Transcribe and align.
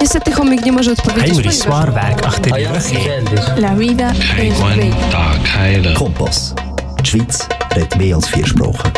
Niestety 0.00 0.32
chomik 0.32 0.64
nie 0.64 0.72
może 0.72 0.92
odpowiedzieć, 0.92 1.28
Heinrich 1.34 1.54
Swarweg 1.54 2.26
achter 2.26 2.60
ihrer 2.60 2.82
Kehr. 2.82 3.60
La 3.60 3.74
vida 3.76 4.12
es 4.38 4.60
bella. 4.60 4.96
Tag 5.10 5.48
heilen. 5.58 5.94
Kompass. 5.94 6.54
Die 7.00 7.06
Schweiz 7.06 7.48
redet 7.74 7.96
mehr 7.96 8.16
als 8.16 8.28
vier 8.28 8.46
Sprachen. 8.46 8.90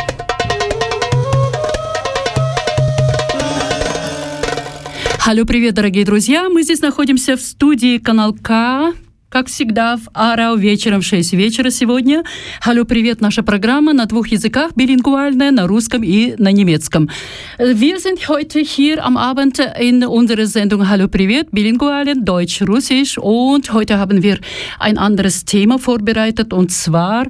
Алло, 5.27 5.45
привет, 5.45 5.75
дорогие 5.75 6.03
друзья! 6.05 6.49
Мы 6.49 6.63
здесь 6.63 6.81
находимся 6.81 7.37
в 7.37 7.41
студии 7.41 7.97
канал 7.97 8.33
К, 8.33 8.93
как 9.30 9.48
всегда, 9.48 9.96
в 9.96 10.08
Арау 10.14 10.56
вечером 10.56 11.00
в 11.00 11.04
6 11.04 11.32
вечера 11.34 11.70
сегодня. 11.70 12.22
Алло, 12.64 12.84
привет, 12.84 13.20
наша 13.20 13.42
программа 13.42 13.92
на 13.92 14.06
двух 14.06 14.28
языках, 14.28 14.72
билингвальная, 14.76 15.50
на 15.50 15.66
русском 15.66 16.02
и 16.02 16.34
на 16.38 16.52
немецком. 16.52 17.10
Wir 17.58 17.98
sind 17.98 18.28
heute 18.28 18.60
hier 18.60 19.04
am 19.04 19.16
Abend 19.16 19.58
in 19.78 20.04
unserer 20.04 20.46
Sendung 20.46 20.88
Hallo, 20.88 21.08
привет, 21.08 21.48
bilingualen, 21.50 22.24
Deutsch, 22.24 22.62
Russisch 22.62 23.18
und 23.18 23.72
heute 23.72 23.98
haben 23.98 24.22
wir 24.22 24.38
ein 24.78 24.96
anderes 24.96 25.44
Thema 25.44 25.78
vorbereitet 25.78 26.52
und 26.52 26.70
zwar 26.72 27.26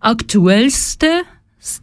aktuellste 0.00 1.22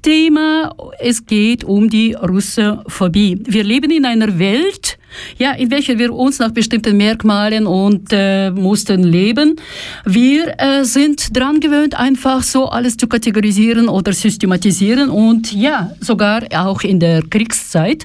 Thema. 0.01 0.75
Es 1.01 1.27
geht 1.27 1.65
um 1.65 1.89
die 1.89 2.15
Russophobie. 2.15 3.43
Wir 3.45 3.65
leben 3.65 3.91
in 3.91 4.05
einer 4.05 4.39
Welt, 4.39 4.99
ja, 5.39 5.53
in 5.53 5.71
welcher 5.71 5.99
wir 5.99 6.13
uns 6.13 6.39
nach 6.39 6.53
bestimmten 6.53 6.97
Merkmalen 6.97 7.67
und 7.67 8.09
äh, 8.13 8.51
Mustern 8.51 9.03
leben. 9.03 9.57
Wir 10.05 10.55
äh, 10.59 10.85
sind 10.85 11.37
dran 11.37 11.59
gewöhnt, 11.61 11.99
einfach 11.99 12.43
so 12.43 12.67
alles 12.69 12.97
zu 12.97 13.09
kategorisieren 13.09 13.89
oder 13.89 14.13
systematisieren 14.13 15.11
und 15.11 15.53
ja, 15.53 15.93
sogar 16.01 16.45
auch 16.55 16.83
in 16.83 17.01
der 17.01 17.23
Kriegszeit. 17.23 18.05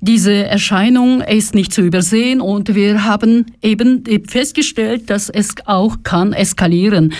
Diese 0.00 0.32
Erscheinung 0.32 1.22
ist 1.22 1.54
nicht 1.54 1.72
zu 1.72 1.80
übersehen 1.80 2.40
und 2.40 2.74
wir 2.74 3.04
haben 3.04 3.46
eben 3.62 4.04
festgestellt, 4.28 5.08
dass 5.08 5.30
es 5.30 5.54
auch 5.64 5.96
kann 6.02 6.32
eskalieren 6.32 7.12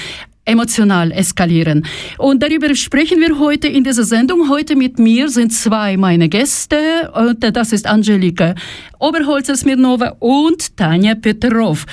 emotional 0.45 1.13
eskalieren. 1.13 1.87
Und 2.19 2.43
darüber 2.43 2.75
sprechen 2.75 3.21
wir 3.21 3.39
heute 3.39 3.69
in 3.69 3.85
dieser 3.85 4.05
Sendung. 4.05 4.49
Heute 4.51 4.77
mit 4.77 4.99
mir 4.99 5.29
sind 5.29 5.53
zwei 5.53 5.97
meine 5.97 6.29
Gäste. 6.29 7.13
Und 7.15 7.45
das 7.57 7.73
ist 7.73 7.87
Angelika 7.87 8.55
Oberholzer-Smirnova 8.99 10.17
und 10.21 10.77
Tanja 10.77 11.15
Petrov. 11.15 11.87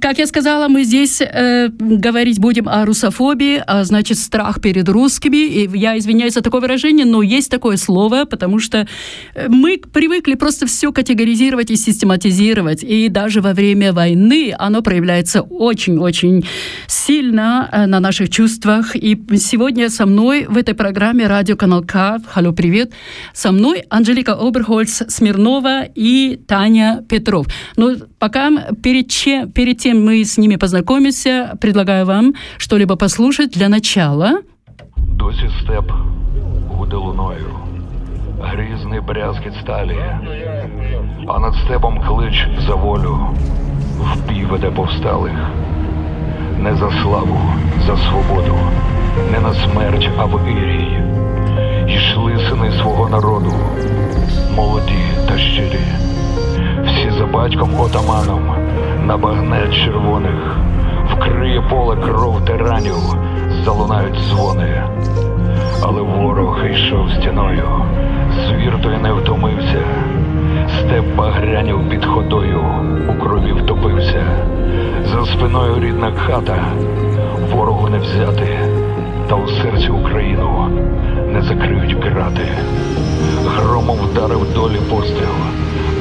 Как 0.00 0.18
я 0.18 0.26
сказала, 0.26 0.68
мы 0.68 0.84
здесь 0.84 1.20
э, 1.20 1.68
говорить 1.68 2.38
будем 2.38 2.68
о 2.68 2.84
русофобии, 2.84 3.62
а 3.66 3.84
значит 3.84 4.18
страх 4.18 4.60
перед 4.60 4.88
русскими. 4.88 5.36
И 5.36 5.78
я 5.78 5.98
извиняюсь 5.98 6.34
за 6.34 6.40
такое 6.40 6.60
выражение, 6.60 7.04
но 7.04 7.22
есть 7.22 7.50
такое 7.50 7.76
слово, 7.76 8.24
потому 8.24 8.58
что 8.58 8.86
мы 9.48 9.78
привыкли 9.92 10.34
просто 10.34 10.66
все 10.66 10.92
категоризировать 10.92 11.70
и 11.70 11.76
систематизировать. 11.76 12.82
И 12.82 13.08
даже 13.08 13.40
во 13.40 13.52
время 13.52 13.92
войны 13.92 14.54
оно 14.58 14.82
проявляется 14.82 15.42
очень-очень 15.42 16.46
сильно 16.86 17.68
э, 17.70 17.86
на 17.86 18.00
наших 18.00 18.30
чувствах. 18.30 18.96
И 18.96 19.18
сегодня 19.36 19.90
со 19.90 20.06
мной 20.06 20.46
в 20.48 20.56
этой 20.56 20.74
программе 20.74 21.26
радиоканал 21.26 21.82
К, 21.82 22.18
Халlo, 22.34 22.52
привет, 22.54 22.92
со 23.34 23.52
мной 23.52 23.84
Анжелика 23.90 24.34
Оберхольц 24.34 25.02
Смирнова 25.08 25.84
и 25.94 26.40
Таня 26.46 27.04
Петров. 27.08 27.46
Но 27.76 27.96
пока 28.18 28.50
перед, 28.82 29.10
чем, 29.10 29.50
перед 29.50 29.81
тем 29.82 30.04
мы 30.04 30.24
с 30.24 30.38
ними 30.38 30.56
познакомимся, 30.56 31.56
предлагаю 31.60 32.06
вам 32.06 32.34
что-либо 32.56 32.96
послушать 32.96 33.50
для 33.50 33.68
начала. 33.68 34.42
Досі 34.96 35.50
степ 35.60 35.92
гуде 36.68 36.96
луною, 36.96 37.50
грізний 38.40 39.00
брязкіт 39.00 39.52
сталі, 39.62 39.98
а 41.28 41.38
над 41.38 41.54
степом 41.64 42.00
клич 42.08 42.48
за 42.66 42.74
волю, 42.74 43.18
в 43.98 44.28
бій 44.28 44.44
веде 44.44 44.70
повсталих. 44.70 45.50
Не 46.58 46.74
за 46.74 46.90
славу, 47.02 47.40
за 47.86 47.96
свободу, 47.96 48.58
не 49.32 49.40
на 49.40 49.54
смерть, 49.54 50.08
а 50.18 50.24
в 50.24 50.48
ірій. 50.48 51.02
Йшли 51.94 52.48
сини 52.48 52.72
свого 52.80 53.08
народу, 53.08 53.52
молоді 54.56 55.04
та 55.28 55.38
щирі, 55.38 55.80
за 57.18 57.26
батьком 57.26 57.80
отаманом. 57.80 58.42
На 59.06 59.16
багнет 59.16 59.74
червоних, 59.74 60.56
вкриє 61.10 61.62
поле 61.70 61.96
кров 61.96 62.44
тиранів, 62.44 62.96
залунають 63.64 64.18
дзвони. 64.18 64.82
Але 65.82 66.02
ворог 66.02 66.66
йшов 66.66 67.10
стіною, 67.10 67.68
звір 68.46 68.82
той 68.82 68.96
не 68.96 69.12
втомився, 69.12 69.84
степ 70.78 71.16
багрянів 71.16 71.88
під 71.90 72.04
ходою, 72.04 72.60
у 73.08 73.22
крові 73.22 73.52
втопився, 73.52 74.24
за 75.04 75.26
спиною 75.26 75.80
рідна 75.80 76.12
хата, 76.16 76.64
ворогу 77.52 77.88
не 77.88 77.98
взяти, 77.98 78.58
та 79.28 79.34
у 79.34 79.48
серці 79.48 79.88
Україну 79.88 80.68
не 81.32 81.42
закриють 81.42 81.96
крати. 82.04 82.48
Громом 83.46 83.98
вдарив 83.98 84.54
долі 84.54 84.78
постріл, 84.90 85.28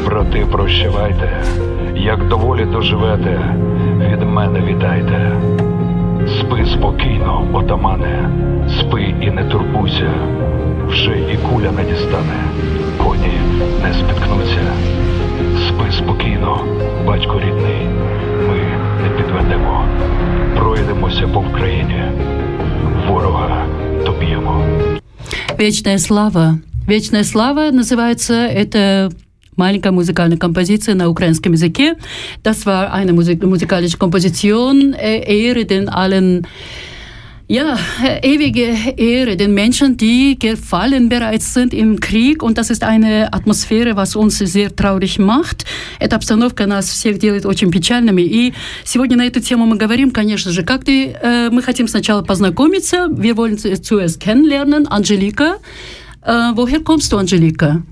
брати, 0.06 0.46
прощавайте, 0.52 1.44
як 1.96 2.28
доволі 2.28 2.66
доживете, 2.66 3.56
від 4.12 4.22
мене 4.22 4.60
вітайте. 4.60 5.32
Спи 6.40 6.66
спокійно, 6.66 7.48
отамане, 7.54 8.30
спи 8.80 9.16
і 9.22 9.32
не 9.32 9.44
турбуйся, 9.44 10.12
вже 10.88 11.20
і 11.34 11.38
куля 11.38 11.72
не 11.72 11.84
дістане, 11.84 12.44
коні 12.98 13.40
не 13.84 13.94
спіткнуться. 13.94 14.74
Спи 15.68 15.92
спокійно, 15.92 16.66
батько 17.08 17.40
рідний, 17.40 17.88
ми 18.50 18.58
не 19.04 19.10
підведемо, 19.18 19.86
пройдемося 20.58 21.28
по 21.28 21.40
Вкраїні, 21.40 22.04
ворога 23.08 23.66
доб'ємо. 24.06 24.66
Вечная 25.60 25.98
слава. 26.00 26.58
Вечная 26.88 27.24
слава 27.24 27.72
называется 27.72 28.34
это 28.34 29.12
маленькая 29.57 29.91
музыкальная 29.91 30.39
композиция 30.39 30.95
на 30.95 31.09
украинском 31.09 31.53
языке. 31.53 31.97
Das 32.43 32.67
war 32.67 32.93
eine 32.93 33.13
Musik 33.13 33.43
musikalische 33.43 33.97
Komposition, 33.97 34.95
äh, 34.95 35.21
Ehre 35.21 35.65
den 35.65 35.89
allen 35.89 36.47
ja, 37.49 37.79
ewige 38.23 38.75
Ehre 38.97 39.37
den 39.37 39.55
Menschen, 39.55 39.97
die 39.97 40.37
gefallen 40.37 41.09
bereits 41.09 41.55
sind 41.55 41.73
im 41.73 42.01
Krieg. 42.01 42.43
Und 42.43 42.59
das 42.59 42.71
ist 42.71 42.83
eine 42.83 43.33
Атмосфера, 43.33 43.95
was 43.95 44.17
uns 44.17 44.39
sehr 44.39 44.75
traurig 44.75 45.19
macht. 45.19 45.65
Эта 46.01 46.17
обстановка 46.17 46.67
нас 46.67 46.91
всех 46.91 47.19
делает 47.19 47.47
очень 47.47 47.71
печальными. 47.71 48.23
И 48.23 48.53
сегодня 48.85 49.17
на 49.17 49.27
эту 49.27 49.41
тему 49.41 49.65
мы 49.65 49.77
говорим, 49.77 50.11
конечно 50.11 50.51
же, 50.51 50.65
как 50.65 50.85
ты, 50.85 51.13
äh, 51.13 51.51
мы 51.51 51.63
хотим 51.63 51.87
сначала 51.87 52.23
познакомиться. 52.23 53.09
Wir 53.13 53.37
wollen 53.37 53.59
zuerst 53.59 54.19
kennenlernen. 54.19 54.89
Angelika, 54.89 55.59
äh, 56.23 56.53
woher 56.57 56.81
kommst 56.81 57.13
du, 57.13 57.17
Angelika? 57.17 57.83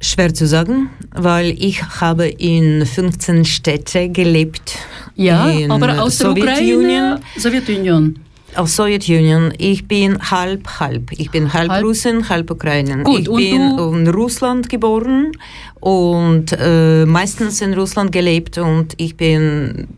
Schwer 0.00 0.32
zu 0.32 0.46
sagen, 0.46 0.90
weil 1.12 1.50
ich 1.58 1.82
habe 1.82 2.28
in 2.28 2.86
15 2.86 3.44
Städten 3.44 4.12
gelebt. 4.12 4.78
Ja, 5.16 5.48
in 5.48 5.70
aber 5.72 6.00
aus 6.00 6.18
der 6.18 6.28
Sowjetunion. 6.28 7.18
Sowjetunion. 7.36 8.18
Aus 8.54 8.76
Sowjetunion. 8.76 9.52
Ich 9.58 9.88
bin 9.88 10.18
halb, 10.30 10.66
halb. 10.78 11.10
Ich 11.12 11.30
bin 11.30 11.52
halb, 11.52 11.70
halb. 11.70 11.84
Russin, 11.84 12.28
halb 12.28 12.50
Ukrainer. 12.50 13.02
Gut, 13.02 13.22
ich 13.22 13.28
und 13.28 13.36
bin 13.38 13.76
du? 13.76 13.92
in 13.94 14.08
Russland 14.08 14.68
geboren 14.68 15.32
und 15.80 16.56
äh, 16.58 17.04
meistens 17.04 17.60
in 17.60 17.74
Russland 17.74 18.12
gelebt 18.12 18.56
und 18.58 18.94
ich 18.96 19.16
bin 19.16 19.88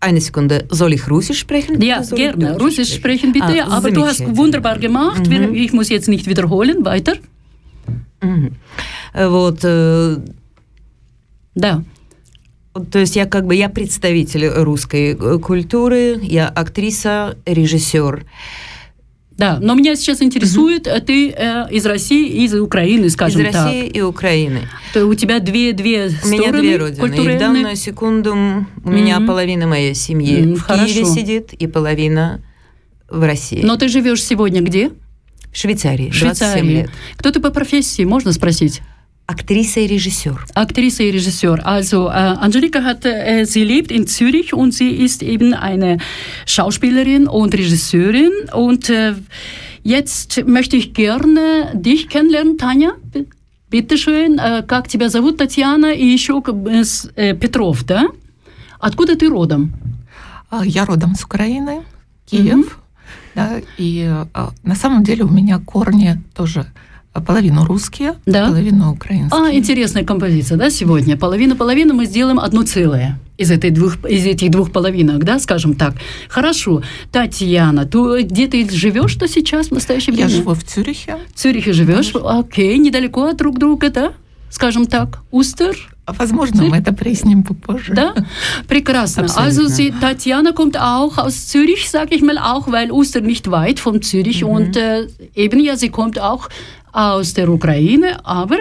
eine 0.00 0.20
Sekunde, 0.20 0.64
soll 0.68 0.92
ich 0.94 1.08
Russisch 1.08 1.38
sprechen? 1.38 1.80
Ja, 1.80 2.02
gerne. 2.02 2.58
Russisch 2.58 2.92
sprechen, 2.94 3.30
bitte. 3.30 3.64
Ah, 3.64 3.76
aber 3.76 3.92
du 3.92 4.04
hast 4.04 4.36
wunderbar 4.36 4.78
gemacht. 4.78 5.28
Mhm. 5.28 5.54
Ich 5.54 5.72
muss 5.72 5.88
jetzt 5.88 6.08
nicht 6.08 6.26
wiederholen. 6.26 6.84
Weiter. 6.84 7.14
Э, 8.22 9.28
Вот, 9.28 9.60
э, 9.62 10.16
Да. 11.54 11.82
То 12.90 12.98
есть 12.98 13.16
я 13.16 13.26
как 13.26 13.46
бы 13.46 13.54
я 13.54 13.68
представитель 13.68 14.48
русской 14.48 15.14
э, 15.18 15.38
культуры, 15.38 16.18
я 16.22 16.48
актриса, 16.48 17.36
режиссер. 17.44 18.24
Да, 19.36 19.58
но 19.60 19.74
меня 19.74 19.94
сейчас 19.96 20.22
интересует, 20.22 20.86
э, 20.86 21.00
ты 21.00 21.30
э, 21.30 21.66
из 21.70 21.84
России 21.84 22.26
и 22.28 22.44
из 22.44 22.54
Украины, 22.54 23.06
Из 23.06 23.12
скажем 23.12 23.44
России 23.44 23.86
и 23.86 24.00
Украины. 24.00 24.60
так. 24.60 24.92
То 24.94 25.06
у 25.06 25.14
тебя 25.14 25.38
две, 25.40 25.72
две 25.72 26.06
У 26.24 26.28
меня 26.28 26.42
стороны 26.44 26.60
две 26.60 26.76
родины. 26.78 26.96
И 26.96 26.96
в 26.96 27.00
культурные. 27.00 27.38
данную 27.38 27.76
секунду 27.76 28.32
у 28.32 28.90
меня 28.90 29.18
Мгм. 29.18 29.26
половина 29.26 29.66
моей 29.66 29.94
семьи 29.94 30.38
М, 30.42 30.54
в 30.56 30.66
Киеве 30.66 30.92
хорошо. 31.04 31.14
сидит 31.14 31.52
и 31.54 31.66
половина 31.66 32.40
в 33.10 33.22
России. 33.22 33.60
Но 33.62 33.76
ты 33.76 33.88
живешь 33.88 34.22
сегодня 34.24 34.62
где? 34.62 34.92
В 35.52 35.56
Швейцарии, 35.56 36.10
В 36.10 36.18
27 36.18 36.48
Швейцарии. 36.48 36.72
лет. 36.72 36.90
Кто 37.16 37.30
ты 37.30 37.40
по 37.40 37.50
профессии, 37.50 38.04
можно 38.04 38.32
спросить? 38.32 38.82
Актриса 39.26 39.80
и 39.80 39.86
режиссер. 39.86 40.46
Aktrice, 40.54 41.10
Regisseur. 41.10 41.60
Also 41.64 42.08
äh, 42.08 42.12
Angelika 42.12 42.82
hat, 42.82 43.04
äh, 43.04 43.44
sie 43.46 43.64
lebt 43.64 43.90
in 43.92 44.06
Zürich 44.06 44.52
und 44.52 44.72
sie 44.74 44.90
ist 44.90 45.22
eben 45.22 45.54
eine 45.54 45.98
Schauspielerin 46.44 47.28
und 47.28 47.54
Regisseurin. 47.54 48.32
Und 48.52 48.90
äh, 48.90 49.14
jetzt 49.84 50.44
möchte 50.44 50.76
ich 50.76 50.92
gerne 50.92 51.70
dich 51.72 52.08
kennenlernen, 52.08 52.58
Tanja. 52.58 52.92
Bitteschön, 53.70 54.38
э, 54.38 54.64
как 54.66 54.88
тебя 54.88 55.08
зовут, 55.08 55.38
Татьяна, 55.38 55.92
и 55.94 56.04
еще 56.04 56.42
э, 57.16 57.34
Петров, 57.34 57.84
да? 57.84 58.08
Откуда 58.80 59.16
ты 59.16 59.28
родом? 59.30 59.72
А, 60.50 60.66
я 60.66 60.84
родом 60.84 61.14
с 61.14 61.24
Украины, 61.24 61.82
Киев. 62.26 62.58
Угу. 62.58 62.81
Да, 63.34 63.60
и 63.78 64.06
а, 64.34 64.50
на 64.62 64.74
самом 64.74 65.04
деле 65.04 65.24
у 65.24 65.28
меня 65.28 65.58
корни 65.58 66.20
тоже 66.34 66.66
половину 67.20 67.64
русские, 67.64 68.14
да? 68.24 68.46
половину 68.46 68.92
украинские. 68.92 69.40
А, 69.40 69.52
интересная 69.52 70.04
композиция, 70.04 70.56
да, 70.56 70.70
сегодня? 70.70 71.16
Половина-половина 71.16 71.92
мы 71.94 72.06
сделаем 72.06 72.38
одно 72.38 72.62
целое 72.62 73.18
из, 73.36 73.50
этой 73.50 73.70
двух, 73.70 74.04
из 74.08 74.24
этих 74.24 74.50
двух 74.50 74.72
половинок, 74.72 75.24
да, 75.24 75.38
скажем 75.38 75.74
так. 75.74 75.94
Хорошо. 76.28 76.82
Татьяна, 77.10 77.84
ты, 77.84 78.22
где 78.22 78.46
ты 78.46 78.68
живешь 78.70 79.10
что 79.10 79.28
сейчас 79.28 79.68
в 79.68 79.72
настоящее 79.72 80.14
время? 80.14 80.30
Я 80.30 80.36
живу 80.36 80.54
в 80.54 80.64
Цюрихе. 80.64 81.18
В 81.34 81.38
Цюрихе 81.38 81.72
живешь? 81.72 82.12
Окей, 82.14 82.78
недалеко 82.78 83.26
от 83.26 83.36
друг 83.36 83.58
друга, 83.58 83.90
да? 83.90 84.12
Скажем 84.50 84.86
так, 84.86 85.22
Устер? 85.30 85.91
Возможно, 86.07 86.63
мы 86.63 86.77
это 86.77 86.93
проясним 86.93 87.43
попозже. 87.43 87.93
Да? 87.93 88.13
Прекрасно. 88.67 89.23
Absolut, 89.23 89.45
also 89.45 89.67
sie, 89.67 89.91
Tatjana 89.91 90.53
kommt 90.53 90.77
auch 90.77 91.17
aus 91.17 91.47
Zürich, 91.47 91.89
sage 91.89 92.15
ich 92.15 92.21
mal, 92.21 92.37
auch 92.37 92.71
weil 92.71 92.91
Uster 92.91 93.19
nicht 93.19 93.51
weit 93.51 93.81
von 93.81 94.01
Zürich 94.01 94.41
mhm. 94.41 94.49
und 94.49 94.77
äh, 94.77 95.07
eben 95.35 95.59
ja, 95.59 95.75
sie 95.75 95.89
kommt 95.89 96.17
auch 96.17 96.47
aus 96.93 97.33
der 97.33 97.49
Ukraine, 97.49 98.25
aber 98.25 98.57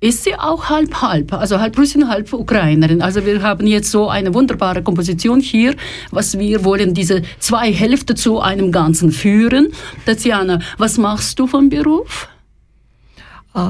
ist 0.00 0.24
sie 0.24 0.34
auch 0.34 0.70
halb 0.70 1.02
halb, 1.02 1.34
also 1.34 1.60
halb 1.60 1.76
Russin, 1.76 2.08
halb 2.08 2.32
Ukrainerin. 2.32 3.02
Also 3.02 3.26
wir 3.26 3.42
haben 3.42 3.66
jetzt 3.66 3.90
so 3.90 4.08
eine 4.08 4.32
wunderbare 4.32 4.82
Komposition 4.82 5.40
hier, 5.40 5.76
was 6.10 6.38
wir 6.38 6.64
wollen, 6.64 6.94
diese 6.94 7.20
zwei 7.38 7.70
Hälfte 7.72 8.14
zu 8.14 8.40
einem 8.40 8.72
Ganzen 8.72 9.12
führen. 9.12 9.68
Tatjana, 10.06 10.60
was 10.78 10.96
machst 10.96 11.38
du 11.38 11.46
vom 11.46 11.68
Beruf? 11.68 12.28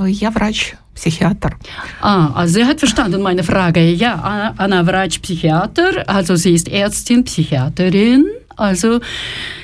Я 0.07 0.31
врач, 0.31 0.77
Психиатр. 0.96 1.58
Ah, 2.02 2.34
also 2.36 2.60
sie 2.60 2.66
hat 2.66 2.80
verstanden 2.80 3.22
meine 3.22 3.44
Frage. 3.44 3.92
Ja, 3.92 4.54
Anna 4.58 4.84
Врач, 4.84 5.20
Psychiater, 5.20 6.08
also 6.08 6.36
sie 6.36 6.54
ist 6.54 6.68
Ärztin, 6.70 7.24
Psychiaterin. 7.24 8.26
Also, 8.58 9.02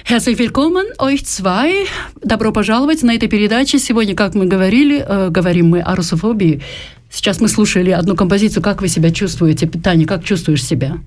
herzlich 0.04 0.38
willkommen, 0.38 0.84
euch 1.00 1.26
zwei. 1.26 1.86
Добро 2.22 2.52
пожаловать 2.52 3.04
на 3.04 3.16
этой 3.16 3.30
передаче. 3.30 3.80
Сегодня, 3.80 4.16
как 4.16 4.36
мы 4.36 4.48
говорили, 4.48 5.00
э, 5.08 5.30
говорим 5.30 5.70
мы 5.70 5.80
о 5.80 5.96
русофобии. 5.96 6.62
Сейчас 7.10 7.40
мы 7.40 7.48
слушали 7.48 7.92
одну 7.92 8.16
композицию. 8.16 8.62
Как 8.62 8.82
вы 8.82 8.90
себя 8.90 9.12
чувствуете, 9.12 9.68
Таня, 9.68 10.06
как 10.06 10.26
чувствуешь 10.26 10.66
себя? 10.66 10.98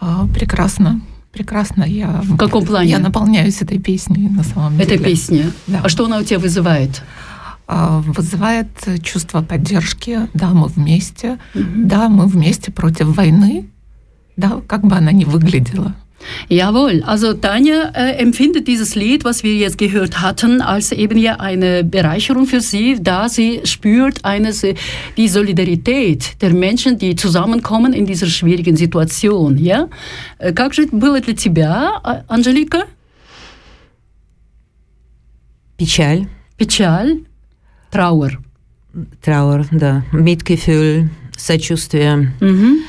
А, 0.00 0.26
прекрасно. 0.34 1.00
Прекрасно. 1.32 1.84
Я, 1.84 2.20
в 2.24 2.36
каком 2.36 2.64
плане? 2.64 2.90
Я 2.90 2.98
наполняюсь 2.98 3.62
этой 3.62 3.78
песней 3.78 4.28
на 4.28 4.42
самом 4.42 4.76
деле. 4.76 4.84
Этой 4.84 4.98
песни? 4.98 5.52
Да. 5.68 5.82
А 5.84 5.88
что 5.88 6.06
она 6.06 6.18
у 6.18 6.22
тебя 6.24 6.38
вызывает? 6.40 6.90
А, 6.90 7.27
вызывает 7.68 8.68
чувство 9.02 9.42
поддержки. 9.42 10.20
Да, 10.34 10.50
мы 10.50 10.68
вместе. 10.68 11.38
Mm-hmm. 11.54 11.84
Да, 11.84 12.08
мы 12.08 12.26
вместе 12.26 12.72
против 12.72 13.14
войны. 13.16 13.68
Да, 14.36 14.62
как 14.66 14.86
бы 14.86 14.96
она 14.96 15.12
ни 15.12 15.24
выглядела. 15.24 15.94
Jawohl, 16.48 17.02
also 17.04 17.34
Tanja 17.34 17.92
äh, 17.94 18.16
empfindet 18.16 18.66
dieses 18.66 18.94
Lied, 18.94 19.24
was 19.24 19.42
wir 19.42 19.54
jetzt 19.54 19.78
gehört 19.78 20.20
hatten, 20.20 20.60
als 20.60 20.92
eben 20.92 21.18
ja 21.18 21.36
eine 21.36 21.84
Bereicherung 21.84 22.46
für 22.46 22.60
sie, 22.60 22.96
da 23.00 23.28
sie 23.28 23.60
spürt 23.64 24.24
eine, 24.24 24.52
die 25.16 25.28
Solidarität 25.28 26.40
der 26.42 26.52
Menschen, 26.54 26.98
die 26.98 27.14
zusammenkommen 27.14 27.92
in 27.92 28.06
dieser 28.06 28.26
schwierigen 28.26 28.76
Situation. 28.76 29.58
Ja? 29.58 29.88
Как 30.54 30.74
же 30.74 30.86
было 30.86 31.20
для 31.20 31.34
тебя, 31.34 32.24
Анжелика? 32.28 32.84
Печаль. 35.76 36.26
Печаль. 36.56 37.27
Траур. 37.90 38.40
Траур, 39.22 39.66
да. 39.70 40.04
Mitgefühl, 40.12 41.08
сочувствие. 41.36 42.32
Mhm. 42.40 42.82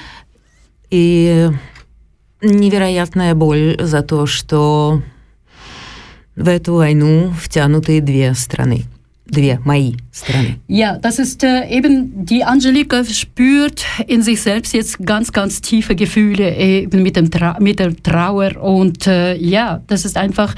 И 0.90 1.50
невероятная 2.42 3.36
боль 3.36 3.78
за 3.80 4.02
то, 4.02 4.26
что 4.26 5.02
в 6.36 6.48
эту 6.48 6.76
войну 6.76 7.32
втянуты 7.32 8.02
две 8.02 8.34
страны. 8.34 8.86
Две, 9.29 9.59
мои 9.65 9.95
страны. 10.13 10.59
Ja, 10.69 10.99
das 10.99 11.19
ist 11.19 11.43
äh, 11.45 11.67
eben, 11.71 12.27
die 12.27 12.45
Angelika 12.45 13.03
spürt 13.07 13.83
in 14.07 14.21
sich 14.21 14.43
selbst 14.43 14.75
jetzt 14.75 14.99
ganz, 15.07 15.33
ganz 15.33 15.63
tiefe 15.63 15.97
Gefühle 15.97 16.55
eben 16.55 17.03
mit, 17.03 17.17
dem 17.17 17.31
Tra 17.31 17.57
mit 17.59 17.79
der 17.79 17.97
Trauer 17.97 18.63
und 18.63 19.07
äh, 19.07 19.35
ja, 19.37 19.83
das 19.87 20.05
ist 20.05 20.19
einfach, 20.19 20.55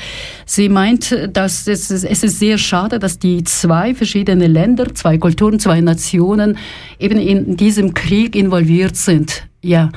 sie 0.46 0.68
meint, 0.68 1.16
dass 1.32 1.68
es, 1.68 1.92
es 1.92 2.24
ist 2.24 2.40
sehr 2.40 2.58
schade, 2.58 2.98
dass 2.98 3.20
die 3.20 3.44
zwei 3.44 3.94
verschiedene 3.94 4.48
Länder, 4.48 4.92
zwei 4.96 5.16
Kulturen, 5.16 5.60
zwei 5.60 5.80
Nationen 5.80 6.58
eben 6.98 7.20
in 7.20 7.56
diesem 7.56 7.94
Krieg 7.94 8.34
involviert 8.34 8.96
sind. 8.96 9.44
Ja 9.62 9.90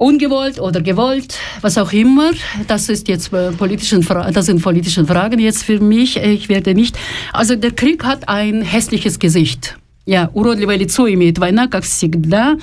Ungewollt 0.00 0.58
oder 0.58 0.80
gewollt, 0.80 1.38
was 1.60 1.76
auch 1.76 1.92
immer. 1.92 2.32
Das 2.66 2.88
ist 2.88 3.06
jetzt 3.08 3.32
äh, 3.32 3.52
politischen, 3.52 4.04
das 4.32 4.46
sind 4.46 4.62
politische 4.62 5.04
Fragen 5.04 5.38
jetzt 5.38 5.62
für 5.62 5.78
mich. 5.78 6.16
Ich 6.16 6.48
werde 6.48 6.74
nicht. 6.74 6.98
Also 7.32 7.54
der 7.54 7.72
Krieg 7.72 8.02
hat 8.04 8.28
ein 8.28 8.62
hässliches 8.62 9.18
Gesicht. 9.18 9.76
Ja, 10.06 10.30
уродливое 10.32 10.76
лицо 10.76 11.06
имеет 11.06 11.38
война, 11.38 11.68
как 11.68 11.84
всегда. 11.84 12.58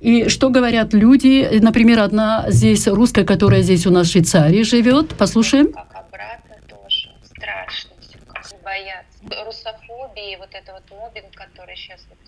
И 0.00 0.28
что 0.28 0.50
говорят 0.50 0.92
люди? 0.92 1.48
Например, 1.60 2.00
одна 2.00 2.44
здесь 2.48 2.86
русская, 2.86 3.24
которая 3.24 3.62
здесь 3.62 3.86
у 3.86 3.90
нас 3.90 4.08
в 4.08 4.12
Швейцарии 4.12 4.62
живет. 4.62 5.08
Послушаем. 5.16 5.72
Как 5.72 5.88
обратно 5.94 6.56
тоже. 6.68 7.08
Страшно 7.24 7.90
все, 8.00 8.18
как 8.26 8.44
боятся. 8.62 9.44
Русофобии, 9.46 10.36
вот 10.38 10.50
это 10.52 10.72
вот 10.74 10.84
мобинг, 10.90 11.34
который 11.34 11.74
сейчас 11.74 12.00
вот 12.10 12.21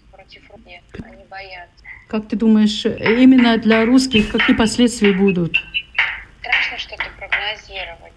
Руки, 0.50 0.80
они 1.04 1.24
боятся. 1.24 1.84
Как 2.08 2.28
ты 2.28 2.36
думаешь, 2.36 2.84
именно 2.84 3.58
для 3.58 3.84
русских 3.84 4.30
какие 4.30 4.56
последствия 4.56 5.12
будут? 5.12 5.56
Страшно 6.40 6.78
что-то 6.78 7.04
прогнозировать. 7.18 8.12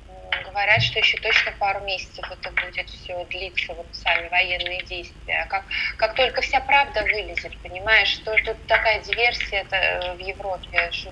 Говорят, 0.45 0.81
что 0.81 0.99
еще 0.99 1.17
точно 1.17 1.51
пару 1.59 1.85
месяцев 1.85 2.25
это 2.31 2.51
будет 2.51 2.89
все 2.89 3.25
длиться, 3.25 3.73
вот 3.73 3.87
сами 3.91 4.27
военные 4.29 4.83
действия. 4.85 5.43
А 5.43 5.47
как, 5.47 5.65
как 5.97 6.15
только 6.15 6.41
вся 6.41 6.59
правда 6.61 7.03
вылезет, 7.03 7.55
понимаешь, 7.61 8.07
что 8.07 8.35
тут 8.43 8.57
такая 8.67 9.01
диверсия 9.01 9.61
это 9.61 10.15
в 10.15 10.19
Европе, 10.19 10.89
что 10.91 11.11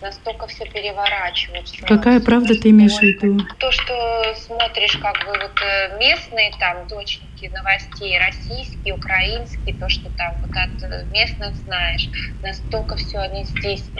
настолько 0.00 0.46
все 0.46 0.64
переворачивают. 0.66 1.66
Какая 1.86 2.20
правда 2.20 2.54
ты 2.54 2.70
имеешь 2.70 2.98
в 2.98 3.02
виду? 3.02 3.38
То, 3.58 3.70
что 3.70 4.34
смотришь 4.34 4.96
как 4.96 5.24
бы 5.24 5.32
вот 5.38 5.62
э, 5.62 5.98
местные 5.98 6.52
там 6.58 6.86
дочники 6.86 7.50
новостей, 7.54 8.18
российские, 8.18 8.94
украинские, 8.94 9.74
то, 9.74 9.88
что 9.88 10.10
там 10.10 10.34
вот 10.42 10.50
от 10.50 11.10
местных 11.10 11.56
знаешь, 11.64 12.10
настолько 12.42 12.96
все 12.96 13.18
они 13.18 13.44
здесь, 13.44 13.90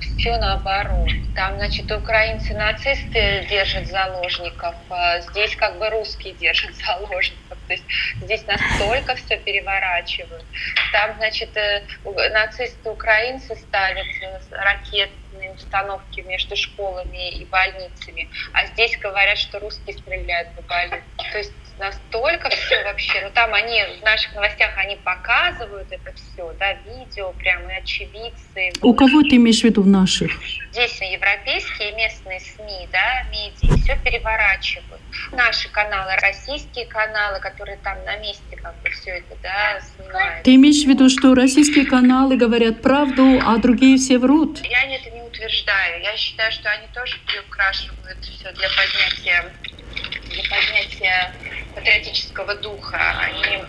все 0.00 0.38
наоборот. 0.38 1.08
Там, 1.34 1.56
значит, 1.56 1.90
украинцы 1.90 2.54
нацисты 2.54 3.46
держат 3.48 3.86
заложников, 3.88 4.74
а 4.88 5.20
здесь 5.20 5.54
как 5.56 5.78
бы 5.78 5.88
русские 5.90 6.34
держат 6.34 6.74
заложников. 6.86 7.47
То 7.68 7.74
есть 7.74 7.84
здесь 8.22 8.44
настолько 8.46 9.14
все 9.14 9.36
переворачивают. 9.36 10.44
Там, 10.92 11.14
значит, 11.18 11.56
э, 11.56 11.82
нацисты 12.30 12.90
украинцы 12.90 13.54
ставят 13.54 14.06
ракетные 14.50 15.52
установки 15.52 16.20
между 16.20 16.56
школами 16.56 17.30
и 17.30 17.44
больницами, 17.44 18.28
а 18.54 18.66
здесь 18.66 18.96
говорят, 18.98 19.38
что 19.38 19.58
русские 19.60 19.96
стреляют 19.96 20.54
по 20.54 20.62
больнице. 20.62 21.04
То 21.30 21.38
есть 21.38 21.52
настолько 21.78 22.50
все 22.50 22.82
вообще, 22.84 23.20
ну 23.22 23.30
там 23.34 23.54
они 23.54 23.82
в 24.00 24.04
наших 24.04 24.34
новостях 24.34 24.70
они 24.76 24.96
показывают 24.96 25.86
это 25.90 26.12
все, 26.14 26.52
да, 26.58 26.74
видео 26.86 27.32
прямо 27.38 27.72
и 27.72 27.76
очевидцы. 27.76 28.72
У 28.82 28.94
кого 28.94 29.22
ты 29.22 29.36
имеешь 29.36 29.60
в 29.60 29.64
виду 29.64 29.82
в 29.82 29.86
наших? 29.86 30.30
Здесь 30.72 31.00
европейские 31.00 31.92
местные 31.92 32.40
СМИ, 32.40 32.88
да, 32.92 33.24
медиа, 33.30 33.76
все 33.82 33.96
переворачивают. 34.04 35.00
Наши 35.32 35.68
каналы, 35.70 36.12
российские 36.20 36.86
каналы, 36.86 37.40
которые 37.40 37.78
там 37.78 37.96
на 38.04 38.16
месте 38.18 38.56
как 38.62 38.76
бы 38.82 38.90
все 38.90 39.10
это, 39.10 39.36
да, 39.42 39.80
снимают. 39.80 40.44
Ты 40.44 40.54
имеешь 40.56 40.84
в 40.84 40.88
виду, 40.88 41.08
что 41.08 41.34
российские 41.34 41.86
каналы 41.86 42.36
говорят 42.36 42.82
правду, 42.82 43.40
а 43.44 43.56
другие 43.58 43.98
все 43.98 44.18
врут? 44.18 44.60
Я 44.64 44.84
это 44.94 45.10
не 45.10 45.22
утверждаю. 45.22 46.02
Я 46.02 46.16
считаю, 46.16 46.52
что 46.52 46.70
они 46.70 46.86
тоже 46.94 47.16
приукрашивают 47.26 48.18
все 48.24 48.52
для 48.52 48.68
поднятия 48.68 49.52
для 50.28 50.42
поднятия 50.42 51.32
патриотического 51.78 52.54
духа. 52.56 52.98
Они 53.20 53.64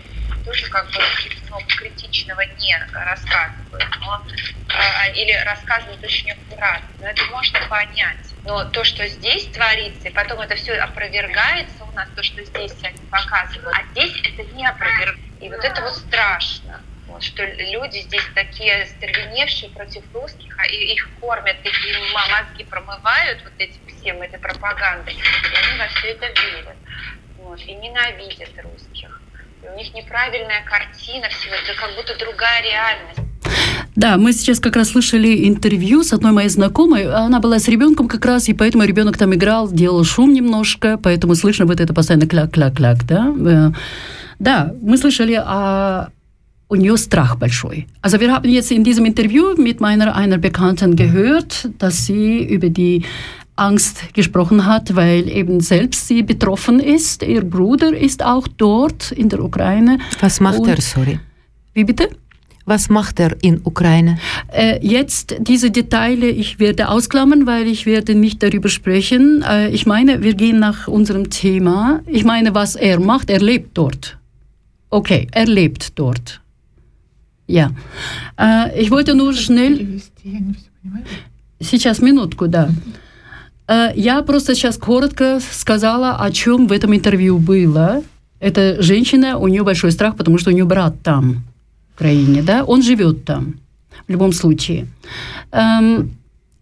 тоже 0.45 0.69
как 0.69 0.85
бы 0.87 0.99
много 1.47 1.65
критичного 1.67 2.41
не 2.41 2.77
рассказывают, 2.93 3.97
но, 3.99 4.23
э, 4.69 5.13
или 5.13 5.33
рассказывают 5.45 6.03
очень 6.03 6.31
аккуратно. 6.31 6.87
Но 6.99 7.07
это 7.07 7.23
можно 7.25 7.59
понять. 7.67 8.17
Но 8.45 8.65
то, 8.65 8.83
что 8.83 9.07
здесь 9.07 9.45
творится, 9.47 10.07
и 10.07 10.11
потом 10.11 10.39
это 10.41 10.55
все 10.55 10.73
опровергается 10.75 11.83
у 11.83 11.91
нас, 11.91 12.07
то, 12.15 12.23
что 12.23 12.43
здесь 12.43 12.75
они 12.83 12.99
показывают, 13.11 13.77
а 13.77 13.83
здесь 13.91 14.13
это 14.23 14.43
не 14.53 14.65
опровергается. 14.65 15.23
И 15.41 15.49
вот 15.49 15.63
это 15.63 15.81
вот 15.81 15.95
страшно. 15.95 16.81
Вот, 17.07 17.23
что 17.23 17.43
люди 17.43 18.01
здесь 18.01 18.23
такие 18.35 18.85
стервеневшие 18.85 19.71
против 19.71 20.03
русских, 20.13 20.55
а 20.59 20.67
их 20.67 21.09
кормят, 21.19 21.57
их 21.65 21.73
мозги 22.13 22.63
промывают 22.63 23.41
вот 23.43 23.53
этим 23.57 23.79
всем, 23.87 24.21
этой 24.21 24.39
пропагандой, 24.39 25.13
и 25.13 25.55
они 25.55 25.79
во 25.79 25.87
все 25.87 26.09
это 26.09 26.27
верят. 26.27 26.77
Вот, 27.49 27.59
и 27.65 27.73
ненавидят 27.73 28.53
русских. 28.63 29.21
у 29.63 29.75
них 29.75 29.91
неправильная 29.95 30.63
картина 30.65 31.27
всего, 31.29 31.55
это 31.55 31.73
как 31.79 31.95
будто 31.95 32.15
другая 32.23 32.61
реальность. 32.61 33.19
Да, 33.95 34.17
мы 34.17 34.33
сейчас 34.33 34.59
как 34.59 34.75
раз 34.75 34.89
слышали 34.89 35.47
интервью 35.47 36.03
с 36.03 36.13
одной 36.13 36.31
моей 36.31 36.49
знакомой. 36.49 37.11
Она 37.11 37.39
была 37.39 37.57
с 37.57 37.67
ребенком 37.67 38.07
как 38.07 38.23
раз, 38.25 38.49
и 38.49 38.53
поэтому 38.53 38.83
ребенок 38.83 39.17
там 39.17 39.33
играл, 39.33 39.67
делал 39.71 40.03
шум 40.03 40.31
немножко, 40.31 40.99
поэтому 41.01 41.33
слышно 41.33 41.65
вот 41.65 41.79
это 41.79 41.91
постоянно 41.91 42.27
кляк-кляк-кляк, 42.27 43.03
да. 43.07 43.33
Э, 43.43 43.71
да, 44.37 44.71
мы 44.79 44.97
слышали 44.97 45.33
о 45.33 46.11
у 46.71 46.75
нее 46.75 46.97
страх 46.97 47.39
большой. 47.39 47.87
Also 48.03 48.19
wir 48.19 48.31
haben 48.31 48.47
jetzt 48.47 48.71
in 48.71 48.83
diesem 48.83 49.05
Interview 49.05 49.55
mit 49.57 49.81
meiner 49.81 50.15
einer 50.15 50.37
Bekannten 50.37 50.95
gehört, 50.95 51.67
dass 51.79 52.05
sie 52.05 52.43
über 52.43 52.69
die 52.69 53.03
Angst 53.58 54.14
gesprochen 54.14 54.66
hat, 54.66 54.96
weil 54.96 55.28
eben 55.28 55.60
selbst 55.60 56.08
sie 56.08 56.22
betroffen 56.22 56.80
ist. 56.80 57.22
Ihr 57.22 57.42
Bruder 57.42 57.96
ist 57.96 58.24
auch 58.24 58.48
dort 58.48 59.12
in 59.12 59.28
der 59.28 59.42
Ukraine. 59.42 59.98
Was 60.20 60.40
macht 60.40 60.66
er, 60.66 60.80
sorry? 60.80 61.20
Wie 61.72 61.84
bitte? 61.84 62.08
Was 62.66 62.88
macht 62.88 63.20
er 63.20 63.36
in 63.42 63.60
Ukraine? 63.64 64.16
Äh, 64.48 64.78
jetzt 64.80 65.36
diese 65.38 65.70
Details, 65.70 66.24
ich 66.24 66.58
werde 66.58 66.88
ausklammern, 66.88 67.46
weil 67.46 67.66
ich 67.66 67.84
werde 67.84 68.14
nicht 68.14 68.42
darüber 68.42 68.70
sprechen. 68.70 69.42
Äh, 69.42 69.68
ich 69.68 69.84
meine, 69.84 70.22
wir 70.22 70.34
gehen 70.34 70.60
nach 70.60 70.88
unserem 70.88 71.28
Thema. 71.28 72.00
Ich 72.06 72.24
meine, 72.24 72.54
was 72.54 72.74
er 72.74 73.00
macht, 73.00 73.28
er 73.28 73.40
lebt 73.40 73.76
dort. 73.76 74.16
Okay, 74.88 75.26
er 75.32 75.46
lebt 75.46 75.98
dort. 75.98 76.40
Ja. 77.46 77.70
Äh, 78.40 78.80
ich 78.80 78.90
wollte 78.90 79.14
nur 79.14 79.34
schnell... 79.34 80.00
Сейчас, 81.60 82.00
минутку, 82.00 82.46
да. 82.46 82.68
Я 83.95 84.23
просто 84.23 84.55
сейчас 84.55 84.77
коротко 84.77 85.39
сказала, 85.51 86.15
о 86.15 86.31
чем 86.31 86.67
в 86.67 86.71
этом 86.71 86.95
интервью 86.95 87.38
было. 87.38 88.01
Эта 88.39 88.81
женщина, 88.81 89.38
у 89.38 89.47
нее 89.47 89.63
большой 89.63 89.91
страх, 89.91 90.15
потому 90.15 90.38
что 90.38 90.49
у 90.49 90.53
нее 90.53 90.65
брат 90.65 90.93
там. 91.03 91.43
Украине, 91.95 92.41
да, 92.41 92.63
он 92.63 92.81
живет 92.81 93.25
там, 93.25 93.59
в 94.07 94.11
любом 94.11 94.31
случае. 94.31 94.88
Ähm, 95.51 96.11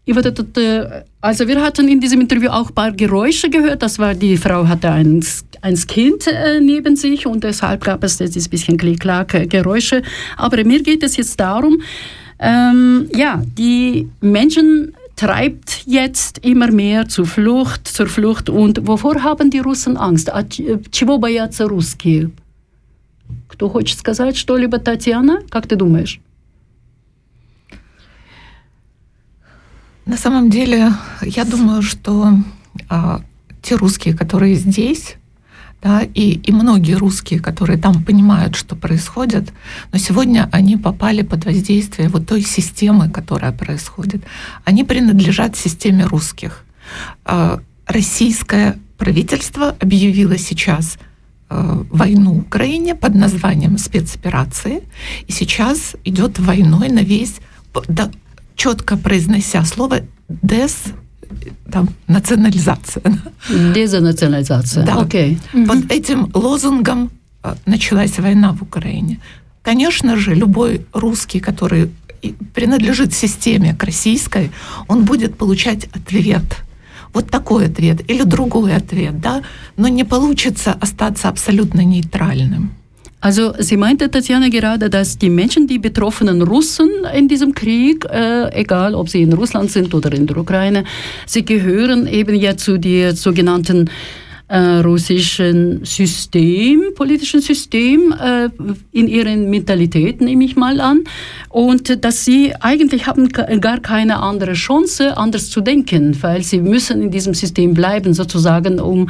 ich 0.08 0.16
würde 0.16 0.32
dort, 0.32 1.06
also 1.22 1.48
wir 1.48 1.62
hatten 1.62 1.88
in 1.90 2.00
diesem 2.00 2.22
Interview 2.22 2.50
auch 2.50 2.70
ein 2.70 2.74
paar 2.74 2.92
Geräusche 2.92 3.50
gehört. 3.50 3.84
Das 3.84 4.00
war, 4.00 4.16
die 4.16 4.38
Frau 4.38 4.68
hatte 4.68 4.90
ein, 4.90 5.24
ein 5.62 5.76
Kind 5.76 6.28
äh, 6.28 6.60
neben 6.62 6.96
sich 6.96 7.28
und 7.28 7.44
deshalb 7.44 7.84
gab 7.84 8.04
es 8.04 8.18
dieses 8.18 8.48
bisschen 8.48 8.78
Klick-Klack-Geräusche. 8.78 10.02
Aber 10.38 10.64
mir 10.64 10.82
geht 10.82 11.04
es 11.04 11.18
jetzt 11.18 11.40
darum, 11.40 11.82
ähm, 12.40 13.08
ja, 13.14 13.44
die 13.58 14.08
Menschen 14.22 14.94
treibt 15.18 15.82
jetzt 15.86 16.38
immer 16.46 16.72
mehr 16.72 17.10
zur 17.10 17.26
Flucht, 17.26 17.88
zur 17.88 18.08
Flucht. 18.08 18.50
Und 18.50 18.88
wovor 18.88 19.24
haben 19.24 19.50
die 19.50 19.60
Russen 19.60 19.98
Angst? 19.98 20.30
Чего 20.92 21.18
боятся 21.18 21.68
русские? 21.68 22.32
Кто 23.50 23.68
хочет 23.68 23.98
сказать 23.98 24.38
что-либо, 24.38 24.78
Татьяна? 24.80 25.42
Как 25.50 25.68
ты 25.68 25.76
думаешь? 25.76 26.22
На 30.06 30.16
самом 30.16 30.50
деле, 30.50 30.94
я 31.22 31.44
думаю, 31.44 31.82
что 31.82 32.34
а, 32.88 33.22
те 33.62 33.76
русские, 33.76 34.16
которые 34.16 34.56
здесь, 34.56 35.18
да, 35.82 36.02
и, 36.02 36.32
и 36.32 36.52
многие 36.52 36.94
русские, 36.94 37.40
которые 37.40 37.78
там 37.78 38.04
понимают, 38.04 38.56
что 38.56 38.76
происходит, 38.76 39.54
но 39.92 40.00
сегодня 40.00 40.50
они 40.52 40.78
попали 40.78 41.22
под 41.22 41.46
воздействие 41.46 42.10
вот 42.10 42.28
той 42.28 42.42
системы, 42.42 43.10
которая 43.10 43.52
происходит. 43.52 44.24
Они 44.66 44.84
принадлежат 44.84 45.56
системе 45.56 46.06
русских. 46.06 46.64
А, 47.26 47.60
российское 47.86 48.78
правительство 48.98 49.76
объявило 49.80 50.38
сейчас 50.38 50.98
Э, 51.50 51.84
войну 51.90 52.40
Украине 52.40 52.94
под 52.94 53.16
названием 53.16 53.78
спецоперации. 53.78 54.84
И 55.28 55.32
сейчас 55.32 55.96
идет 56.04 56.40
войной 56.40 56.90
на 56.90 57.00
весь, 57.00 57.36
да, 57.88 58.12
четко 58.56 58.98
произнося 58.98 59.64
слово 59.64 60.02
«дес», 60.28 60.88
там, 61.72 61.90
национализация. 62.08 63.04
Дезнационализация, 63.76 64.86
да. 64.86 64.96
окей. 64.96 65.38
Okay. 65.54 65.68
Под 65.68 65.92
этим 65.92 66.30
лозунгом 66.34 67.10
э, 67.44 67.56
началась 67.66 68.20
война 68.20 68.54
в 68.54 68.62
Украине. 68.62 69.20
Конечно 69.62 70.16
же, 70.16 70.36
любой 70.36 70.86
русский, 70.94 71.40
который 71.40 71.90
принадлежит 72.54 73.14
системе 73.14 73.76
к 73.76 73.84
российской, 73.84 74.50
он 74.88 75.04
будет 75.06 75.38
получать 75.38 75.90
ответ– 75.94 76.44
вот 77.14 77.30
такой 77.30 77.66
ответ 77.66 78.10
или 78.12 78.24
другой 78.24 78.76
ответ, 78.76 79.20
да, 79.20 79.42
но 79.78 79.88
не 79.88 80.04
получится 80.04 80.74
остаться 80.74 81.30
абсолютно 81.30 81.82
нейтральным. 81.82 82.72
Also 83.20 83.54
sie 83.58 83.78
meinte 83.78 84.12
Tatjana 84.12 84.50
gerade, 84.50 84.90
dass 84.90 85.18
die 85.18 85.30
Menschen, 85.30 85.66
die 85.66 85.80
betroffenen 85.80 86.44
Russen 86.44 86.90
in 87.16 87.28
diesem 87.28 87.56
Krieg, 87.56 88.06
äh, 88.06 88.50
egal 88.54 88.94
ob 88.94 89.10
sie 89.10 89.24
in 89.24 89.34
Russland 89.34 89.72
sind 89.72 89.94
oder 89.94 90.12
in 90.14 90.28
der 90.28 90.38
Ukraine, 90.38 90.84
sie 91.26 91.44
gehören 91.44 92.06
eben 92.08 92.36
ja 92.36 92.56
zu 92.56 92.78
der 92.78 93.16
sogenannten 93.16 93.90
äh, 94.49 94.81
russischen 94.81 95.85
System, 95.85 96.93
politischen 96.95 97.41
System, 97.41 98.13
äh, 98.13 98.51
in 98.93 99.09
ihren 99.09 99.49
Mentalität 99.49 100.21
nehme 100.21 100.45
ich 100.45 100.57
mal 100.57 100.79
an. 100.81 101.05
Und 101.49 102.05
dass 102.05 102.27
sie 102.27 102.53
eigentlich 102.61 103.07
haben 103.07 103.29
gar 103.29 103.81
keine 103.81 104.19
andere 104.19 104.53
Chance, 104.53 105.17
anders 105.17 105.49
zu 105.49 105.63
denken, 105.63 106.15
weil 106.21 106.43
sie 106.43 106.61
müssen 106.61 107.01
in 107.01 107.11
diesem 107.11 107.33
System 107.33 107.73
bleiben, 107.73 108.13
sozusagen, 108.13 108.79
um, 108.79 109.09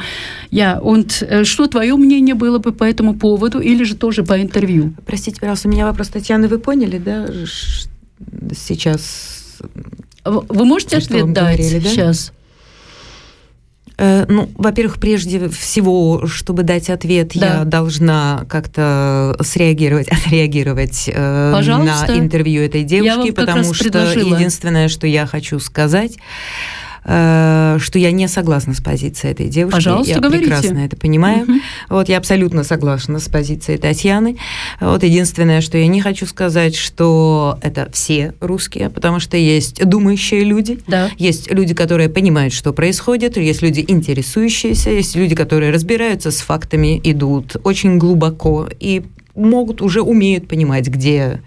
ja, 0.49 0.77
und 0.77 1.23
äh, 1.23 1.43
что 1.43 1.67
твое 1.67 1.97
мнение 1.97 2.35
было 2.35 2.59
бы 2.59 2.71
по 2.71 2.85
этому 2.85 3.15
поводу, 3.15 3.59
или 3.59 3.83
же 3.83 3.95
тоже 3.95 4.23
по 4.23 4.41
интервью? 4.41 4.93
Простите, 5.05 5.41
пожалуйста, 5.41 5.67
у 5.67 5.71
меня 5.71 5.85
вопрос, 5.85 6.07
Татьяна, 6.07 6.47
вы 6.47 6.57
поняли, 6.57 6.99
да, 6.99 7.27
сейчас... 8.55 9.57
Вы 10.23 10.63
можете 10.63 10.97
ответ 10.97 11.33
дать 11.33 11.57
говорили, 11.57 11.79
да? 11.79 11.89
сейчас? 11.89 12.31
Э, 14.00 14.26
ну, 14.28 14.48
во-первых, 14.54 15.00
прежде 15.00 15.48
всего, 15.48 16.26
чтобы 16.26 16.62
дать 16.62 16.88
ответ, 16.88 17.32
да. 17.34 17.58
я 17.58 17.64
должна 17.64 18.46
как-то 18.48 19.36
среагировать, 19.40 20.08
отреагировать 20.12 21.10
э, 21.12 21.50
на 21.50 22.06
интервью 22.16 22.62
этой 22.62 22.84
девушки, 22.84 23.32
потому 23.32 23.74
что 23.74 23.84
предложила. 23.84 24.36
единственное, 24.36 24.88
что 24.88 25.08
я 25.08 25.26
хочу 25.26 25.58
сказать, 25.58 26.16
Э, 27.04 27.78
что 27.80 27.98
я 27.98 28.10
не 28.12 28.28
согласна 28.28 28.74
с 28.74 28.80
позицией 28.80 29.32
этой 29.32 29.48
девушки. 29.48 29.76
Пожалуйста, 29.76 30.14
я 30.14 30.20
говорите. 30.20 30.44
прекрасно 30.44 30.78
это 30.78 30.96
понимаю. 30.96 31.44
Угу. 31.44 31.52
Вот 31.90 32.08
я 32.08 32.18
абсолютно 32.18 32.64
согласна 32.64 33.18
с 33.18 33.28
позицией 33.28 33.78
Татьяны. 33.78 34.36
Вот 34.80 35.02
единственное, 35.02 35.60
что 35.60 35.78
я 35.78 35.86
не 35.86 36.00
хочу 36.00 36.26
сказать, 36.26 36.74
что 36.74 37.58
это 37.62 37.88
все 37.92 38.34
русские, 38.40 38.90
потому 38.90 39.20
что 39.20 39.36
есть 39.36 39.84
думающие 39.84 40.42
люди, 40.42 40.80
да. 40.86 41.10
есть 41.18 41.50
люди, 41.50 41.74
которые 41.74 42.08
понимают, 42.08 42.52
что 42.52 42.72
происходит, 42.72 43.36
есть 43.36 43.62
люди 43.62 43.84
интересующиеся, 43.86 44.90
есть 44.90 45.16
люди, 45.16 45.34
которые 45.34 45.72
разбираются 45.72 46.30
с 46.30 46.40
фактами, 46.40 47.00
идут 47.04 47.56
очень 47.64 47.98
глубоко 47.98 48.68
и 48.80 49.02
могут, 49.38 49.82
уже 49.82 50.02
умеют 50.02 50.48
понимать, 50.48 50.88
где 50.88 51.40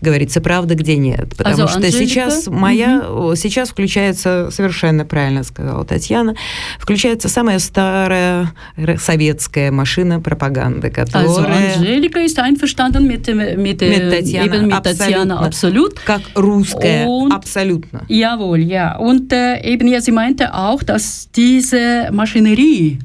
говорится 0.00 0.40
правда, 0.40 0.74
где 0.74 0.96
нет. 0.96 1.34
Потому 1.36 1.64
а 1.64 1.68
что 1.68 1.78
Анжелика? 1.78 1.98
сейчас 1.98 2.46
моя, 2.46 3.08
угу. 3.08 3.34
сейчас 3.36 3.70
включается, 3.70 4.50
совершенно 4.50 5.04
правильно 5.04 5.42
сказала 5.42 5.84
Татьяна, 5.84 6.34
включается 6.78 7.28
самая 7.28 7.58
старая 7.58 8.52
советская 8.98 9.70
машина 9.70 10.20
пропаганды, 10.20 10.90
которая... 10.90 11.24
Also 11.24 11.44
Angelika 11.44 12.20
ist 12.20 12.38
einverstanden 12.38 13.06
mit, 13.06 13.26
mit, 13.28 13.56
mit 13.56 13.78
Tatjana, 13.78 14.44
eben 14.44 14.66
mit. 14.66 16.04
Как 16.04 16.22
русская, 16.34 17.06
und, 17.06 17.32
абсолютно. 17.32 18.04
Jawohl, 18.08 18.60
ja. 18.60 18.96
Und 18.96 19.32
äh, 19.32 19.60
eben, 19.62 19.88
ja, 19.88 20.00
sie 20.00 20.12
meinte 20.12 20.54
auch, 20.54 20.82
dass 20.82 21.28
diese 21.34 22.08
Maschinerie 22.12 22.98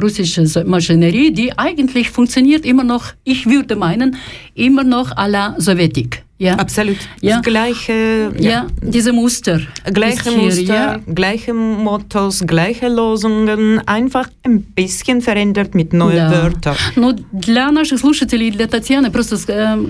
russische 0.00 0.64
Maschinerie, 0.64 1.32
die 1.32 1.56
eigentlich 1.56 2.10
funktioniert 2.10 2.66
immer 2.66 2.84
noch, 2.84 3.12
ich 3.24 3.46
würde 3.46 3.76
meinen, 3.76 4.16
immer 4.54 4.84
noch 4.84 5.12
à 5.12 5.28
la 5.28 5.54
Sowjetik. 5.58 6.23
Ja. 6.38 6.56
Absolut. 6.56 6.96
Ja. 7.20 7.40
Gleiche, 7.40 8.32
ja. 8.38 8.50
ja. 8.50 8.66
diese 8.82 9.12
Muster. 9.12 9.60
Gleiche 9.86 10.30
hier, 10.30 10.38
Muster, 10.38 10.62
ja. 10.64 11.00
gleiche 11.06 11.54
Mottos, 11.54 12.40
gleiche 12.44 12.88
Losungen, 12.88 13.80
einfach 13.86 14.28
ein 14.42 14.62
bisschen 14.62 15.22
verändert 15.22 15.76
mit 15.76 15.92
neuen 15.92 16.16
да. 16.16 16.32
Wörtern. 16.32 16.76
Но 16.96 17.14
для 17.30 17.70
наших 17.70 18.00
слушателей, 18.00 18.50
для 18.50 18.66
Татьяны, 18.66 19.12
просто 19.12 19.36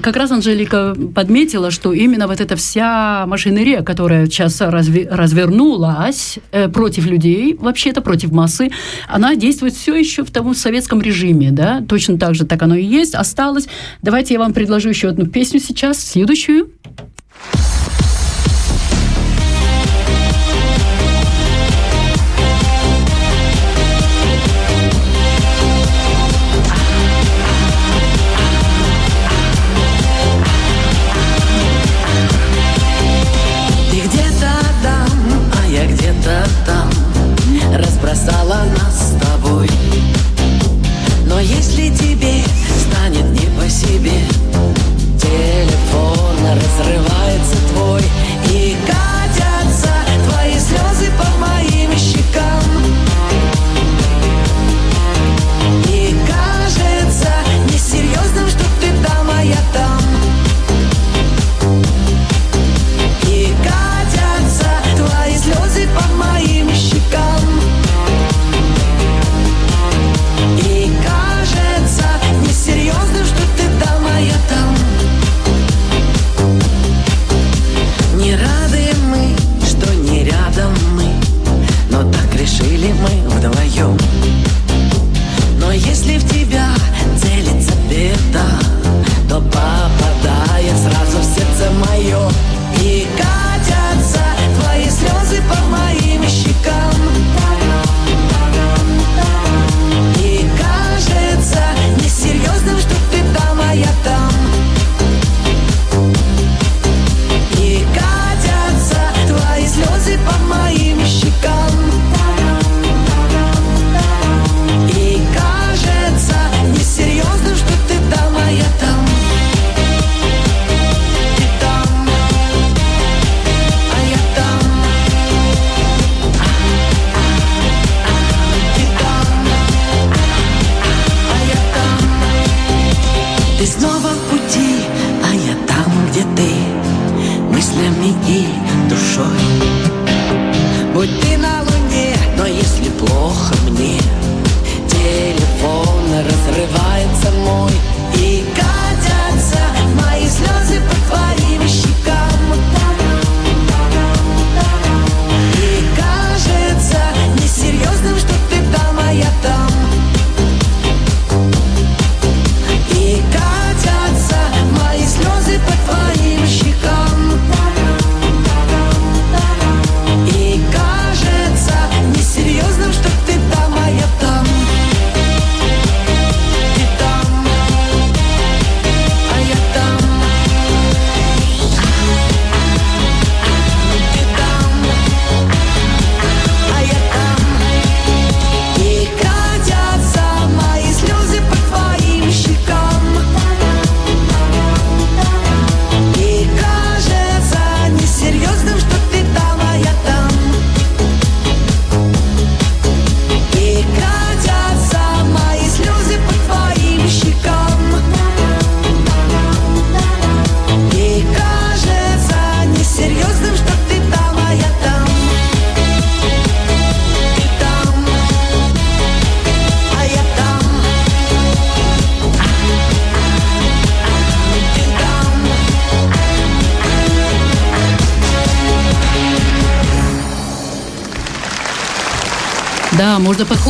как 0.03 0.17
раз 0.17 0.33
Анжелика 0.33 0.95
подметила, 1.15 1.71
что 1.71 1.95
именно 1.95 2.29
вот 2.29 2.41
эта 2.43 2.57
вся 2.57 3.25
машинерия, 3.27 3.83
которая 3.83 4.27
сейчас 4.27 4.61
разви- 4.61 5.09
развернулась 5.09 6.39
э, 6.53 6.69
против 6.69 7.07
людей, 7.07 7.57
вообще-то 7.59 8.03
против 8.03 8.33
массы, 8.33 8.71
она 9.09 9.35
действует 9.35 9.73
все 9.73 9.95
еще 9.95 10.25
в 10.25 10.31
том 10.31 10.55
советском 10.55 11.01
режиме, 11.01 11.53
да, 11.53 11.83
точно 11.89 12.19
так 12.19 12.35
же 12.35 12.45
так 12.45 12.63
оно 12.63 12.75
и 12.75 12.85
есть, 12.85 13.15
осталось. 13.15 13.67
Давайте 14.03 14.35
я 14.35 14.41
вам 14.41 14.53
предложу 14.53 14.91
еще 14.91 15.09
одну 15.09 15.27
песню 15.27 15.59
сейчас, 15.59 15.99
следующую 15.99 16.34
следующую. 16.35 16.73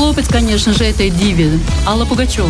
Можно 0.05 0.15
похлопать, 0.15 0.29
конечно 0.29 0.73
же, 0.73 0.85
этой 0.85 1.11
диве. 1.11 1.59
Алла 1.87 2.05
Пугачева. 2.05 2.49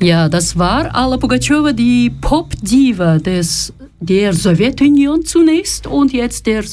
Ja, 0.00 0.28
das 0.28 0.56
war 0.56 0.90
Alla 0.94 1.16
Pugacheva, 1.16 1.72
die 1.72 2.10
Pop-Diva 2.10 3.20
des, 3.20 3.72
der 4.01 4.33
Sowjetunion 4.33 5.25
zunächst 5.25 5.87
und 5.87 6.13
jetzt 6.13 6.45
der, 6.45 6.63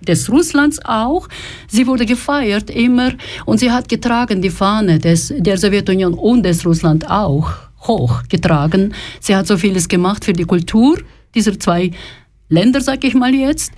des 0.00 0.30
Russlands 0.30 0.80
auch. 0.84 1.28
Sie 1.68 1.86
wurde 1.86 2.06
gefeiert 2.06 2.70
immer 2.70 3.12
und 3.46 3.58
sie 3.58 3.70
hat 3.70 3.88
getragen 3.88 4.42
die 4.42 4.50
Fahne 4.50 4.98
des, 4.98 5.32
der 5.36 5.56
Sowjetunion 5.58 6.14
und 6.14 6.42
des 6.44 6.64
Russland 6.66 7.08
auch 7.10 7.50
hochgetragen. 7.80 8.94
Sie 9.20 9.36
hat 9.36 9.46
so 9.46 9.56
vieles 9.56 9.88
gemacht 9.88 10.24
für 10.24 10.32
die 10.32 10.44
Kultur 10.44 10.98
dieser 11.34 11.58
zwei 11.58 11.90
Länder, 12.48 12.80
sag 12.80 13.04
ich 13.04 13.14
mal 13.14 13.34
jetzt. 13.34 13.72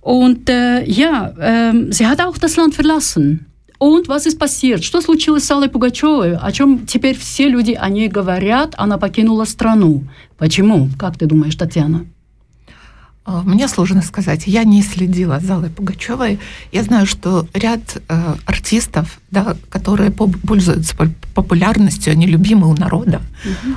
Und 0.00 0.48
äh, 0.48 0.84
ja, 0.84 1.34
ähm, 1.40 1.92
sie 1.92 2.06
hat 2.06 2.20
auch 2.20 2.38
das 2.38 2.56
Land 2.56 2.74
verlassen. 2.74 3.46
Und 3.78 4.08
was 4.08 4.24
ist 4.24 4.38
passiert? 4.38 4.84
Что 4.84 5.00
случилось 5.00 5.44
с 5.44 5.50
Аллой 5.50 5.68
Пугачевой? 5.68 6.36
О 6.36 6.50
чем 6.50 6.86
теперь 6.86 7.16
все 7.18 7.48
люди 7.48 7.72
о 7.72 7.88
ней 7.90 8.08
говорят? 8.08 8.74
Она 8.78 8.96
покинула 8.96 9.44
страну. 9.44 10.04
Почему? 10.38 10.88
Как 10.98 11.18
ты 11.18 11.26
думаешь, 11.26 11.56
Татьяна? 11.56 12.06
А, 13.23 13.41
Мне 13.43 13.67
сложно 13.67 14.01
сказать. 14.01 14.43
Я 14.47 14.63
не 14.63 14.81
следила 14.81 15.39
за 15.39 15.55
Аллой 15.55 15.69
Пугачевой. 15.69 16.39
Я 16.71 16.83
знаю, 16.83 17.05
что 17.05 17.47
ряд 17.53 18.01
э, 18.09 18.35
артистов, 18.45 19.19
да, 19.29 19.55
которые 19.69 20.11
пользуются 20.11 20.95
поп- 20.95 21.09
популярностью, 21.35 22.11
они 22.13 22.25
любимы 22.25 22.67
у 22.67 22.75
народа, 22.75 23.21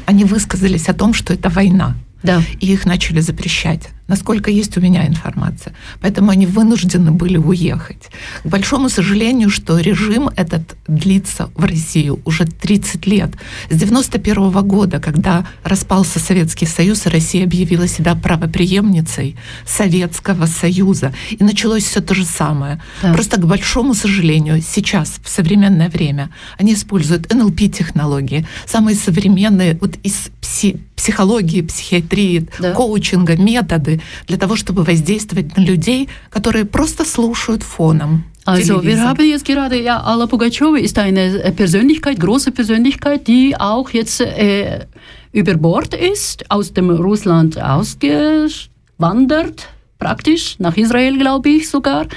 они 0.06 0.24
высказались 0.24 0.88
о 0.88 0.94
том, 0.94 1.12
что 1.12 1.34
это 1.34 1.50
война. 1.50 1.94
Да. 2.22 2.42
И 2.58 2.72
их 2.72 2.86
начали 2.86 3.20
запрещать, 3.20 3.90
насколько 4.08 4.50
есть 4.50 4.76
у 4.76 4.80
меня 4.80 5.06
информация. 5.06 5.74
Поэтому 6.00 6.30
они 6.30 6.46
вынуждены 6.46 7.10
были 7.10 7.36
уехать. 7.38 8.10
К 8.42 8.46
большому 8.46 8.88
сожалению, 8.88 9.50
что 9.50 9.78
режим 9.78 10.28
этот 10.36 10.76
длится 10.86 11.50
в 11.54 11.64
России 11.64 12.10
уже 12.24 12.44
30 12.44 13.06
лет. 13.06 13.30
С 13.70 13.76
91 13.76 14.50
года, 14.68 15.00
когда 15.00 15.46
распался 15.62 16.18
Советский 16.18 16.66
Союз, 16.66 17.06
Россия 17.06 17.44
объявила 17.44 17.88
себя 17.88 18.14
правопреемницей 18.14 19.36
Советского 19.66 20.46
Союза. 20.46 21.12
И 21.30 21.42
началось 21.42 21.84
все 21.84 22.00
то 22.00 22.14
же 22.14 22.24
самое. 22.24 22.80
Да. 23.02 23.12
Просто, 23.14 23.40
к 23.40 23.46
большому 23.46 23.94
сожалению, 23.94 24.60
сейчас, 24.62 25.14
в 25.22 25.28
современное 25.28 25.88
время, 25.88 26.30
они 26.58 26.74
используют 26.74 27.32
НЛП-технологии, 27.32 28.46
самые 28.66 28.96
современные 28.96 29.76
вот 29.80 29.96
из 30.02 30.30
пси- 30.40 30.78
психологии, 30.96 31.62
психиатрии, 31.62 32.48
Да. 32.58 32.72
коучинга, 32.72 33.36
методы 33.36 33.93
для 33.93 34.37
того, 34.37 34.55
чтобы 34.55 34.83
воздействовать 34.83 35.55
на 35.55 35.61
людей, 35.61 36.09
которые 36.31 36.65
просто 36.65 37.05
слушают 37.05 37.63
фоном. 37.63 38.25
Also, 38.45 38.81
wir 38.81 38.81
телевизор. 38.81 39.05
haben 39.05 39.29
jetzt 39.29 39.45
gerade, 39.45 39.79
ja, 39.79 40.01
Alla 40.01 40.25
Pugacheva 40.25 40.77
ist 40.77 40.97
eine 40.97 41.43
äh, 41.43 41.51
Persönlichkeit, 41.51 42.19
große 42.19 42.51
Persönlichkeit, 42.51 43.27
die 43.27 43.55
auch 43.59 43.91
jetzt 43.91 44.21
äh, 44.21 44.87
über 45.31 45.53
Bord 45.55 45.93
ist, 45.93 46.49
aus 46.49 46.73
dem 46.73 46.89
Russland 46.89 47.61
ausgewandert, 47.61 49.67
praktisch, 49.99 50.55
nach 50.57 50.77
Israel, 50.77 51.17
glaube 51.17 51.49
ich 51.49 51.69
sogar. 51.69 52.07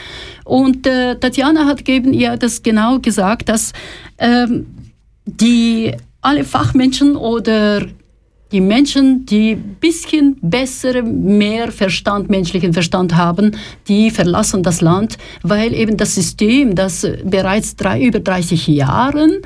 Und 0.45 0.87
äh, 0.87 1.19
Tatjana 1.19 1.67
hat 1.67 1.87
eben 1.89 2.15
ihr 2.15 2.37
das 2.37 2.63
genau 2.63 2.99
gesagt, 2.99 3.49
dass 3.49 3.73
ähm, 4.19 4.67
die 5.27 5.93
alle 6.23 6.45
Fachmenschen 6.45 7.17
oder 7.17 7.83
die 8.52 8.62
Menschen, 8.62 9.26
die 9.26 9.52
ein 9.52 9.78
bisschen 9.80 10.38
bessere, 10.42 11.04
mehr 11.04 11.72
Verstand, 11.72 12.30
menschlichen 12.30 12.74
Verstand 12.74 13.16
haben, 13.16 13.58
die 13.88 14.10
verlassen 14.12 14.64
das 14.64 14.82
Land, 14.82 15.18
weil 15.44 15.74
eben 15.74 15.98
das 15.98 16.16
System, 16.16 16.76
das 16.76 17.08
bereits 17.24 17.76
drei, 17.76 18.02
über 18.02 18.20
30 18.20 18.68
Jahren 18.68 19.38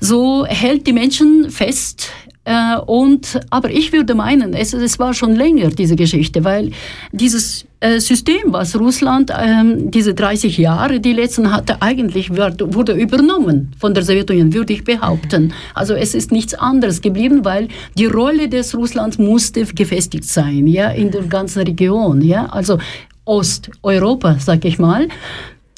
so 0.00 0.46
hält 0.46 0.86
die 0.86 0.92
Menschen 0.92 1.50
fest. 1.50 2.10
Äh, 2.44 2.78
und, 2.86 3.40
aber 3.50 3.70
ich 3.70 3.92
würde 3.92 4.14
meinen, 4.14 4.54
es, 4.54 4.72
es 4.72 4.98
war 4.98 5.12
schon 5.14 5.34
länger 5.34 5.68
diese 5.68 5.96
Geschichte, 5.96 6.44
weil 6.44 6.70
dieses 7.12 7.66
System, 7.99 8.53
was 8.53 8.75
Russland 8.75 9.29
ähm, 9.37 9.91
diese 9.91 10.13
30 10.13 10.57
Jahre, 10.57 10.99
die 11.01 11.11
letzten 11.11 11.51
hatte, 11.51 11.81
eigentlich 11.81 12.33
wird, 12.33 12.73
wurde 12.73 12.93
übernommen 12.93 13.73
von 13.77 13.93
der 13.93 14.03
Sowjetunion, 14.03 14.53
würde 14.53 14.71
ich 14.71 14.85
behaupten. 14.85 15.53
Also 15.73 15.93
es 15.93 16.15
ist 16.15 16.31
nichts 16.31 16.53
anderes 16.53 17.01
geblieben, 17.01 17.43
weil 17.43 17.67
die 17.97 18.05
Rolle 18.05 18.47
des 18.47 18.73
Russlands 18.73 19.17
musste 19.17 19.65
gefestigt 19.65 20.23
sein, 20.23 20.65
ja, 20.67 20.91
in 20.91 21.11
der 21.11 21.23
ganzen 21.23 21.63
Region, 21.63 22.21
ja, 22.21 22.45
also 22.45 22.79
Osteuropa, 23.25 24.37
sag 24.39 24.63
ich 24.63 24.79
mal. 24.79 25.09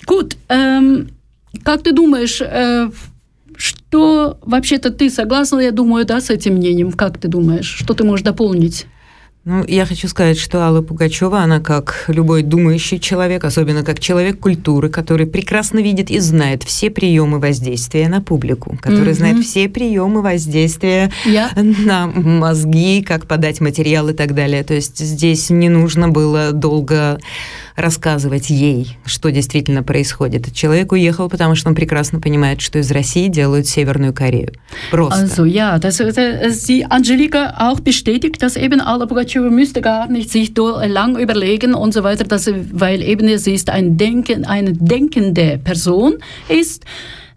Gut, 0.06 0.38
эм, 0.50 1.08
как 1.63 1.82
ты 1.82 1.91
думаешь, 1.91 2.41
э, 2.41 2.89
что 3.58 4.38
вообще-то 4.41 4.91
ты 4.91 5.10
согласна, 5.10 5.60
я 5.60 5.71
думаю, 5.71 6.06
да, 6.06 6.19
с 6.19 6.30
этим 6.30 6.56
мнением? 6.56 6.91
Как 6.91 7.17
ты 7.17 7.28
думаешь? 7.28 7.67
Что 7.67 7.93
ты 7.93 8.04
можешь 8.04 8.24
дополнить? 8.24 8.86
Ну, 9.46 9.64
я 9.66 9.87
хочу 9.87 10.07
сказать, 10.07 10.38
что 10.38 10.61
Алла 10.62 10.83
Пугачева, 10.83 11.38
она 11.40 11.61
как 11.61 12.05
любой 12.09 12.42
думающий 12.42 12.98
человек, 13.00 13.42
особенно 13.44 13.83
как 13.83 13.98
человек 13.98 14.38
культуры, 14.38 14.90
который 14.90 15.26
прекрасно 15.26 15.79
видит 15.79 16.11
и 16.11 16.18
знает 16.18 16.62
все 16.62 16.90
приемы 16.90 17.38
воздействия 17.38 18.09
на 18.09 18.20
публику, 18.20 18.76
который 18.83 19.07
Мгм. 19.12 19.14
знает 19.14 19.38
все 19.44 19.70
приемы 19.70 20.20
воздействия 20.20 21.11
Я 21.24 21.50
на 21.57 22.07
мозги, 22.07 23.03
как 23.03 23.26
подать 23.26 23.62
материал 23.62 24.11
и 24.11 24.12
так 24.12 24.35
далее. 24.35 24.62
То 24.62 24.74
есть 24.74 24.98
здесь 24.98 25.48
не 25.48 25.70
нужно 25.70 26.11
было 26.11 26.53
долго 26.53 27.18
рассказывать 27.81 28.51
ей, 28.51 28.97
что 29.07 29.31
действительно 29.31 29.83
происходит. 29.83 30.53
Человек 30.53 30.93
уехал, 30.93 31.29
потому 31.29 31.55
что 31.55 31.69
он 31.69 31.75
прекрасно 31.75 32.21
понимает, 32.21 32.61
что 32.61 32.79
из 32.79 32.90
России 32.90 33.29
делают 33.29 33.66
Северную 33.66 34.12
Корею. 34.12 34.53
Просто. 34.90 35.21
Also 35.21 35.45
ja, 35.45 35.79
das, 35.79 35.99
das, 35.99 36.62
die 36.64 36.85
Angelika 36.85 37.55
auch 37.59 37.81
bestätigt, 37.81 38.43
dass 38.43 38.57
eben 38.57 38.81
Alla 38.81 39.07
Deutsche 39.07 39.40
müsste 39.40 39.81
gar 39.81 40.09
nicht 40.09 40.31
sich 40.31 40.53
lang 40.57 41.19
überlegen 41.19 41.75
und 41.75 41.95
so 41.95 42.03
weiter, 42.03 42.25
dass, 42.25 42.51
weil 42.73 43.03
eben 43.03 43.38
sie 43.38 43.55
ist 43.55 43.71
ein 43.71 43.97
Denken, 43.97 44.45
eine 44.45 44.73
denkende 44.73 45.59
Person 45.62 46.14
ist 46.49 46.85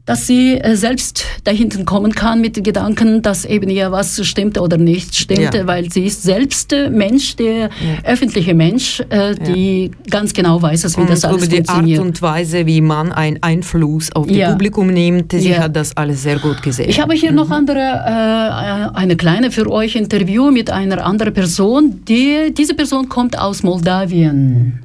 dass 0.06 0.28
sie 0.28 0.56
äh, 0.56 0.76
selbst 0.76 1.26
dahinter 1.46 1.84
kommen 1.86 2.14
kann 2.14 2.42
mit 2.42 2.58
den 2.58 2.64
Gedanken, 2.64 3.22
dass 3.22 3.46
eben 3.46 3.70
ja 3.70 3.92
was 3.92 4.26
stimmt 4.26 4.60
oder 4.60 4.78
nicht 4.78 5.16
stimmt, 5.16 5.54
ja. 5.54 5.66
weil 5.66 5.90
sie 5.92 6.06
ist 6.06 6.24
selbst 6.24 6.76
Mensch, 6.92 7.36
der 7.38 7.54
ja. 7.56 7.70
öffentliche 8.04 8.54
Mensch, 8.54 9.02
äh, 9.10 9.36
die 9.36 9.86
ja. 9.86 9.90
ganz 10.10 10.34
genau 10.34 10.62
weiß, 10.62 10.98
wie 10.98 11.02
und 11.02 11.10
das 11.10 11.24
alles 11.24 11.48
über 11.48 11.56
die 11.56 11.70
Art 11.70 12.00
und 12.00 12.22
Weise, 12.22 12.66
wie 12.66 12.82
man 12.82 13.12
einen 13.14 13.42
Einfluss 13.42 14.12
auf 14.14 14.28
das 14.28 14.52
Publikum 14.52 14.88
nimmt, 14.88 15.32
sie 15.32 15.58
hat 15.58 15.76
das 15.76 15.96
alles 15.96 16.24
sehr 16.24 16.40
gut 16.40 16.62
gesehen. 16.62 16.90
Ich 16.90 17.00
habe 17.00 17.14
hier 17.14 17.32
mhm. 17.32 17.38
noch 17.38 17.50
andere, 17.52 17.80
äh, 17.80 18.98
eine 18.98 19.16
kleine 19.16 19.52
für 19.52 19.70
euch 19.72 19.96
Interview 19.96 20.52
mit 20.52 20.70
einer 20.70 21.06
anderen 21.06 21.34
Person. 21.34 22.02
Die, 22.08 22.54
diese 22.56 22.74
Person 22.74 23.08
kommt 23.08 23.38
aus 23.38 23.64
Moldawien. 23.64 24.84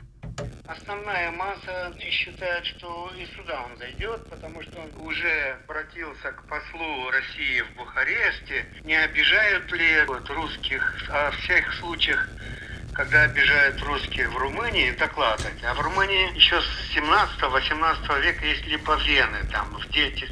Основная 0.88 1.30
масса 1.32 1.92
считает, 2.00 2.64
что 2.64 3.12
и 3.14 3.26
сюда 3.36 3.60
он 3.60 3.76
зайдет, 3.76 4.26
потому 4.30 4.62
что 4.62 4.80
он 4.80 5.06
уже 5.06 5.58
обратился 5.62 6.32
к 6.32 6.42
послу 6.44 7.10
России 7.10 7.60
в 7.60 7.76
Бухаресте. 7.76 8.64
Не 8.84 8.94
обижают 8.94 9.70
ли 9.70 10.04
вот, 10.06 10.30
русских 10.30 11.04
о 11.10 11.30
всех 11.32 11.74
случаях, 11.74 12.26
когда 12.94 13.24
обижают 13.24 13.82
русских 13.82 14.32
в 14.32 14.38
Румынии, 14.38 14.92
докладывать. 14.92 15.62
А 15.62 15.74
в 15.74 15.80
Румынии 15.80 16.34
еще 16.34 16.58
с 16.58 16.96
17-18 16.96 18.22
века 18.22 18.46
есть 18.46 18.64
липовены, 18.64 19.44
там, 19.52 19.68
в 19.74 19.86
дети 19.90 20.26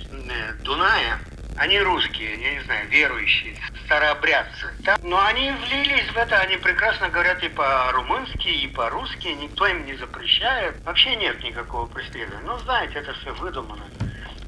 Дуная, 0.62 1.19
они 1.59 1.81
русские, 1.81 2.40
я 2.40 2.55
не 2.55 2.61
знаю, 2.61 2.88
верующие, 2.88 3.57
старообрядцы. 3.85 4.73
Да? 4.81 4.97
Но 5.03 5.25
они 5.25 5.53
влились 5.53 6.11
в 6.11 6.16
это, 6.16 6.38
они 6.38 6.57
прекрасно 6.57 7.09
говорят 7.09 7.42
и 7.42 7.49
по-румынски, 7.49 8.49
и 8.49 8.66
по-русски, 8.69 9.29
никто 9.29 9.66
им 9.66 9.87
не 9.87 9.95
запрещает. 9.95 10.83
Вообще 10.85 11.16
нет 11.16 11.42
никакого 11.42 11.87
преследования. 11.87 12.47
Ну, 12.47 12.59
знаете, 12.59 12.99
это 12.99 13.12
все 13.14 13.33
выдумано. 13.35 13.85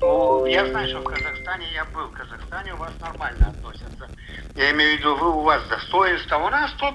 Ну, 0.01 0.47
я 0.47 0.67
знаю, 0.67 0.89
что 0.89 1.01
в 1.01 1.05
Казахстане, 1.05 1.67
я 1.73 1.85
был 1.87 2.07
в 2.07 2.13
Казахстане, 2.13 2.75
у 2.75 2.77
вас 2.77 2.93
нормально 3.01 3.49
относятся. 3.49 4.09
Я 4.55 4.71
имею 4.71 4.97
в 4.97 4.99
виду, 5.01 5.17
вы, 5.17 5.31
у 5.33 5.43
вас 5.43 5.63
достоинство. 5.69 6.37
У 6.37 6.49
нас 6.51 6.71
тут, 6.79 6.95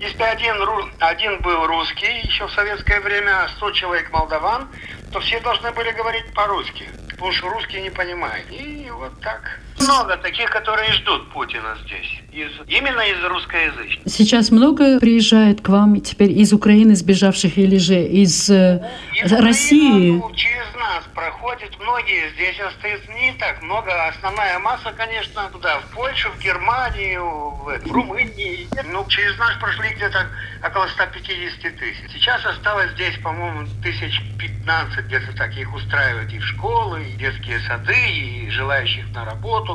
если 0.00 0.22
один, 0.22 0.56
один 0.98 1.40
был 1.42 1.66
русский 1.66 2.20
еще 2.26 2.46
в 2.46 2.52
советское 2.52 3.00
время, 3.00 3.44
а 3.44 3.48
100 3.48 3.70
человек 3.72 4.10
молдаван, 4.10 4.68
то 5.12 5.20
все 5.20 5.38
должны 5.40 5.70
были 5.72 5.90
говорить 5.92 6.32
по-русски 6.34 6.88
потому 7.20 7.32
что 7.32 7.50
русские 7.50 7.82
не 7.82 7.90
понимают. 7.90 8.50
И 8.50 8.90
вот 8.90 9.20
так. 9.20 9.60
Много 9.80 10.16
таких, 10.16 10.50
которые 10.50 10.92
ждут 10.92 11.30
Путина 11.30 11.76
здесь. 11.84 12.20
Из, 12.32 12.50
именно 12.68 13.00
из 13.00 13.24
русскоязычных. 13.24 14.06
Сейчас 14.06 14.50
много 14.50 15.00
приезжает 15.00 15.60
к 15.60 15.68
вам 15.68 16.00
теперь 16.00 16.30
из 16.30 16.52
Украины 16.52 16.94
сбежавших 16.94 17.58
или 17.58 17.76
же 17.76 18.02
из, 18.02 18.48
э, 18.50 18.88
из 19.22 19.32
России? 19.32 20.10
Украину, 20.10 20.34
через 20.36 20.74
нас 20.74 21.04
проходят 21.14 21.70
многие. 21.78 22.30
Здесь 22.34 22.58
остается 22.60 23.10
не 23.12 23.32
так 23.32 23.62
много. 23.62 23.90
Основная 24.08 24.58
масса, 24.58 24.92
конечно, 24.96 25.48
туда, 25.52 25.80
в 25.80 25.94
Польшу, 25.94 26.30
в 26.30 26.38
Германию, 26.38 27.24
в, 27.24 27.78
в 27.84 27.92
Румынии. 27.92 28.68
Ну, 28.92 29.04
через 29.08 29.36
нас 29.38 29.56
прошли 29.60 29.90
где-то 29.94 30.26
около 30.64 30.86
150 30.88 31.76
тысяч. 31.76 32.12
Сейчас 32.12 32.44
осталось 32.46 32.92
здесь, 32.92 33.16
по-моему, 33.18 33.66
тысяч 33.82 34.22
15 34.38 35.06
где-то 35.06 35.36
таких 35.36 35.72
устраивают 35.74 36.32
и 36.32 36.38
в 36.38 36.44
школы, 36.44 37.04
и 37.04 37.12
детские 37.16 37.60
сады, 37.60 37.94
и 37.94 38.50
желающих 38.50 39.10
на 39.14 39.24
работу. 39.24 39.69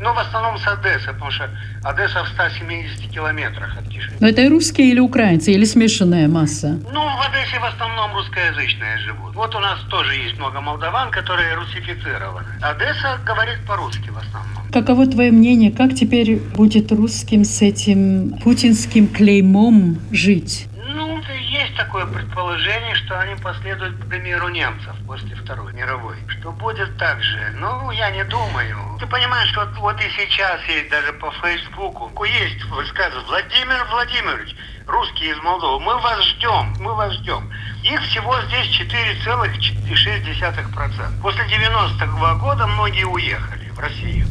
Но 0.00 0.14
в 0.14 0.18
основном 0.18 0.58
с 0.58 0.66
Одессы, 0.66 1.12
потому 1.12 1.30
что 1.30 1.50
Одесса 1.82 2.24
в 2.24 2.28
170 2.28 3.10
километрах 3.10 3.76
от 3.78 3.88
Кишинева. 3.88 4.18
Но 4.20 4.28
это 4.28 4.42
и 4.42 4.48
русские 4.48 4.90
или 4.90 5.00
украинцы, 5.00 5.52
или 5.52 5.64
смешанная 5.64 6.28
масса? 6.28 6.78
Ну, 6.92 7.00
в 7.00 7.20
Одессе 7.28 7.58
в 7.58 7.64
основном 7.64 8.14
русскоязычные 8.14 8.98
живут. 8.98 9.34
Вот 9.34 9.54
у 9.54 9.58
нас 9.58 9.78
тоже 9.90 10.14
есть 10.14 10.38
много 10.38 10.60
молдаван, 10.60 11.10
которые 11.10 11.54
русифицированы. 11.54 12.46
Одесса 12.62 13.18
говорит 13.26 13.58
по-русски 13.66 14.10
в 14.10 14.18
основном. 14.18 14.70
Каково 14.72 15.06
твое 15.06 15.32
мнение, 15.32 15.72
как 15.72 15.94
теперь 15.94 16.36
будет 16.36 16.92
русским 16.92 17.44
с 17.44 17.60
этим 17.62 18.38
путинским 18.42 19.08
клеймом 19.08 19.98
жить? 20.12 20.69
Ну, 20.92 21.20
есть 21.20 21.76
такое 21.76 22.04
предположение, 22.06 22.96
что 22.96 23.20
они 23.20 23.36
последуют 23.36 24.08
примеру 24.08 24.48
немцев 24.48 24.96
после 25.06 25.36
Второй 25.36 25.72
мировой. 25.72 26.16
Что 26.26 26.50
будет 26.50 26.98
так 26.98 27.22
же. 27.22 27.52
Ну, 27.54 27.92
я 27.92 28.10
не 28.10 28.24
думаю. 28.24 28.98
Ты 28.98 29.06
понимаешь, 29.06 29.56
вот, 29.56 29.68
вот 29.76 30.00
и 30.00 30.10
сейчас 30.10 30.60
есть 30.64 30.90
даже 30.90 31.12
по 31.12 31.30
Фейсбуку, 31.30 32.24
есть 32.24 32.64
высказывание 32.64 33.24
Владимир 33.28 33.86
Владимирович, 33.90 34.56
русские 34.86 35.30
из 35.30 35.38
Молдовы, 35.42 35.78
мы 35.80 35.96
вас 35.98 36.24
ждем, 36.24 36.74
мы 36.80 36.94
вас 36.94 37.12
ждем. 37.14 37.48
Их 37.84 38.02
всего 38.02 38.40
здесь 38.42 38.66
4,6%. 38.80 41.20
После 41.22 41.44
90-го 41.44 42.34
года 42.40 42.66
многие 42.66 43.04
уехали 43.04 43.70
в 43.70 43.78
Россию. 43.78 44.26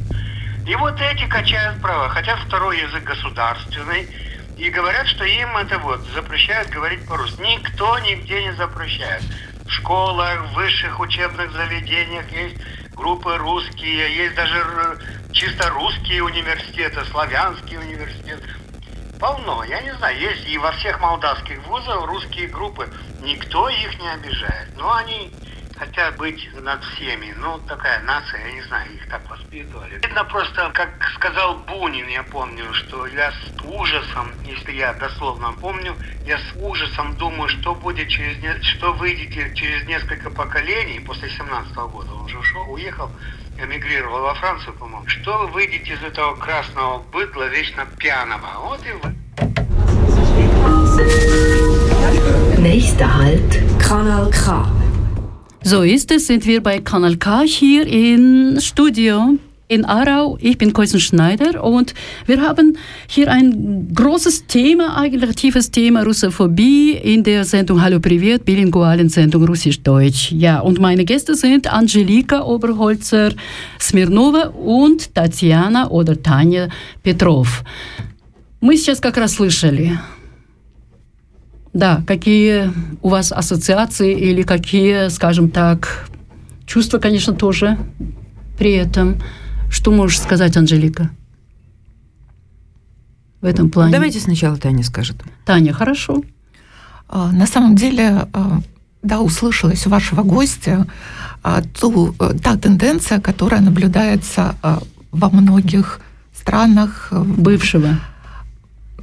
И 0.68 0.76
вот 0.76 1.00
эти 1.02 1.26
качают 1.26 1.82
права, 1.82 2.10
хотят 2.10 2.38
второй 2.40 2.82
язык 2.82 3.04
государственный, 3.04 4.08
и 4.60 4.70
говорят, 4.70 5.08
что 5.08 5.24
им 5.24 5.56
это 5.56 5.80
вот 5.80 6.02
запрещают 6.14 6.70
говорить 6.70 7.08
по-русски. 7.08 7.40
Никто 7.42 7.98
нигде 8.00 8.44
не 8.44 8.52
запрещает. 8.54 9.24
В 9.66 9.72
школах, 9.72 10.48
в 10.48 10.54
высших 10.56 11.00
учебных 11.00 11.52
заведениях 11.54 12.30
есть 12.32 12.58
группы 12.94 13.38
русские, 13.38 14.14
есть 14.14 14.36
даже 14.36 15.00
чисто 15.32 15.70
русские 15.70 16.24
университеты, 16.24 17.06
славянские 17.06 17.80
университеты. 17.80 18.44
Полно, 19.18 19.64
я 19.64 19.82
не 19.82 19.94
знаю, 19.96 20.20
есть 20.20 20.46
и 20.48 20.58
во 20.58 20.74
всех 20.74 21.00
молдавских 21.00 21.66
вузах 21.68 22.06
русские 22.06 22.48
группы. 22.48 22.90
Никто 23.22 23.70
их 23.70 23.98
не 24.00 24.10
обижает. 24.10 24.76
Но 24.78 24.94
они 24.94 25.34
хотят 25.80 26.18
быть 26.18 26.50
над 26.62 26.84
всеми. 26.84 27.34
Ну, 27.38 27.58
такая 27.60 28.02
нация, 28.04 28.46
я 28.46 28.52
не 28.52 28.62
знаю, 28.64 28.94
их 28.94 29.08
так 29.08 29.22
воспитывали. 29.30 29.96
Видно 30.04 30.24
просто, 30.26 30.70
как 30.74 30.90
сказал 31.16 31.58
Бунин, 31.60 32.08
я 32.08 32.24
помню, 32.24 32.66
что 32.74 33.08
я 33.08 33.32
с 33.32 33.64
ужасом, 33.64 34.32
если 34.46 34.74
я 34.74 34.94
дословно 34.94 35.54
помню, 35.54 35.96
я 36.26 36.38
с 36.38 36.56
ужасом 36.62 37.16
думаю, 37.16 37.48
что 37.50 37.74
будет 37.74 38.10
через, 38.10 38.36
что 38.64 38.94
выйдете 38.94 39.52
через 39.56 39.88
несколько 39.88 40.30
поколений, 40.30 41.00
после 41.00 41.30
17 41.30 41.72
-го 41.74 41.90
года, 41.90 42.14
он 42.14 42.28
же 42.28 42.38
ушел, 42.38 42.72
уехал, 42.72 43.10
эмигрировал 43.58 44.22
во 44.22 44.36
Францию, 44.36 44.74
по-моему, 44.74 45.08
что 45.08 45.38
вы 45.40 45.48
выйдете 45.48 45.94
из 45.94 46.04
этого 46.04 46.36
красного 46.36 47.00
быдла 47.14 47.48
вечно 47.48 47.86
пьяного. 47.98 48.48
Вот 48.66 48.86
и 48.86 48.92
вы. 48.92 49.16
Nächster 52.58 53.08
Halt, 53.08 53.52
Kanal 53.80 54.30
K. 54.32 54.89
So 55.63 55.83
ist 55.83 56.11
es, 56.11 56.27
sind 56.27 56.47
wir 56.47 56.63
bei 56.63 56.79
Kanal 56.81 57.17
K 57.17 57.43
hier 57.43 57.87
im 57.87 58.61
Studio 58.61 59.39
in 59.69 59.85
Aarau. 59.85 60.37
Ich 60.41 60.59
bin 60.59 60.73
Koisen 60.73 61.01
Schneider 61.01 61.65
und 61.65 61.95
wir 62.27 62.41
haben 62.43 62.77
hier 63.09 63.31
ein 63.31 63.89
großes 63.95 64.47
Thema, 64.47 64.97
eigentlich 64.97 65.35
tiefes 65.37 65.71
Thema 65.71 66.03
Russophobie 66.03 66.93
in 66.93 67.23
der 67.23 67.45
Sendung 67.45 67.81
Hallo 67.81 67.99
Privat, 67.99 68.45
bilingualen 68.45 69.09
Sendung 69.09 69.45
Russisch-Deutsch. 69.47 70.33
Ja, 70.33 70.61
und 70.61 70.81
meine 70.81 71.05
Gäste 71.05 71.35
sind 71.35 71.73
Angelika 71.73 72.43
Oberholzer 72.43 73.33
Smirnova 73.81 74.49
und 74.49 75.15
Tatjana 75.15 75.91
oder 75.91 76.23
Tanja 76.23 76.69
Petrov. 77.03 77.65
Мы 78.61 78.77
сейчас 78.77 79.01
как 79.01 79.17
раз 79.17 79.35
слышали 79.35 79.99
Да, 81.80 82.04
какие 82.06 82.74
у 83.02 83.08
вас 83.08 83.32
ассоциации 83.32 84.14
или 84.14 84.42
какие, 84.42 85.08
скажем 85.08 85.50
так, 85.50 86.10
чувства, 86.66 86.98
конечно, 86.98 87.34
тоже 87.34 87.78
при 88.58 88.74
этом. 88.74 89.16
Что 89.72 89.92
можешь 89.92 90.20
сказать, 90.20 90.58
Анжелика? 90.58 91.10
В 93.40 93.46
этом 93.46 93.70
плане. 93.70 93.94
Давайте 93.94 94.20
сначала 94.20 94.58
Таня 94.58 94.84
скажет. 94.84 95.24
Таня, 95.46 95.72
хорошо. 95.72 96.22
А, 97.08 97.32
на 97.32 97.48
самом 97.48 97.78
деле, 97.78 98.28
а, 98.34 98.60
да, 99.02 99.22
услышалась 99.22 99.88
у 99.88 99.90
вашего 99.90 100.24
гостя 100.24 100.86
а, 101.44 101.62
ту, 101.62 102.14
э, 102.20 102.34
та 102.44 102.58
тенденция, 102.58 103.22
которая 103.22 103.62
наблюдается 103.62 104.56
во 105.12 105.30
многих 105.30 106.02
странах 106.34 107.08
бывшего 107.14 108.00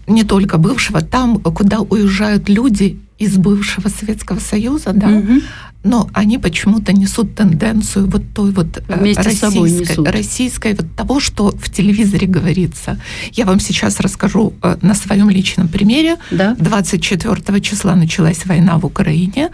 не 0.07 0.25
только 0.25 0.59
бывшего, 0.59 1.03
там, 1.03 1.39
куда 1.41 1.81
уезжают 1.81 2.49
люди 2.49 2.99
из 3.19 3.37
бывшего 3.37 3.89
Советского 3.89 4.39
Союза, 4.41 4.93
да, 4.93 5.09
угу. 5.09 5.41
но 5.85 6.09
они 6.13 6.39
почему-то 6.39 6.93
несут 6.93 7.35
тенденцию 7.35 8.09
вот 8.09 8.23
той 8.35 8.51
вот 8.51 8.77
э, 8.77 8.99
Вместе 8.99 9.23
российской, 9.23 10.11
российской 10.11 10.75
вот 10.75 10.87
того, 10.95 11.19
что 11.19 11.51
в 11.51 11.71
телевизоре 11.71 12.27
говорится. 12.27 13.01
Я 13.33 13.47
вам 13.47 13.59
сейчас 13.59 14.01
расскажу 14.01 14.53
э, 14.63 14.77
на 14.83 14.95
своем 14.95 15.31
личном 15.31 15.69
примере. 15.69 16.17
Да? 16.31 16.55
24 16.59 17.61
числа 17.63 17.95
началась 17.95 18.45
война 18.45 18.77
в 18.77 18.85
Украине. 18.85 19.49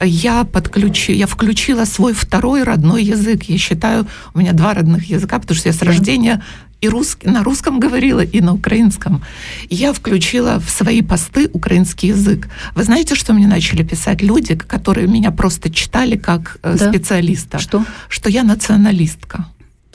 Я 0.00 0.44
подключи, 0.44 1.12
я 1.12 1.26
включила 1.26 1.86
свой 1.86 2.12
второй 2.12 2.62
родной 2.62 3.02
язык. 3.02 3.42
Я 3.44 3.58
считаю, 3.58 4.06
у 4.32 4.38
меня 4.38 4.52
два 4.52 4.74
родных 4.74 5.10
языка, 5.10 5.40
потому 5.40 5.58
что 5.58 5.68
я 5.68 5.72
с 5.72 5.78
да. 5.78 5.86
рождения 5.86 6.42
и 6.80 6.88
рус, 6.88 7.16
на 7.24 7.42
русском 7.42 7.80
говорила, 7.80 8.20
и 8.20 8.40
на 8.40 8.54
украинском. 8.54 9.22
Я 9.68 9.92
включила 9.92 10.58
в 10.60 10.70
свои 10.70 11.02
посты 11.02 11.50
украинский 11.52 12.10
язык. 12.10 12.48
Вы 12.74 12.84
знаете, 12.84 13.14
что 13.14 13.32
мне 13.32 13.46
начали 13.46 13.82
писать 13.82 14.22
люди, 14.22 14.54
которые 14.54 15.08
меня 15.08 15.30
просто 15.30 15.70
читали 15.70 16.16
как 16.16 16.58
э, 16.62 16.76
Да. 16.78 16.88
специалиста? 16.90 17.58
Что? 17.58 17.84
Что 18.08 18.30
я 18.30 18.44
националистка. 18.44 19.46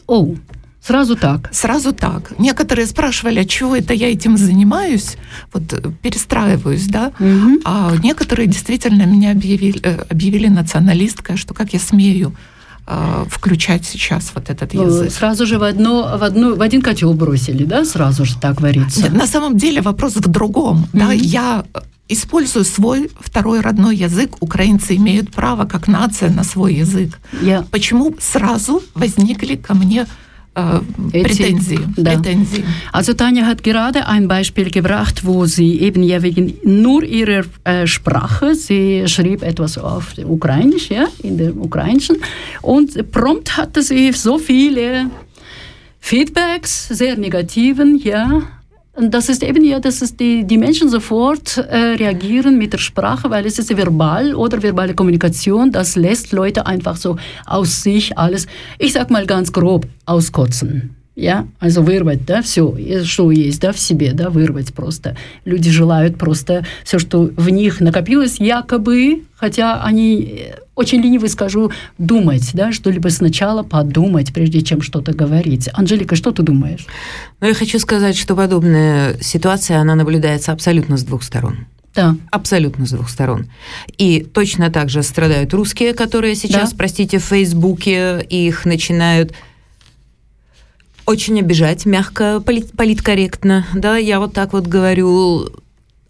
О, 0.07 0.35
сразу 0.81 1.15
так. 1.15 1.49
Сразу 1.53 1.93
так. 1.93 2.37
Некоторые 2.37 2.85
спрашивали, 2.85 3.39
а 3.39 3.45
чего 3.45 3.75
это 3.77 3.93
я 3.93 4.11
этим 4.11 4.37
занимаюсь, 4.37 5.15
вот 5.53 5.71
э, 5.71 5.81
перестраиваюсь, 6.01 6.87
да? 6.87 7.13
Мгм. 7.19 7.59
А 7.63 7.93
некоторые 8.03 8.47
действительно 8.47 9.03
меня 9.03 9.31
объявили, 9.31 9.79
э, 9.83 10.03
объявили 10.09 10.47
националисткой, 10.49 11.37
что 11.37 11.53
как 11.53 11.71
я 11.73 11.79
смею 11.79 12.35
э, 12.87 13.25
включать 13.29 13.85
сейчас 13.85 14.31
вот 14.35 14.49
этот 14.49 14.73
Ну, 14.73 14.85
язык. 14.85 15.11
Сразу 15.11 15.45
же 15.45 15.57
в, 15.57 15.63
одно, 15.63 16.17
в, 16.17 16.23
одну, 16.23 16.55
в 16.55 16.61
один 16.61 16.81
котел 16.81 17.13
бросили, 17.13 17.63
да? 17.65 17.85
Сразу 17.85 18.25
же 18.25 18.35
так 18.39 18.55
говорится. 18.59 19.09
На 19.09 19.27
самом 19.27 19.57
деле 19.57 19.81
вопрос 19.81 20.15
в 20.15 20.27
другом. 20.27 20.87
Да, 20.93 21.05
Мгм. 21.05 21.13
я 21.17 21.63
использую 22.09 22.65
свой 22.65 23.09
второй 23.19 23.61
родной 23.61 23.95
язык. 23.95 24.35
Украинцы 24.41 24.95
имеют 24.97 25.31
право 25.31 25.65
как 25.65 25.87
нация 25.87 26.29
на 26.29 26.43
свой 26.43 26.73
язык. 26.75 27.19
Я 27.41 27.63
Почему 27.71 28.13
сразу 28.19 28.83
возникли 28.93 29.55
ко 29.55 29.73
мне 29.73 30.05
äh, 30.55 31.23
Prätensie. 31.23 31.79
Da. 31.95 32.21
Also 32.91 33.13
Tanja 33.13 33.45
hat 33.45 33.63
gerade 33.63 34.07
ein 34.07 34.27
Beispiel 34.27 34.69
gebracht, 34.69 35.25
wo 35.25 35.45
sie 35.45 35.79
eben 35.81 36.03
ja 36.03 36.21
wegen 36.21 36.53
nur 36.63 37.03
ihrer 37.03 37.43
äh, 37.63 37.87
Sprache, 37.87 38.55
sie 38.55 39.07
schrieb 39.07 39.41
etwas 39.43 39.77
auf 39.77 40.13
Ukrainisch, 40.23 40.89
ja, 40.89 41.05
in 41.23 41.37
der 41.37 41.55
Ukrainischen, 41.57 42.17
und 42.61 43.11
prompt 43.11 43.57
hatte 43.57 43.81
sie 43.81 44.11
so 44.11 44.37
viele 44.37 45.09
Feedbacks, 45.99 46.89
sehr 46.89 47.17
negativen, 47.17 47.97
ja, 47.97 48.43
Und 48.98 49.14
das 49.14 49.28
ist 49.28 49.44
eben 49.44 49.62
ja, 49.62 49.78
dass 49.78 50.02
es 50.02 50.16
die, 50.16 50.44
die 50.44 50.58
Menschen 50.58 50.88
sofort 50.88 51.56
äh, 51.56 51.76
reagieren 52.02 52.58
mit 52.58 52.72
der 52.72 52.78
Sprache, 52.78 53.30
weil 53.30 53.46
es 53.46 53.56
ist 53.60 53.76
verbal 53.76 54.34
oder 54.34 54.60
verbale 54.60 54.92
Kommunikation, 54.92 55.70
das 55.70 55.94
lässt 55.94 56.32
Leute 56.32 56.66
einfach 56.66 56.96
so 56.96 57.16
aus 57.46 57.84
sich 57.84 58.18
alles, 58.18 58.48
ich 58.78 58.92
sag 58.94 59.08
mal 59.10 59.24
ganz 59.24 59.52
grob, 59.52 59.86
auskotzen. 60.04 60.96
Я, 61.14 61.48
also 61.58 61.82
вырвать, 61.82 62.24
да, 62.26 62.42
все, 62.42 62.76
что 63.04 63.32
есть, 63.32 63.60
да, 63.60 63.72
в 63.72 63.78
себе, 63.78 64.12
да, 64.12 64.30
вырвать 64.30 64.72
просто. 64.72 65.16
Люди 65.44 65.68
желают 65.68 66.16
просто 66.16 66.64
все, 66.84 67.00
что 67.00 67.30
в 67.36 67.50
них 67.50 67.80
накопилось, 67.80 68.38
якобы, 68.38 69.24
хотя 69.36 69.82
они 69.82 70.38
э, 70.38 70.54
очень 70.75 71.01
ленивы, 71.01 71.27
скажу, 71.27 71.71
думать, 71.97 72.49
да, 72.53 72.71
что-либо 72.71 73.09
сначала 73.09 73.63
подумать, 73.63 74.33
прежде 74.33 74.61
чем 74.61 74.81
что-то 74.81 75.13
говорить. 75.13 75.69
Анжелика, 75.73 76.15
что 76.15 76.31
ты 76.31 76.41
думаешь? 76.43 76.85
Но 77.39 77.47
я 77.47 77.53
хочу 77.53 77.77
сказать, 77.79 78.17
что 78.17 78.35
подобная 78.35 79.15
ситуация, 79.21 79.77
она 79.79 79.95
наблюдается 79.95 80.51
абсолютно 80.51 80.97
с 80.97 81.03
двух 81.03 81.23
сторон. 81.23 81.67
Да. 81.93 82.15
Абсолютно 82.31 82.87
с 82.87 82.89
двух 82.91 83.07
сторон. 83.09 83.45
И 83.99 84.21
точно 84.23 84.71
так 84.71 84.89
же 84.89 85.03
страдают 85.03 85.53
русские, 85.53 85.93
которые 85.93 86.33
сейчас, 86.33 86.71
Да. 86.71 86.77
простите, 86.77 87.19
в 87.19 87.23
Фейсбуке 87.23 88.19
их 88.27 88.65
начинают 88.65 89.31
очень 91.05 91.39
обижать, 91.39 91.85
мягко, 91.85 92.39
полит- 92.43 92.71
политкорректно. 92.75 93.67
Да, 93.75 93.97
я 93.97 94.19
вот 94.19 94.33
так 94.33 94.53
вот 94.53 94.65
говорю, 94.65 95.49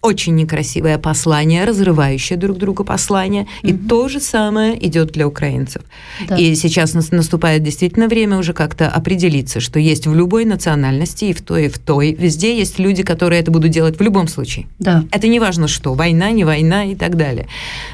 очень 0.04 0.36
некрасивое 0.36 0.98
послание, 0.98 1.64
разрывающее 1.64 2.38
друг 2.38 2.58
друга 2.58 2.84
послание. 2.84 3.48
И 3.64 3.74
то 3.74 4.10
же 4.10 4.20
самое 4.20 4.86
идет 4.86 5.12
для 5.14 5.26
украинцев. 5.28 5.82
Да. 6.28 6.36
И 6.36 6.54
сейчас 6.56 6.94
нас- 6.94 7.12
наступает 7.12 7.64
действительно 7.64 8.08
время 8.08 8.38
уже 8.38 8.54
как-то 8.54 8.90
определиться, 8.90 9.62
что 9.62 9.80
есть 9.80 10.06
в 10.06 10.14
любой 10.14 10.46
национальности, 10.46 11.26
и 11.26 11.34
в 11.34 11.42
той, 11.42 11.66
и 11.66 11.70
в 11.70 11.80
той. 11.80 12.14
Везде 12.14 12.58
есть 12.58 12.80
люди, 12.80 13.02
которые 13.02 13.42
это 13.42 13.50
будут 13.50 13.72
делать 13.72 13.98
в 13.98 14.02
любом 14.02 14.28
случае. 14.28 14.68
Да. 14.78 15.06
Это 15.12 15.28
не 15.28 15.40
важно 15.40 15.68
что, 15.70 15.94
война, 15.94 16.32
не 16.32 16.44
война 16.44 16.84
и 16.84 16.96
так 16.96 17.16
далее. 17.16 17.48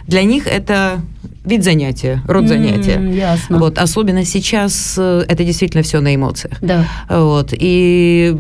Для 0.08 0.24
них 0.24 0.48
это 0.48 1.02
вид 1.46 1.64
занятия, 1.64 2.24
род 2.28 2.48
занятия. 2.48 3.00
ясно. 3.00 3.60
Вот, 3.60 3.78
особенно 3.78 4.26
сейчас 4.26 4.96
э, 4.98 5.26
это 5.28 5.44
действительно 5.44 5.84
все 5.84 6.00
на 6.00 6.16
эмоциях. 6.16 6.58
Да. 6.62 6.88
Вот, 7.08 7.54
и 7.54 8.36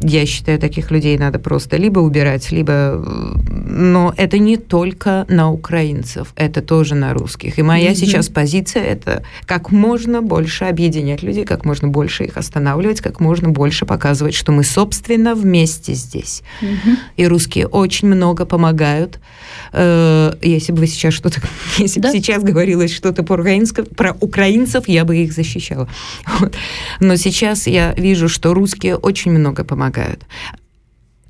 я 0.00 0.26
считаю, 0.26 0.58
таких 0.58 0.90
людей 0.90 1.18
надо 1.18 1.38
просто 1.38 1.76
либо 1.76 1.98
убирать, 2.00 2.50
либо... 2.52 3.04
Но 3.70 4.14
это 4.16 4.38
не 4.38 4.56
только 4.56 5.24
на 5.28 5.50
украинцев, 5.50 6.32
это 6.36 6.62
тоже 6.62 6.94
на 6.94 7.14
русских. 7.14 7.58
И 7.58 7.62
моя 7.62 7.90
Мгм. 7.90 7.96
сейчас 7.96 8.28
позиция– 8.28 8.82
это 8.84 9.22
как 9.46 9.70
можно 9.72 10.22
больше 10.22 10.64
объединять 10.64 11.22
людей, 11.22 11.44
как 11.44 11.64
можно 11.64 11.88
больше 11.88 12.24
их 12.24 12.36
останавливать, 12.36 13.00
как 13.00 13.20
можно 13.20 13.48
больше 13.48 13.86
показывать, 13.86 14.34
что 14.34 14.52
мы, 14.52 14.62
собственно, 14.64 15.34
вместе 15.34 15.94
здесь. 15.94 16.42
И 17.16 17.26
русские 17.26 17.66
очень 17.66 18.08
много 18.08 18.46
помогают. 18.46 19.18
Э, 19.72 20.32
Если 20.42 20.72
бы 20.72 20.80
вы 20.80 20.86
сейчас 20.86 21.14
что-то, 21.14 21.40
если 21.78 22.00
Да. 22.00 22.08
бы 22.10 22.16
сейчас 22.16 22.42
говорилось 22.42 22.92
что-то 22.94 23.22
по 23.22 23.38
про 23.96 24.16
украинцев, 24.20 24.88
я 24.88 25.04
бы 25.04 25.16
их 25.16 25.32
защищала. 25.32 25.88
Вот. 26.40 26.54
Но 27.00 27.16
сейчас 27.16 27.66
я 27.66 27.92
вижу, 27.96 28.28
что 28.28 28.54
русские 28.54 28.96
очень 28.96 29.32
много 29.32 29.64
помогают. 29.64 29.87
good. 29.90 30.24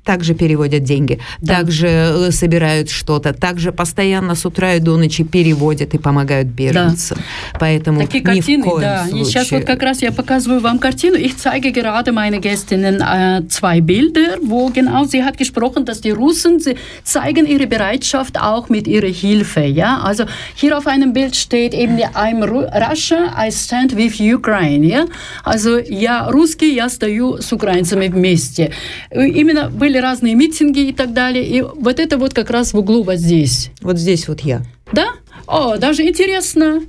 Также 0.09 0.33
переводят 0.33 0.83
деньги, 0.83 1.19
Да. 1.41 1.53
также 1.57 1.87
э, 1.87 2.31
собирают 2.31 2.89
что-то, 2.89 3.31
также 3.33 3.71
постоянно 3.71 4.33
с 4.33 4.43
утра 4.45 4.73
и 4.73 4.79
до 4.79 4.97
ночи 4.97 5.23
переводят 5.23 5.93
и 5.93 5.97
помогают 5.99 6.47
беженцам. 6.47 7.19
Поэтому 7.59 7.99
Такие 8.01 8.21
ни 8.21 8.25
картины, 8.25 8.63
в 8.63 8.69
коем 8.69 8.81
да. 8.81 9.05
И 9.07 9.23
сейчас 9.23 9.47
случае- 9.47 9.59
вот 9.59 9.67
как 9.67 9.83
раз 9.83 10.01
я 10.01 10.11
показываю 10.11 10.61
вам 10.61 10.79
картину. 10.79 11.15
Ich 11.17 11.35
zeige 11.37 11.71
gerade 11.71 12.11
meine 12.11 12.39
Gästinnen 12.39 13.01
äh, 13.01 13.47
zwei 13.49 13.81
Bilder, 13.81 14.37
wo 14.41 14.69
genau 14.69 15.05
sie 15.05 15.21
hat 15.23 15.37
gesprochen, 15.37 15.85
dass 15.85 16.01
die 16.01 16.09
Russen 16.11 16.59
sie 16.59 16.75
zeigen 17.03 17.45
ihre 17.45 17.67
Bereitschaft 17.67 18.35
auch 18.41 18.67
mit 18.69 18.87
ihrer 18.87 19.11
Hilfe. 19.23 19.61
Ja, 19.61 19.99
also 20.03 20.23
hier 20.55 20.75
auf 20.75 20.87
einem 20.87 21.13
Bild 21.13 21.35
steht 21.35 21.75
eben 21.75 21.97
I'm 21.99 22.41
Ru- 22.43 22.67
Russia, 22.89 23.19
I 23.37 23.51
stand 23.51 23.95
with 23.95 24.19
Ukraine. 24.19 24.87
Ja, 24.87 25.05
also 25.45 25.77
я 25.77 26.27
русский, 26.31 26.73
я 26.73 26.89
стою 26.89 27.37
с 27.41 27.53
украинцами 27.53 28.07
вместе. 28.07 28.71
Именно 29.11 29.69
были 29.69 29.98
разные 29.99 30.35
митинги 30.35 30.87
и 30.87 30.93
так 30.93 31.13
далее. 31.13 31.45
И 31.45 31.61
вот 31.61 31.99
это 31.99 32.17
вот 32.17 32.33
как 32.33 32.49
раз 32.49 32.73
в 32.73 32.77
углу 32.77 33.03
вот 33.03 33.17
здесь. 33.17 33.71
Вот 33.81 33.97
здесь 33.97 34.27
вот 34.27 34.41
я. 34.41 34.61
Да? 34.91 35.09
Oh, 35.47 35.77
даже 35.77 36.03
интересно. 36.07 36.81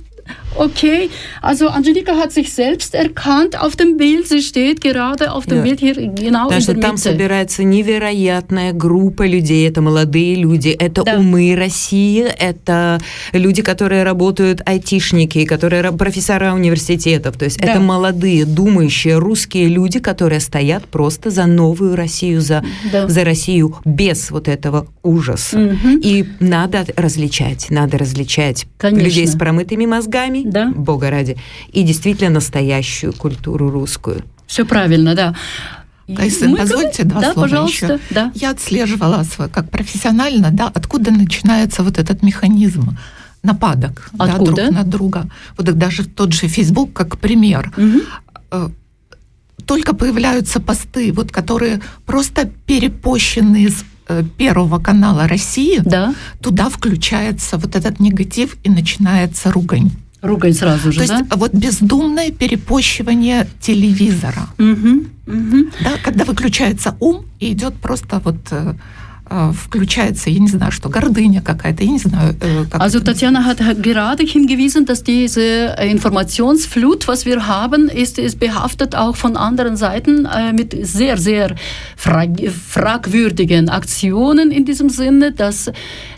Okay, 0.57 1.09
also 1.41 1.67
Angelika 1.69 2.15
hat 2.17 2.31
sich 2.33 2.53
selbst 2.53 2.93
erkannt 2.93 3.55
auf 3.59 3.75
dem 3.75 3.97
Bild. 3.97 4.27
Sie 4.27 4.41
steht 4.41 4.81
gerade 4.81 5.31
auf 5.31 5.45
dem 5.45 5.57
Ja. 5.59 5.63
Bild 5.63 5.79
hier 5.79 5.93
genau 5.95 6.47
Потому 6.49 6.51
in 6.57 6.61
что 6.61 6.73
der 6.73 6.81
там 6.81 6.95
Mitte. 6.95 7.01
собирается 7.11 7.63
невероятная 7.63 8.73
группа 8.73 9.25
людей. 9.25 9.67
Это 9.67 9.81
молодые 9.81 10.35
люди, 10.35 10.69
это 10.69 11.03
Да. 11.03 11.17
умы 11.17 11.55
России, 11.55 12.23
это 12.37 12.99
люди, 13.33 13.61
которые 13.61 14.03
работают 14.03 14.61
айтишники, 14.65 15.45
которые 15.45 15.83
ра- 15.83 15.97
профессора 15.97 16.53
университетов. 16.53 17.37
То 17.37 17.45
есть 17.45 17.57
Да. 17.59 17.67
это 17.71 17.79
молодые, 17.79 18.45
думающие 18.45 19.17
русские 19.17 19.67
люди, 19.69 19.99
которые 19.99 20.41
стоят 20.41 20.85
просто 20.87 21.29
за 21.29 21.45
новую 21.45 21.95
Россию, 21.95 22.41
за, 22.41 22.63
Да. 22.91 23.07
за 23.07 23.23
Россию 23.23 23.77
без 23.85 24.29
вот 24.31 24.47
этого 24.49 24.85
ужаса. 25.01 25.57
Мгм. 25.57 25.99
И 26.03 26.25
надо 26.39 26.85
различать, 26.97 27.67
надо 27.69 27.97
различать 27.97 28.65
Конечно. 28.77 29.05
людей 29.05 29.27
с 29.27 29.35
промытыми 29.35 29.85
мозгами, 29.85 30.40
Да. 30.45 30.71
бога 30.75 31.09
ради, 31.09 31.37
и 31.71 31.83
действительно 31.83 32.29
настоящую 32.31 33.13
культуру 33.13 33.69
русскую. 33.69 34.23
Все 34.47 34.65
правильно, 34.65 35.15
да. 35.15 35.35
Тайсон, 36.15 36.49
Мы 36.51 36.57
позвольте 36.57 37.03
два 37.03 37.21
да, 37.21 37.33
слова 37.33 37.47
пожалуйста, 37.47 37.85
еще. 37.85 37.99
да. 38.09 38.31
Я 38.35 38.51
отслеживала 38.51 39.23
свой, 39.23 39.49
как 39.49 39.69
профессионально, 39.69 40.49
да, 40.51 40.67
откуда 40.73 41.11
начинается 41.11 41.83
вот 41.83 41.97
этот 41.97 42.21
механизм 42.23 42.97
нападок 43.43 44.09
да, 44.13 44.25
Откуда? 44.25 44.55
друг 44.55 44.71
на 44.71 44.83
друга. 44.83 45.29
Вот 45.57 45.65
даже 45.77 46.05
тот 46.05 46.33
же 46.33 46.47
Facebook 46.47 46.93
как 46.93 47.17
пример. 47.17 47.71
Э, 48.51 48.69
Только 49.65 49.93
появляются 49.95 50.59
посты, 50.59 51.11
вот 51.13 51.31
которые 51.31 51.79
просто 52.05 52.45
перепощены 52.65 53.63
из 53.63 53.83
э, 54.07 54.23
Первого 54.37 54.79
канала 54.79 55.27
России, 55.27 55.81
Да, 55.85 56.13
туда 56.41 56.69
включается 56.69 57.57
вот 57.57 57.75
этот 57.75 57.99
негатив 57.99 58.57
и 58.63 58.69
начинается 58.69 59.51
ругань. 59.51 59.91
Ругань 60.21 60.53
сразу 60.53 60.91
же, 60.91 60.99
То 60.99 61.07
да? 61.07 61.17
есть 61.17 61.35
вот 61.35 61.53
бездумное 61.53 62.31
перепощивание 62.31 63.47
телевизора. 63.59 64.47
Мгм, 64.57 65.07
мгм. 65.25 65.71
Да, 65.83 65.91
когда 66.03 66.25
выключается 66.25 66.95
ум 66.99 67.25
и 67.39 67.53
идет 67.53 67.75
просто 67.75 68.21
вот 68.23 68.37
э, 68.51 68.73
äh, 69.31 69.51
включается, 69.53 70.29
я 70.29 70.39
не 70.39 70.49
знаю, 70.49 70.71
что 70.71 70.89
гордыня 70.89 71.41
какая-то, 71.41 71.83
я 71.83 71.91
не 71.91 71.99
знаю. 71.99 72.35
Äh, 72.41 72.65
как 72.69 72.81
also 72.81 72.99
Tatjana 72.99 73.45
hat 73.45 73.59
gerade 73.81 74.23
hingewiesen, 74.23 74.85
dass 74.85 75.03
diese 75.03 75.75
Informationsflut, 75.81 77.07
was 77.07 77.25
wir 77.25 77.47
haben, 77.47 77.87
ist, 77.87 78.19
ist 78.19 78.39
behaftet 78.39 78.93
auch 78.93 79.15
von 79.15 79.37
anderen 79.37 79.77
Seiten 79.77 80.25
äh, 80.25 80.51
mit 80.51 80.75
sehr, 80.85 81.17
sehr 81.17 81.55
fragwürdigen 81.95 83.69
Aktionen 83.69 84.51
in 84.51 84.65
diesem 84.65 84.89
Sinne, 84.89 85.31
dass 85.31 85.71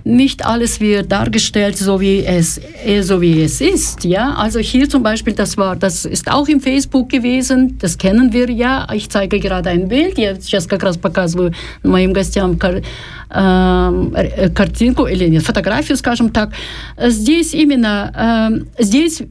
nicht 0.05 0.45
alles 0.45 0.79
wird 0.81 1.11
dargestellt, 1.11 1.77
so 1.77 2.01
wie 2.01 2.25
es, 2.25 2.59
so 3.01 3.21
wie 3.21 3.41
es 3.41 3.61
ist. 3.61 4.03
Ja? 4.03 4.33
Also 4.35 4.59
hier 4.59 4.89
zum 4.89 5.01
Beispiel, 5.03 5.33
das 5.33 5.57
war, 5.57 5.75
das 5.75 6.05
ist 6.05 6.29
auch 6.29 6.47
im 6.47 6.59
Facebook 6.59 7.09
gewesen, 7.09 7.77
das 7.79 7.97
kennen 7.97 8.33
wir 8.33 8.49
ja. 8.49 8.87
Ich 8.93 9.09
zeige 9.09 9.39
gerade 9.39 9.69
ein 9.69 9.87
Bild, 9.87 10.17
я 10.17 10.35
сейчас 10.35 10.67
как 10.67 10.83
показываю 10.99 11.53
моим 11.83 12.13
гостям 12.13 12.59
картинку 13.29 15.05
или 15.07 15.29
нет, 15.29 15.43
фотографию, 15.43 15.97
скажем 15.97 16.29
так. 16.29 16.51
Здесь 16.97 17.53
именно, 17.53 18.61
здесь, 18.77 19.23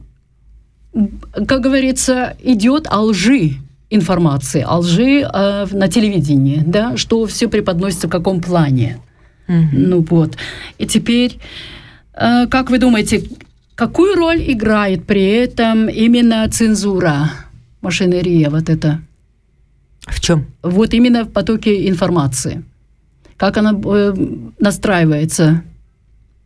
как 1.47 1.61
говорится, 1.61 2.35
идет 2.43 2.87
о 2.89 3.01
лжи 3.01 3.57
информации, 3.89 4.65
о 4.67 4.79
лжи 4.79 5.21
э, 5.21 5.67
на 5.71 5.87
телевидении, 5.87 6.63
да, 6.65 6.97
что 6.97 7.27
все 7.27 7.47
преподносится 7.47 8.07
в 8.07 8.09
каком 8.09 8.41
плане. 8.41 8.99
Mm-hmm. 9.47 9.67
Ну 9.71 10.05
вот. 10.09 10.37
И 10.77 10.85
теперь, 10.85 11.39
э, 12.13 12.47
как 12.47 12.69
вы 12.69 12.77
думаете, 12.77 13.23
какую 13.75 14.15
роль 14.15 14.41
играет 14.47 15.05
при 15.05 15.23
этом 15.23 15.89
именно 15.89 16.47
цензура, 16.49 17.31
машинерия 17.81 18.49
вот 18.49 18.69
это? 18.69 19.01
В 20.07 20.19
чем? 20.19 20.45
Вот 20.61 20.93
именно 20.93 21.23
в 21.23 21.31
потоке 21.31 21.87
информации. 21.87 22.63
Как 23.37 23.57
она 23.57 23.73
э, 23.73 24.13
настраивается? 24.59 25.63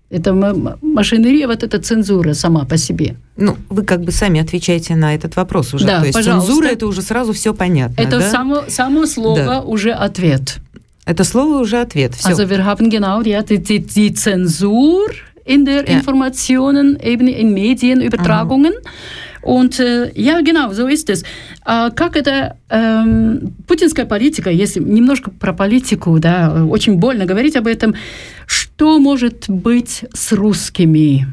Это 0.09 0.33
машинерия, 0.33 1.47
вот 1.47 1.63
эта 1.63 1.79
цензура 1.79 2.33
сама 2.33 2.63
по 2.63 2.77
себе. 2.77 3.15
Ну, 3.35 3.57
вы 3.69 3.83
как 3.83 4.01
бы 4.01 4.11
сами 4.11 4.39
отвечаете 4.39 4.95
на 4.95 5.13
этот 5.13 5.35
вопрос 5.35 5.73
уже. 5.73 5.85
Да, 5.85 5.99
То 5.99 6.05
есть 6.05 6.17
пожалуйста. 6.17 6.47
цензура 6.47 6.67
это 6.67 6.87
уже 6.87 7.01
сразу 7.01 7.33
все 7.33 7.53
понятно. 7.53 8.01
Это 8.01 8.19
да? 8.19 8.31
само, 8.31 8.63
само 8.69 9.05
слово 9.05 9.45
да. 9.45 9.61
уже 9.61 9.91
ответ. 9.91 10.59
Это 11.07 11.23
слово 11.23 11.61
уже 11.61 11.79
ответ. 11.79 12.15
Все. 12.15 12.29
Also 12.29 12.49
wir 12.49 12.65
haben 12.65 12.89
genau 12.89 13.21
ja, 13.21 13.41
die, 13.41 13.59
die, 13.59 13.79
die 13.79 14.13
Zensur 14.13 15.07
in 15.45 15.63
der 15.63 15.87
ja. 15.87 15.97
Informationen, 15.97 16.99
eben 16.99 17.29
in 17.29 17.53
Medienübertragungen. 17.53 18.73
Mhm. 18.73 19.41
Und 19.41 19.79
äh, 19.79 20.11
ja, 20.15 20.41
genau, 20.41 20.73
so 20.73 20.87
ist 20.87 21.09
es. 21.09 21.23
А 21.63 21.91
как 21.91 22.17
это 22.17 22.57
э, 22.69 23.39
путинская 23.67 24.05
политика, 24.05 24.49
если 24.49 24.81
немножко 24.81 25.31
про 25.31 25.53
политику, 25.53 26.19
да, 26.19 26.65
очень 26.65 26.97
больно 26.97 27.25
говорить 27.25 27.55
об 27.55 27.67
этом, 27.67 27.95
что 28.45 28.99
может 28.99 29.45
быть 29.47 30.03
с 30.13 30.33
русскими 30.33 31.25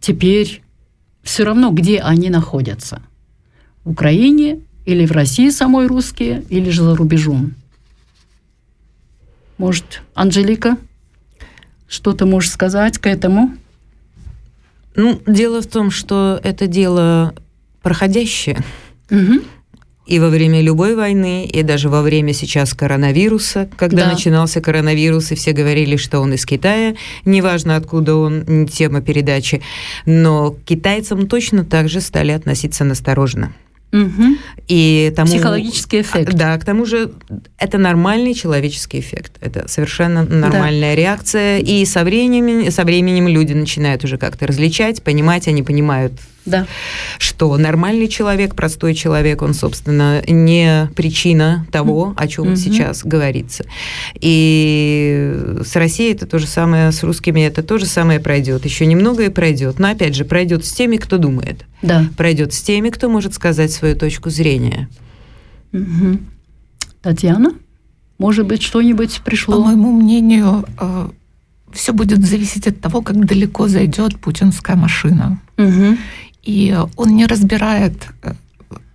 теперь 0.00 0.62
все 1.22 1.44
равно, 1.44 1.70
где 1.70 2.00
они 2.00 2.28
находятся? 2.28 3.02
В 3.84 3.90
Украине 3.90 4.58
или 4.84 5.06
в 5.06 5.12
России 5.12 5.50
самой 5.50 5.86
русские, 5.86 6.42
или 6.48 6.70
же 6.70 6.82
за 6.82 6.96
рубежом? 6.96 7.54
Может, 9.58 10.02
Анжелика, 10.14 10.76
что 11.88 12.12
ты 12.12 12.26
можешь 12.26 12.50
сказать 12.50 12.98
к 12.98 13.06
этому? 13.06 13.54
Ну, 14.96 15.20
дело 15.26 15.60
в 15.60 15.66
том, 15.66 15.90
что 15.90 16.40
это 16.42 16.66
дело 16.66 17.34
проходящее. 17.82 18.58
Угу. 19.10 19.42
И 20.06 20.18
во 20.18 20.28
время 20.28 20.60
любой 20.60 20.96
войны, 20.96 21.46
и 21.46 21.62
даже 21.62 21.88
во 21.88 22.02
время 22.02 22.34
сейчас 22.34 22.74
коронавируса, 22.74 23.68
когда 23.76 24.04
Да. 24.04 24.12
начинался 24.12 24.60
коронавирус, 24.60 25.32
и 25.32 25.34
все 25.34 25.52
говорили, 25.52 25.96
что 25.96 26.20
он 26.20 26.34
из 26.34 26.44
Китая, 26.44 26.94
неважно 27.24 27.76
откуда 27.76 28.14
он, 28.16 28.66
тема 28.66 29.00
передачи, 29.00 29.62
но 30.04 30.50
к 30.50 30.62
китайцам 30.64 31.26
точно 31.26 31.64
так 31.64 31.88
же 31.88 32.00
стали 32.02 32.32
относиться 32.32 32.84
настороженно. 32.84 33.54
Мгм. 33.94 34.38
И 34.66 35.12
тому, 35.14 35.28
Психологический 35.28 36.00
эффект. 36.00 36.34
Да, 36.34 36.58
к 36.58 36.64
тому 36.64 36.84
же 36.84 37.12
это 37.58 37.78
нормальный 37.78 38.34
человеческий 38.34 38.98
эффект. 38.98 39.34
Это 39.40 39.68
совершенно 39.68 40.24
нормальная 40.24 40.96
реакция. 40.96 41.60
И 41.60 41.84
со 41.84 42.02
временем, 42.02 42.72
со 42.72 42.82
временем 42.82 43.28
люди 43.28 43.52
начинают 43.52 44.02
уже 44.02 44.18
как-то 44.18 44.48
различать, 44.48 45.04
понимать, 45.04 45.46
они 45.46 45.62
понимают, 45.62 46.12
Да. 46.46 46.66
что 47.18 47.56
нормальный 47.56 48.06
человек, 48.08 48.54
простой 48.54 48.94
человек, 48.94 49.40
он, 49.42 49.54
собственно, 49.54 50.22
не 50.28 50.88
причина 50.94 51.66
того, 51.72 52.12
о 52.16 52.26
чем 52.28 52.48
Мгм. 52.48 52.56
сейчас 52.56 53.02
говорится. 53.04 53.64
И 54.20 55.34
с 55.64 55.74
Россией 55.76 56.12
это 56.12 56.26
то 56.26 56.38
же 56.38 56.46
самое, 56.46 56.92
с 56.92 57.02
русскими 57.02 57.40
это 57.40 57.62
то 57.62 57.78
же 57.78 57.86
самое 57.86 58.20
пройдет. 58.20 58.64
Еще 58.64 58.86
немного 58.86 59.24
и 59.24 59.28
пройдет. 59.28 59.78
Но 59.78 59.88
опять 59.90 60.14
же, 60.14 60.24
пройдет 60.24 60.64
с 60.64 60.72
теми, 60.72 60.96
кто 60.96 61.18
думает. 61.18 61.64
Да. 61.82 62.06
Пройдет 62.16 62.52
с 62.52 62.60
теми, 62.62 62.90
кто 62.90 63.08
может 63.08 63.34
сказать 63.34 63.72
свою 63.72 63.96
точку 63.96 64.30
зрения. 64.30 64.88
Мгм. 65.72 66.26
Татьяна, 67.02 67.54
может 68.18 68.46
быть, 68.46 68.62
что-нибудь 68.62 69.18
По 69.18 69.24
пришло? 69.24 69.64
моему 69.64 69.92
мнению, 69.92 70.64
все 71.72 71.92
будет 71.92 72.24
зависеть 72.24 72.66
от 72.66 72.80
того, 72.80 73.02
как 73.02 73.24
далеко 73.26 73.66
зайдет 73.68 74.18
путинская 74.20 74.76
машина. 74.76 75.40
Мгм. 75.56 75.98
И 76.44 76.76
он 76.96 77.16
не 77.16 77.26
разбирает 77.26 77.94
э, 78.22 78.34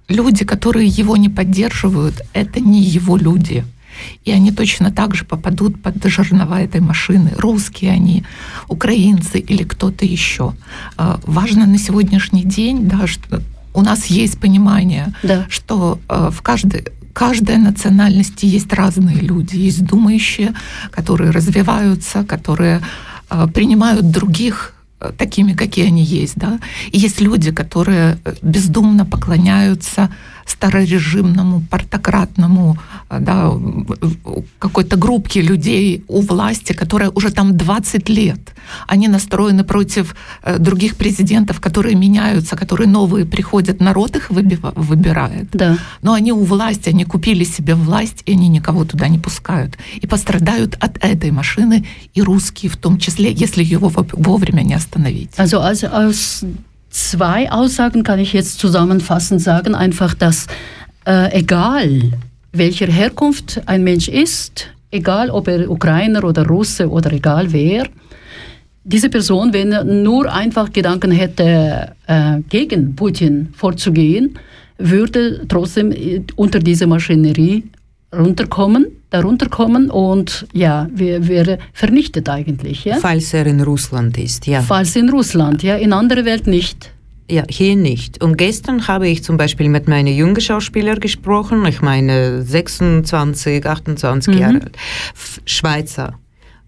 люди, 0.08 0.46
которые 0.46 0.88
его 0.88 1.18
не 1.18 1.30
поддерживают, 1.30 2.22
это 2.34 2.60
не 2.60 2.82
его 2.82 3.18
люди. 3.18 3.66
И 4.24 4.32
они 4.32 4.52
точно 4.52 4.92
так 4.92 5.16
же 5.16 5.26
попадут 5.26 5.82
под 5.82 6.06
жернова 6.06 6.62
этой 6.62 6.80
машины. 6.80 7.34
Русские 7.38 7.92
они, 7.92 8.24
украинцы 8.68 9.40
или 9.40 9.64
кто-то 9.64 10.06
еще. 10.06 10.54
Э, 10.98 11.18
Важно 11.26 11.66
на 11.66 11.78
сегодняшний 11.78 12.44
день, 12.44 12.88
да, 12.88 13.08
что 13.08 13.42
у 13.74 13.82
нас 13.82 14.06
есть 14.06 14.40
понимание, 14.40 15.14
Да. 15.24 15.46
что 15.50 16.00
э, 16.08 16.30
в 16.32 16.42
каждой 16.42 16.86
каждой 17.14 17.58
национальности 17.58 18.46
есть 18.46 18.72
разные 18.72 19.18
люди, 19.18 19.58
есть 19.58 19.84
думающие, 19.84 20.54
которые 20.92 21.32
развиваются, 21.32 22.24
которые 22.24 22.82
принимают 23.54 24.10
других 24.10 24.74
такими, 25.18 25.54
какие 25.54 25.88
они 25.88 26.04
есть, 26.04 26.36
да. 26.36 26.60
И 26.92 26.98
есть 26.98 27.22
люди, 27.22 27.52
которые 27.52 28.18
э, 28.26 28.36
бездумно 28.42 29.06
поклоняются 29.06 30.10
старорежимному, 30.50 31.62
партократному, 31.70 32.78
э, 33.10 33.20
да, 33.20 33.52
какой-то 34.60 34.98
группке 34.98 35.42
людей 35.42 36.04
у 36.08 36.22
власти, 36.22 36.74
которая 36.74 37.10
уже 37.10 37.32
там 37.32 37.58
20 37.58 38.10
лет. 38.10 38.40
Они 38.88 39.08
настроены 39.08 39.64
против 39.64 40.16
э, 40.44 40.58
других 40.60 40.96
президентов, 40.96 41.60
которые 41.60 41.96
меняются, 41.96 42.56
которые 42.56 42.88
новые 42.88 43.26
приходят, 43.26 43.82
народ 43.82 44.16
их 44.16 44.30
выбирает. 44.30 45.50
Да. 45.54 45.78
Но 46.02 46.14
они 46.14 46.32
у 46.32 46.44
власти, 46.44 46.90
они 46.90 47.06
купили 47.06 47.46
себе 47.46 47.76
власть, 47.76 48.24
и 48.26 48.34
они 48.34 48.48
никого 48.48 48.86
туда 48.86 49.08
не 49.08 49.20
пускают. 49.20 49.78
И 50.02 50.08
пострадают 50.08 50.76
от 50.80 50.98
этой 51.04 51.32
машины 51.32 51.86
и 52.14 52.22
русские 52.22 52.70
в 52.72 52.78
том 52.78 52.98
числе, 52.98 53.32
если 53.32 53.64
его 53.64 53.90
во- 53.90 54.06
вовремя 54.14 54.62
не 54.64 54.74
остановить. 54.74 55.32
Also, 55.38 55.62
also 55.62 55.90
aus 55.92 56.46
zwei 56.90 57.52
Aussagen 57.52 58.04
kann 58.04 58.20
ich 58.20 58.34
jetzt 58.34 58.60
zusammenfassend 58.60 59.42
sagen, 59.42 59.76
einfach, 59.76 60.14
dass 60.14 60.48
äh, 61.06 61.38
egal 61.38 62.12
welcher 62.52 62.88
Herkunft 62.88 63.62
ein 63.66 63.84
Mensch 63.84 64.08
ist, 64.08 64.68
egal 64.92 65.30
ob 65.30 65.48
er 65.48 65.70
Ukrainer 65.70 66.24
oder 66.24 66.46
Russe 66.48 66.90
oder 66.90 67.12
egal 67.12 67.52
wer, 67.52 67.88
diese 68.84 69.10
Person, 69.10 69.54
wenn 69.54 69.72
er 69.72 69.84
nur 69.84 70.34
einfach 70.34 70.72
Gedanken 70.74 71.12
hätte, 71.12 71.96
äh, 72.08 72.40
gegen 72.50 72.96
Putin 72.96 73.50
vorzugehen, 73.56 74.40
würde 74.78 75.46
trotzdem 75.48 75.92
äh, 75.92 76.22
unter 76.36 76.60
diese 76.60 76.88
Maschinerie 76.88 77.66
runterkommen, 78.16 78.88
darunter 79.10 79.48
kommen 79.50 79.90
und 79.92 80.48
ja, 80.54 80.88
wär- 80.94 81.28
wäre 81.28 81.60
vernichtet 81.74 82.28
eigentlich. 82.30 82.86
Ja? 82.86 82.98
Falls 82.98 83.34
er 83.34 83.46
in 83.46 83.62
Russland 83.62 84.18
ist, 84.18 84.48
ja. 84.48 84.62
Falls 84.62 84.96
in 84.96 85.10
Russland, 85.10 85.64
ja, 85.64 85.76
in 85.76 85.94
anderer 85.94 86.26
Welt 86.26 86.48
nicht. 86.48 86.92
Ja, 87.32 87.44
hier 87.48 87.76
nicht. 87.76 88.24
Und 88.24 88.38
gestern 88.38 88.88
habe 88.88 89.08
ich 89.08 89.24
zum 89.24 89.38
Beispiel 89.38 89.70
mit 89.70 89.88
meinen 89.88 90.16
jungen 90.16 90.42
Schauspielern 90.42 91.00
gesprochen, 91.00 91.64
ich 91.68 91.82
meine 91.82 92.42
26, 92.42 93.66
28 93.68 94.34
Mhm. 94.34 94.40
Jahre 94.42 94.54
alt, 94.62 94.78
Schweizer. 95.46 96.14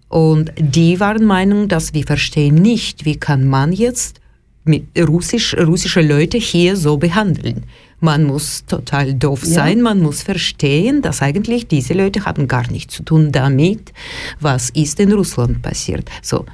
Und 0.08 0.52
die 0.58 1.00
waren 1.00 1.24
Meinung, 1.24 1.66
dass 1.68 1.94
wir 1.94 2.04
verstehen 2.04 2.54
nicht, 2.56 3.04
wie 3.04 3.16
kann 3.16 3.44
man 3.48 3.72
jetzt 3.72 4.20
mit 4.64 4.84
Russisch, 4.96 5.56
russische 5.58 6.02
Leute 6.02 6.38
hier 6.38 6.76
so 6.76 6.96
behandeln. 6.96 7.64
Man 8.04 8.24
muss 8.24 8.64
total 8.66 9.14
doof 9.14 9.44
ja. 9.44 9.50
sein, 9.50 9.80
man 9.80 10.00
muss 10.00 10.22
verstehen, 10.22 11.02
dass 11.02 11.22
eigentlich 11.22 11.68
diese 11.68 11.94
Leute 11.94 12.24
haben 12.24 12.48
gar 12.48 12.68
nichts 12.68 12.96
zu 12.96 13.04
tun 13.04 13.30
damit, 13.30 13.92
was 14.40 14.70
ist 14.70 14.98
in 14.98 15.12
Russland 15.12 15.62
passiert. 15.62 16.10
So, 16.20 16.44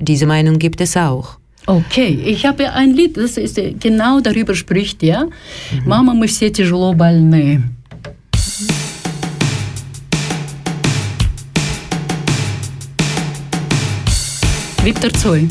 diese 0.00 0.26
Meinung 0.26 0.58
gibt 0.58 0.80
es 0.80 0.96
auch. 0.96 1.38
Okay, 1.66 2.20
ich 2.24 2.44
habe 2.44 2.72
ein 2.72 2.94
Lied, 2.94 3.16
das 3.16 3.36
ist 3.36 3.58
äh, 3.58 3.74
genau 3.78 4.18
darüber 4.18 4.56
spricht, 4.56 5.04
ja. 5.04 5.26
Mhm. 5.26 5.86
Mama, 5.86 6.14
мы 6.14 6.26
все 6.26 6.50
тяжело 6.50 6.92
больны. 6.94 7.62
Виктор 14.82 15.12
Цой. 15.12 15.46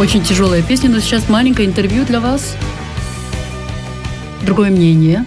Очень 0.00 0.24
тяжелая 0.24 0.62
песня, 0.62 0.90
но 0.90 0.98
сейчас 0.98 1.28
маленькое 1.28 1.68
интервью 1.68 2.04
для 2.04 2.20
вас. 2.20 2.56
Другое 4.44 4.70
мнение. 4.70 5.24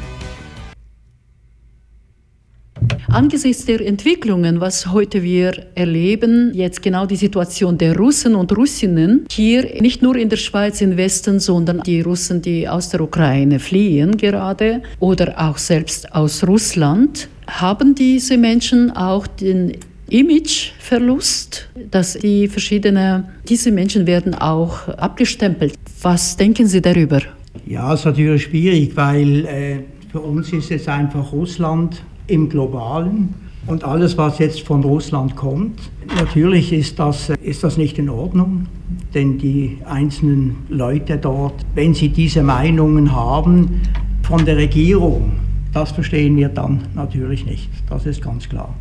Angesichts 3.10 3.66
der 3.66 3.82
Entwicklungen, 3.82 4.60
was 4.60 4.92
heute 4.92 5.24
wir 5.24 5.66
erleben, 5.76 6.52
jetzt 6.54 6.84
genau 6.84 7.06
die 7.06 7.16
Situation 7.16 7.78
der 7.78 7.96
Russen 7.96 8.36
und 8.36 8.56
Russinnen, 8.56 9.26
hier 9.32 9.82
nicht 9.82 10.02
nur 10.02 10.18
in 10.18 10.30
der 10.30 10.38
Schweiz 10.38 10.82
im 10.82 10.98
Westen, 10.98 11.40
sondern 11.40 11.82
die 11.82 12.02
Russen, 12.02 12.42
die 12.42 12.68
aus 12.68 12.90
der 12.90 13.02
Ukraine 13.02 13.60
fliehen 13.60 14.18
gerade 14.18 14.84
oder 15.00 15.34
auch 15.38 15.58
selbst 15.58 16.14
aus 16.14 16.46
Russland, 16.46 17.30
haben 17.48 17.96
diese 17.96 18.38
Menschen 18.38 18.92
auch 18.92 19.26
den 19.26 19.78
Imageverlust, 20.13 21.71
dass 21.91 22.13
die 22.13 22.47
verschiedenen, 22.47 23.25
diese 23.49 23.73
Menschen 23.73 24.07
werden 24.07 24.35
auch 24.35 24.87
abgestempelt. 24.89 25.73
Was 26.03 26.37
denken 26.37 26.67
Sie 26.67 26.83
darüber? 26.83 27.21
Ja, 27.67 27.95
es 27.95 28.01
ist 28.01 28.07
natürlich 28.07 28.43
schwierig, 28.43 28.95
weil 28.95 29.47
äh, 29.47 29.79
für 30.11 30.21
uns 30.21 30.53
ist 30.53 30.71
es 30.71 30.87
einfach 30.87 31.33
Russland 31.33 32.03
im 32.27 32.51
Globalen 32.51 33.33
und 33.67 33.85
alles, 33.85 34.19
was 34.19 34.39
jetzt 34.39 34.61
von 34.61 34.85
Russland 34.85 35.35
kommt. 35.35 35.81
Natürlich 36.15 36.75
ist 36.75 36.99
das, 36.99 37.31
äh, 37.31 37.37
ist 37.43 37.65
das 37.65 37.79
nicht 37.79 37.99
in 37.99 38.11
Ordnung, 38.11 38.67
denn 39.15 39.39
die 39.39 39.79
einzelnen 39.87 40.57
Leute 40.69 41.17
dort, 41.17 41.55
wenn 41.75 41.95
sie 41.95 42.11
diese 42.11 42.43
Meinungen 42.43 43.13
haben 43.13 43.81
von 44.25 44.45
der 44.45 44.59
Regierung, 44.59 45.33
das 45.73 45.91
verstehen 45.93 46.37
wir 46.37 46.51
dann 46.51 46.83
natürlich 46.95 47.47
nicht. 47.47 47.71
Das 47.89 48.05
ist 48.05 48.21
ganz 48.21 48.47
klar. 48.47 48.75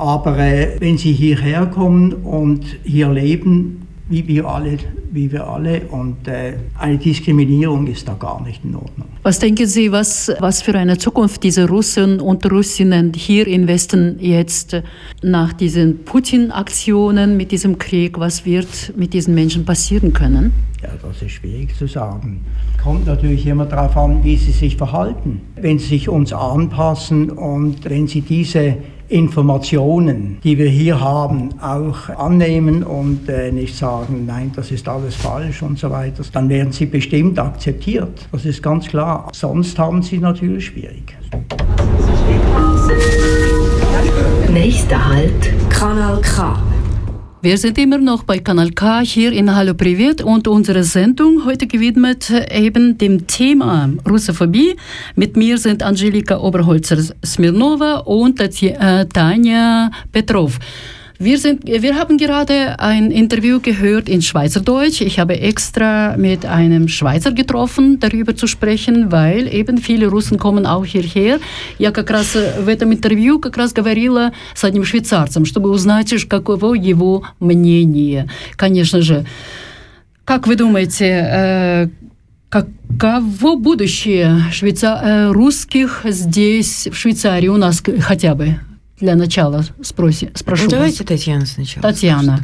Aber 0.00 0.38
äh, 0.38 0.80
wenn 0.80 0.96
Sie 0.96 1.12
hierher 1.12 1.66
kommen 1.66 2.14
und 2.14 2.64
hier 2.84 3.10
leben, 3.10 3.86
wie 4.08 4.26
wir 4.26 4.46
alle, 4.46 4.78
wie 5.12 5.30
wir 5.30 5.46
alle 5.46 5.82
und 5.90 6.26
äh, 6.26 6.54
eine 6.78 6.96
Diskriminierung 6.96 7.86
ist 7.86 8.08
da 8.08 8.14
gar 8.14 8.42
nicht 8.42 8.64
in 8.64 8.74
Ordnung. 8.76 9.08
Was 9.22 9.38
denken 9.40 9.66
Sie, 9.66 9.92
was, 9.92 10.32
was 10.40 10.62
für 10.62 10.74
eine 10.74 10.96
Zukunft 10.96 11.42
diese 11.42 11.68
Russen 11.68 12.18
und 12.18 12.50
Russinnen 12.50 13.12
hier 13.12 13.46
im 13.46 13.68
Westen 13.68 14.16
jetzt 14.20 14.82
nach 15.22 15.52
diesen 15.52 16.02
Putin-Aktionen 16.02 17.36
mit 17.36 17.52
diesem 17.52 17.76
Krieg, 17.76 18.18
was 18.18 18.46
wird 18.46 18.94
mit 18.96 19.12
diesen 19.12 19.34
Menschen 19.34 19.66
passieren 19.66 20.14
können? 20.14 20.52
Ja, 20.82 20.88
das 21.02 21.20
ist 21.20 21.32
schwierig 21.32 21.76
zu 21.76 21.86
sagen. 21.86 22.40
Kommt 22.82 23.06
natürlich 23.06 23.46
immer 23.46 23.66
darauf 23.66 23.94
an, 23.98 24.24
wie 24.24 24.36
sie 24.36 24.52
sich 24.52 24.78
verhalten. 24.78 25.42
Wenn 25.56 25.78
sie 25.78 25.88
sich 25.88 26.08
uns 26.08 26.32
anpassen 26.32 27.28
und 27.28 27.84
wenn 27.84 28.06
sie 28.06 28.22
diese 28.22 28.78
Informationen, 29.10 30.38
die 30.44 30.56
wir 30.56 30.68
hier 30.68 31.00
haben, 31.00 31.50
auch 31.60 32.08
annehmen 32.10 32.84
und 32.84 33.28
äh, 33.28 33.50
nicht 33.50 33.76
sagen, 33.76 34.24
nein, 34.24 34.52
das 34.54 34.70
ist 34.70 34.88
alles 34.88 35.16
falsch 35.16 35.62
und 35.62 35.78
so 35.78 35.90
weiter, 35.90 36.22
dann 36.32 36.48
werden 36.48 36.70
sie 36.72 36.86
bestimmt 36.86 37.38
akzeptiert. 37.38 38.28
Das 38.30 38.44
ist 38.44 38.62
ganz 38.62 38.86
klar. 38.86 39.28
Sonst 39.32 39.76
haben 39.80 40.00
sie 40.02 40.18
natürlich 40.18 40.66
schwierig. 40.66 41.16
Nächster 44.48 45.08
Halt, 45.08 45.52
Kanal 45.70 46.20
K. 46.20 46.69
Wir 47.42 47.56
sind 47.56 47.78
immer 47.78 47.96
noch 47.96 48.24
bei 48.24 48.38
Kanal 48.38 48.70
K 48.72 49.00
hier 49.00 49.32
in 49.32 49.56
Hallo 49.56 49.72
Privet 49.72 50.20
und 50.20 50.46
unsere 50.46 50.84
Sendung 50.84 51.46
heute 51.46 51.66
gewidmet 51.66 52.30
eben 52.52 52.98
dem 52.98 53.26
Thema 53.26 53.88
Russophobie. 54.06 54.76
Mit 55.16 55.38
mir 55.38 55.56
sind 55.56 55.82
Angelika 55.82 56.36
Oberholzer-Smirnova 56.36 58.00
und 58.00 58.40
äh, 58.40 59.06
Tanja 59.06 59.90
Petrov. 60.12 60.58
Wir, 61.22 61.38
sind, 61.38 61.66
wir 61.66 61.96
haben 61.96 62.16
gerade 62.16 62.80
ein 62.80 63.10
Interview 63.10 63.60
gehört 63.60 64.08
in 64.08 64.22
Schweizerdeutsch. 64.22 65.02
Ich 65.02 65.18
habe 65.18 65.38
extra 65.38 66.16
mit 66.16 66.46
einem 66.46 66.88
Schweizer 66.88 67.32
getroffen, 67.32 68.00
darüber 68.00 68.34
zu 68.34 68.46
sprechen, 68.46 69.12
weil 69.12 69.46
eben 69.46 69.76
viele 69.76 70.06
Руssen 70.06 70.38
kommen 70.38 70.64
auch 70.64 70.86
hierher. 70.86 71.38
Я 71.78 71.90
как 71.90 72.08
раз 72.08 72.34
в 72.34 72.66
этом 72.66 72.94
интервью 72.94 73.38
как 73.38 73.58
раз 73.58 73.74
говорила 73.74 74.32
с 74.54 74.64
одним 74.64 74.86
швейцарцем, 74.86 75.44
чтобы 75.44 75.68
узнать, 75.68 76.10
каково 76.26 76.72
его 76.72 77.22
мнение. 77.38 78.26
Конечно 78.56 79.02
же, 79.02 79.26
как 80.24 80.46
вы 80.46 80.56
думаете, 80.56 81.90
каково 82.48 83.56
будущее 83.56 84.44
швейца... 84.52 85.28
русских 85.34 86.00
здесь, 86.04 86.88
в 86.90 86.96
Швейцарии, 86.96 87.48
у 87.48 87.58
нас 87.58 87.82
хотя 88.00 88.34
бы? 88.34 88.58
Для 89.00 89.16
начала 89.16 89.64
спроси, 89.82 90.30
спрошу 90.34 90.64
ну, 90.64 90.70
Давайте 90.70 90.98
вас. 91.02 91.08
Татьяна 91.08 91.46
сначала. 91.46 91.82
Татьяна. 91.82 92.40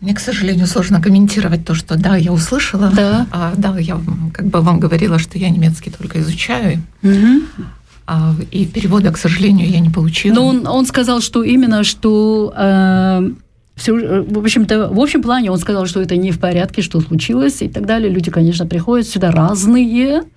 Мне, 0.00 0.14
к 0.14 0.20
сожалению, 0.20 0.66
сложно 0.66 1.00
комментировать 1.00 1.64
то, 1.64 1.74
что 1.74 1.96
да, 1.96 2.16
я 2.16 2.32
услышала. 2.32 2.92
Да. 2.94 3.26
А, 3.32 3.54
да, 3.56 3.78
я 3.78 3.98
как 4.32 4.46
бы 4.46 4.60
вам 4.60 4.78
говорила, 4.78 5.18
что 5.18 5.38
я 5.38 5.48
немецкий 5.48 5.90
только 5.90 6.20
изучаю. 6.20 6.82
Угу. 7.02 7.42
А, 8.06 8.34
и 8.50 8.66
перевода, 8.66 9.10
к 9.10 9.18
сожалению, 9.18 9.68
я 9.68 9.80
не 9.80 9.90
получила. 9.90 10.34
Но 10.34 10.46
он, 10.46 10.66
он 10.66 10.86
сказал, 10.86 11.20
что 11.22 11.42
именно 11.42 11.82
что 11.82 12.52
э, 12.56 13.30
все, 13.74 14.24
в 14.24 14.38
общем-то, 14.38 14.90
в 14.90 15.00
общем 15.00 15.22
плане 15.22 15.50
он 15.50 15.58
сказал, 15.58 15.86
что 15.86 16.00
это 16.02 16.16
не 16.16 16.30
в 16.30 16.38
порядке, 16.38 16.82
что 16.82 17.00
случилось 17.00 17.62
и 17.62 17.68
так 17.68 17.86
далее. 17.86 18.10
Люди, 18.10 18.30
конечно, 18.30 18.66
приходят 18.66 19.08
сюда 19.08 19.32
разные, 19.32 20.22
Э, 20.22 20.35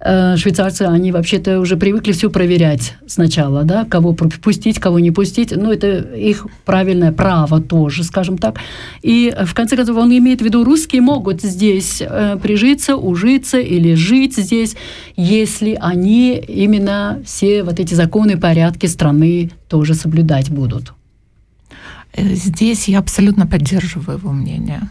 швейцарцы, 0.00 0.82
они 0.82 1.10
вообще-то 1.10 1.58
уже 1.58 1.76
привыкли 1.76 2.12
все 2.12 2.30
проверять 2.30 2.94
сначала, 3.06 3.64
да, 3.64 3.84
кого 3.84 4.12
пустить, 4.14 4.78
кого 4.78 5.00
не 5.00 5.10
пустить. 5.10 5.52
Ну, 5.54 5.72
это 5.72 5.98
их 5.98 6.46
правильное 6.64 7.10
право 7.10 7.60
тоже, 7.60 8.04
скажем 8.04 8.38
так. 8.38 8.58
И 9.02 9.34
в 9.44 9.54
конце 9.54 9.76
концов 9.76 9.96
он 9.96 10.16
имеет 10.16 10.40
в 10.40 10.44
виду, 10.44 10.62
русские 10.62 11.02
могут 11.02 11.42
здесь 11.42 12.00
э, 12.00 12.38
прижиться, 12.40 12.96
ужиться 12.96 13.58
или 13.58 13.94
жить 13.94 14.36
здесь, 14.36 14.76
если 15.16 15.76
они 15.80 16.36
именно 16.36 17.20
все 17.24 17.64
вот 17.64 17.80
эти 17.80 17.94
законы, 17.94 18.36
порядки 18.38 18.86
страны 18.86 19.50
тоже 19.68 19.94
соблюдать 19.94 20.50
будут. 20.50 20.92
Э, 22.12 22.34
здесь 22.34 22.88
я 22.88 23.00
абсолютно 23.00 23.46
поддерживаю 23.46 24.18
его 24.18 24.32
мнение. 24.32 24.88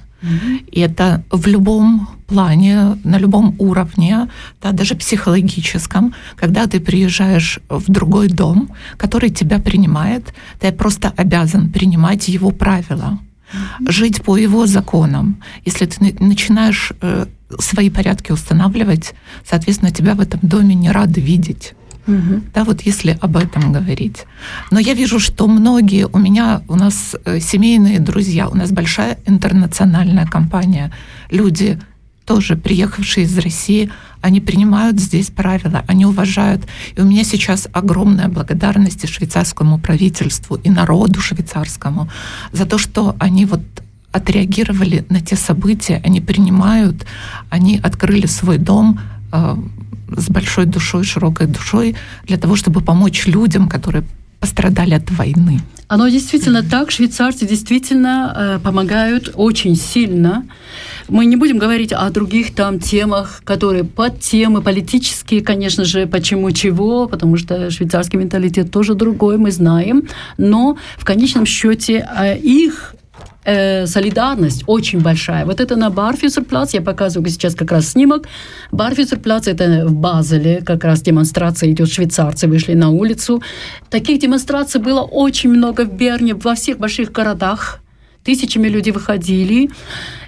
И 0.72 0.80
это 0.80 1.24
в 1.32 1.47
любом 1.47 2.07
плане, 2.28 2.97
на 3.03 3.18
любом 3.18 3.55
уровне, 3.59 4.28
да, 4.61 4.72
даже 4.72 4.95
психологическом, 4.95 6.13
когда 6.36 6.68
ты 6.68 6.80
приезжаешь 6.80 7.59
в 7.70 7.89
другой 7.91 8.28
дом, 8.28 8.70
который 8.97 9.30
тебя 9.30 9.59
принимает, 9.59 10.34
ты 10.59 10.72
просто 10.72 11.13
обязан 11.18 11.70
принимать 11.72 12.28
его 12.28 12.51
правила, 12.51 13.20
жить 13.88 14.22
по 14.24 14.38
его 14.38 14.65
законам. 14.65 15.41
Если 15.65 15.86
ты 15.86 16.15
начинаешь 16.20 16.91
э, 17.01 17.28
свои 17.59 17.89
порядки 17.89 18.32
устанавливать, 18.32 19.13
соответственно, 19.49 19.91
тебя 19.91 20.15
в 20.15 20.20
этом 20.20 20.39
доме 20.43 20.76
не 20.76 20.91
рады 20.91 21.22
видеть. 21.22 21.74
Угу. 22.07 22.41
Да, 22.53 22.63
вот 22.63 22.81
если 22.81 23.17
об 23.21 23.35
этом 23.35 23.73
говорить. 23.73 24.25
Но 24.71 24.79
я 24.79 24.93
вижу, 24.93 25.19
что 25.19 25.47
многие, 25.47 26.07
у 26.07 26.17
меня, 26.17 26.61
у 26.67 26.75
нас 26.75 27.15
э, 27.25 27.39
семейные 27.39 27.99
друзья, 27.99 28.47
у 28.47 28.55
нас 28.55 28.71
большая 28.71 29.17
интернациональная 29.25 30.25
компания, 30.25 30.91
люди 31.29 31.79
тоже 32.25 32.57
приехавшие 32.57 33.25
из 33.25 33.37
России, 33.37 33.89
они 34.21 34.41
принимают 34.41 34.99
здесь 34.99 35.29
правила, 35.29 35.83
они 35.87 36.05
уважают. 36.05 36.67
И 36.95 37.01
у 37.01 37.05
меня 37.05 37.23
сейчас 37.23 37.67
огромная 37.71 38.27
благодарность 38.27 39.03
и 39.03 39.07
швейцарскому 39.07 39.79
правительству, 39.79 40.55
и 40.55 40.69
народу 40.69 41.21
швейцарскому 41.21 42.09
за 42.51 42.65
то, 42.65 42.77
что 42.77 43.15
они 43.19 43.45
вот 43.45 43.61
отреагировали 44.11 45.05
на 45.09 45.21
те 45.21 45.35
события, 45.35 46.01
они 46.05 46.21
принимают, 46.21 47.05
они 47.49 47.79
открыли 47.83 48.25
свой 48.25 48.57
дом 48.57 48.99
э, 49.31 49.55
с 50.15 50.29
большой 50.29 50.65
душой, 50.65 51.03
широкой 51.03 51.47
душой 51.47 51.95
для 52.25 52.37
того, 52.37 52.55
чтобы 52.55 52.81
помочь 52.81 53.27
людям, 53.27 53.67
которые 53.67 54.03
пострадали 54.39 54.93
от 54.93 55.09
войны. 55.11 55.61
Оно 55.87 56.09
действительно 56.09 56.63
так. 56.63 56.91
Швейцарцы 56.91 57.47
действительно 57.47 58.33
э, 58.35 58.59
помогают 58.63 59.31
очень 59.35 59.75
сильно. 59.75 60.45
Мы 61.07 61.25
не 61.25 61.37
будем 61.37 61.57
говорить 61.57 61.93
о 61.93 62.09
других 62.09 62.53
там 62.53 62.79
темах, 62.79 63.41
которые 63.45 63.85
под 63.85 64.19
темы 64.19 64.61
политические, 64.61 65.41
конечно 65.41 65.85
же, 65.85 66.05
почему 66.05 66.51
чего, 66.51 67.07
потому 67.07 67.37
что 67.37 67.71
швейцарский 67.71 68.19
менталитет 68.19 68.69
тоже 68.69 68.95
другой, 68.95 69.37
мы 69.37 69.51
знаем. 69.51 70.09
Но 70.37 70.77
в 70.97 71.05
конечном 71.05 71.45
счете 71.45 72.05
э, 72.17 72.37
их 72.37 72.96
э, 73.47 73.87
солидарность 73.87 74.63
очень 74.67 74.99
большая. 74.99 75.45
Вот 75.45 75.59
это 75.59 75.75
на 75.75 75.89
Барфюсерплац, 75.89 76.73
я 76.73 76.81
показываю 76.81 77.29
сейчас 77.29 77.55
как 77.55 77.71
раз 77.71 77.89
снимок. 77.89 78.27
Барфюсерплац 78.71 79.47
это 79.47 79.85
в 79.85 79.93
Базеле, 79.93 80.61
как 80.65 80.83
раз 80.83 81.01
демонстрация 81.01 81.71
идет, 81.71 81.89
швейцарцы 81.89 82.47
вышли 82.47 82.75
на 82.75 82.89
улицу. 82.89 83.41
Таких 83.89 84.19
демонстраций 84.19 84.81
было 84.81 85.01
очень 85.01 85.49
много 85.49 85.85
в 85.85 85.93
Берне, 85.93 86.33
во 86.33 86.53
всех 86.53 86.77
больших 86.77 87.11
городах. 87.11 87.79
Тысячами 88.23 88.67
людей 88.67 88.91
выходили. 88.91 89.69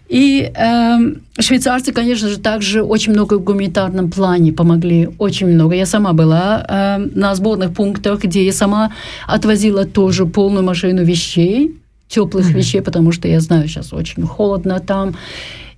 И 0.08 0.52
э, 0.56 0.98
швейцарцы, 1.40 1.92
конечно 1.92 2.30
же, 2.30 2.40
также 2.40 2.82
очень 2.82 3.14
много 3.14 3.36
в 3.36 3.44
гуманитарном 3.44 4.10
плане 4.10 4.52
помогли, 4.54 5.10
очень 5.20 5.48
много. 5.48 5.76
Я 5.76 5.86
сама 5.86 6.14
была 6.14 6.66
э, 6.68 6.98
на 7.20 7.36
сборных 7.36 7.74
пунктах, 7.74 8.24
где 8.24 8.46
я 8.46 8.54
сама 8.54 8.92
отвозила 9.28 9.86
тоже 9.86 10.26
полную 10.26 10.66
машину 10.66 11.04
вещей, 11.04 11.79
теплых 12.10 12.50
вещей, 12.52 12.82
потому 12.82 13.14
что 13.14 13.28
я 13.28 13.40
знаю, 13.40 13.68
сейчас 13.68 13.94
очень 13.94 14.24
холодно 14.24 14.80
там. 14.80 15.16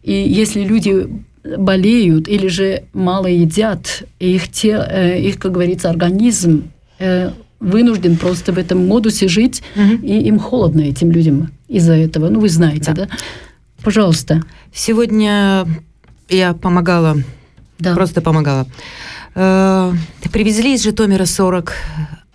И 0.02 0.14
если 0.14 0.64
люди 0.64 1.08
болеют 1.44 2.28
или 2.28 2.48
же 2.48 2.84
мало 2.94 3.28
едят, 3.28 4.04
их, 4.20 4.48
те, 4.48 4.84
э, 4.90 5.20
их 5.20 5.38
как 5.38 5.52
говорится, 5.52 5.90
организм 5.90 6.72
э, 7.00 7.32
вынужден 7.60 8.18
просто 8.18 8.54
в 8.54 8.58
этом 8.58 8.88
модусе 8.88 9.28
жить, 9.28 9.62
mm-hmm. 9.76 10.06
и 10.06 10.28
им 10.28 10.40
холодно 10.40 10.82
этим 10.82 11.12
людям 11.12 11.52
из-за 11.68 11.94
этого. 11.94 12.30
Ну, 12.30 12.40
вы 12.40 12.50
знаете, 12.50 12.94
да? 12.94 13.06
да? 13.06 13.08
Пожалуйста. 13.84 14.42
Сегодня 14.74 15.66
я 16.30 16.54
помогала, 16.54 17.18
да. 17.80 17.94
просто 17.94 18.22
помогала. 18.22 18.68
Э, 19.36 19.94
привезли 20.32 20.76
из 20.76 20.84
Житомира 20.84 21.26
40 21.26 21.74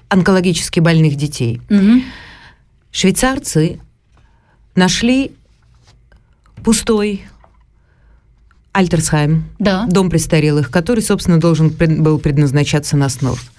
онкологически 0.08 0.80
больных 0.80 1.16
детей. 1.16 1.60
Угу. 1.70 2.02
Швейцарцы 2.90 3.80
нашли 4.76 5.32
пустой 6.64 7.24
Альтерсхайм, 8.72 9.44
да. 9.58 9.86
дом 9.86 10.10
престарелых, 10.10 10.70
который, 10.70 11.00
собственно, 11.00 11.40
должен 11.40 11.70
был 11.70 12.18
предназначаться 12.18 12.98
на 12.98 13.08
СНОРФ. 13.08 13.52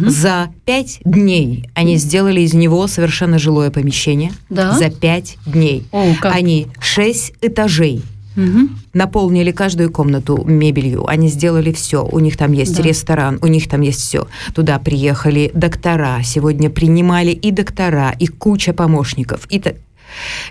Угу. 0.00 0.10
За 0.10 0.48
пять 0.64 1.00
дней 1.04 1.68
они 1.74 1.98
сделали 1.98 2.40
из 2.40 2.54
него 2.54 2.86
совершенно 2.86 3.38
жилое 3.38 3.70
помещение. 3.70 4.32
Да? 4.48 4.72
За 4.72 4.88
пять 4.88 5.36
дней. 5.44 5.86
О, 5.92 6.14
как? 6.18 6.34
Они 6.34 6.68
шесть 6.80 7.34
этажей 7.42 8.02
Угу. 8.36 8.68
Наполнили 8.94 9.50
каждую 9.50 9.92
комнату 9.92 10.42
мебелью. 10.46 11.06
Они 11.06 11.28
сделали 11.28 11.72
все. 11.72 12.02
У 12.02 12.18
них 12.18 12.36
там 12.36 12.52
есть 12.52 12.76
да. 12.76 12.82
ресторан, 12.82 13.38
у 13.42 13.46
них 13.46 13.68
там 13.68 13.82
есть 13.82 14.00
все. 14.00 14.26
Туда 14.54 14.78
приехали 14.78 15.50
доктора. 15.52 16.22
Сегодня 16.24 16.70
принимали 16.70 17.30
и 17.30 17.50
доктора, 17.50 18.14
и 18.18 18.26
куча 18.26 18.72
помощников. 18.72 19.46
И 19.50 19.62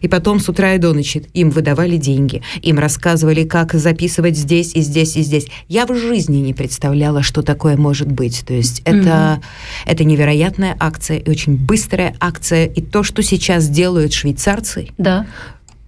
и 0.01 0.07
потом 0.07 0.39
с 0.39 0.49
утра 0.49 0.73
и 0.73 0.77
до 0.77 0.93
ночи 0.93 1.23
им 1.33 1.49
выдавали 1.49 1.97
деньги, 1.97 2.41
им 2.61 2.79
рассказывали, 2.79 3.43
как 3.43 3.73
записывать 3.73 4.37
здесь 4.37 4.73
и 4.73 4.81
здесь 4.81 5.15
и 5.15 5.21
здесь. 5.21 5.47
Я 5.67 5.85
в 5.85 5.95
жизни 5.95 6.37
не 6.37 6.53
представляла, 6.53 7.23
что 7.23 7.41
такое 7.41 7.77
может 7.77 8.11
быть. 8.11 8.43
То 8.45 8.53
есть 8.53 8.81
это, 8.85 9.41
mm-hmm. 9.41 9.43
это 9.85 10.03
невероятная 10.03 10.75
акция 10.79 11.17
и 11.17 11.29
очень 11.29 11.55
быстрая 11.55 12.15
акция. 12.19 12.65
И 12.65 12.81
то, 12.81 13.03
что 13.03 13.23
сейчас 13.23 13.67
делают 13.67 14.13
швейцарцы, 14.13 14.89
да. 14.97 15.25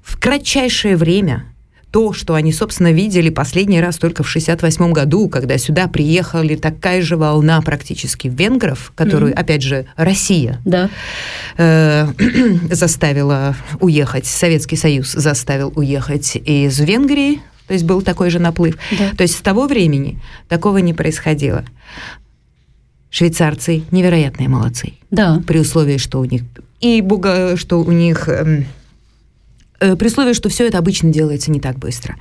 в 0.02 0.20
кратчайшее 0.20 0.98
время 0.98 1.46
то, 1.94 2.12
что 2.12 2.34
они, 2.34 2.52
собственно, 2.52 2.92
видели 2.92 3.30
последний 3.30 3.80
раз 3.80 3.98
только 3.98 4.24
в 4.24 4.28
68 4.28 4.92
году, 4.94 5.30
когда 5.30 5.60
сюда 5.60 5.88
приехали 5.88 6.56
такая 6.56 7.04
же 7.04 7.18
волна 7.18 7.62
практически 7.62 8.28
венгров, 8.28 8.92
которую, 8.96 9.32
mm-hmm. 9.32 9.40
опять 9.40 9.62
же, 9.62 9.86
Россия 9.96 10.60
да. 10.66 10.90
э, 11.56 12.08
заставила 12.72 13.56
уехать, 13.80 14.26
Советский 14.26 14.76
Союз 14.76 15.12
заставил 15.12 15.72
уехать 15.76 16.36
из 16.36 16.80
Венгрии, 16.80 17.42
то 17.68 17.76
есть 17.76 17.86
был 17.86 18.02
такой 18.02 18.32
же 18.32 18.40
наплыв. 18.40 18.76
Да. 18.98 19.12
То 19.16 19.22
есть 19.22 19.38
с 19.38 19.42
того 19.42 19.68
времени 19.68 20.20
такого 20.50 20.80
не 20.80 20.96
происходило. 20.96 21.64
Швейцарцы 23.12 23.84
невероятные 23.92 24.50
молодцы. 24.50 24.94
Да. 25.12 25.44
При 25.46 25.60
условии, 25.60 25.98
что 25.98 26.22
у 26.22 26.26
них 26.26 26.42
и 26.82 27.02
буга, 27.02 27.56
что 27.56 27.82
у 27.82 27.92
них 27.92 28.28
эм, 28.28 28.66
Э, 28.66 28.66
при 29.80 30.08
условии, 30.08 30.34
что 30.34 30.50
все 30.50 30.68
это 30.68 30.78
обычно 30.78 31.10
делается 31.10 31.52
не 31.52 31.60
так 31.60 31.78
быстро. 31.78 32.16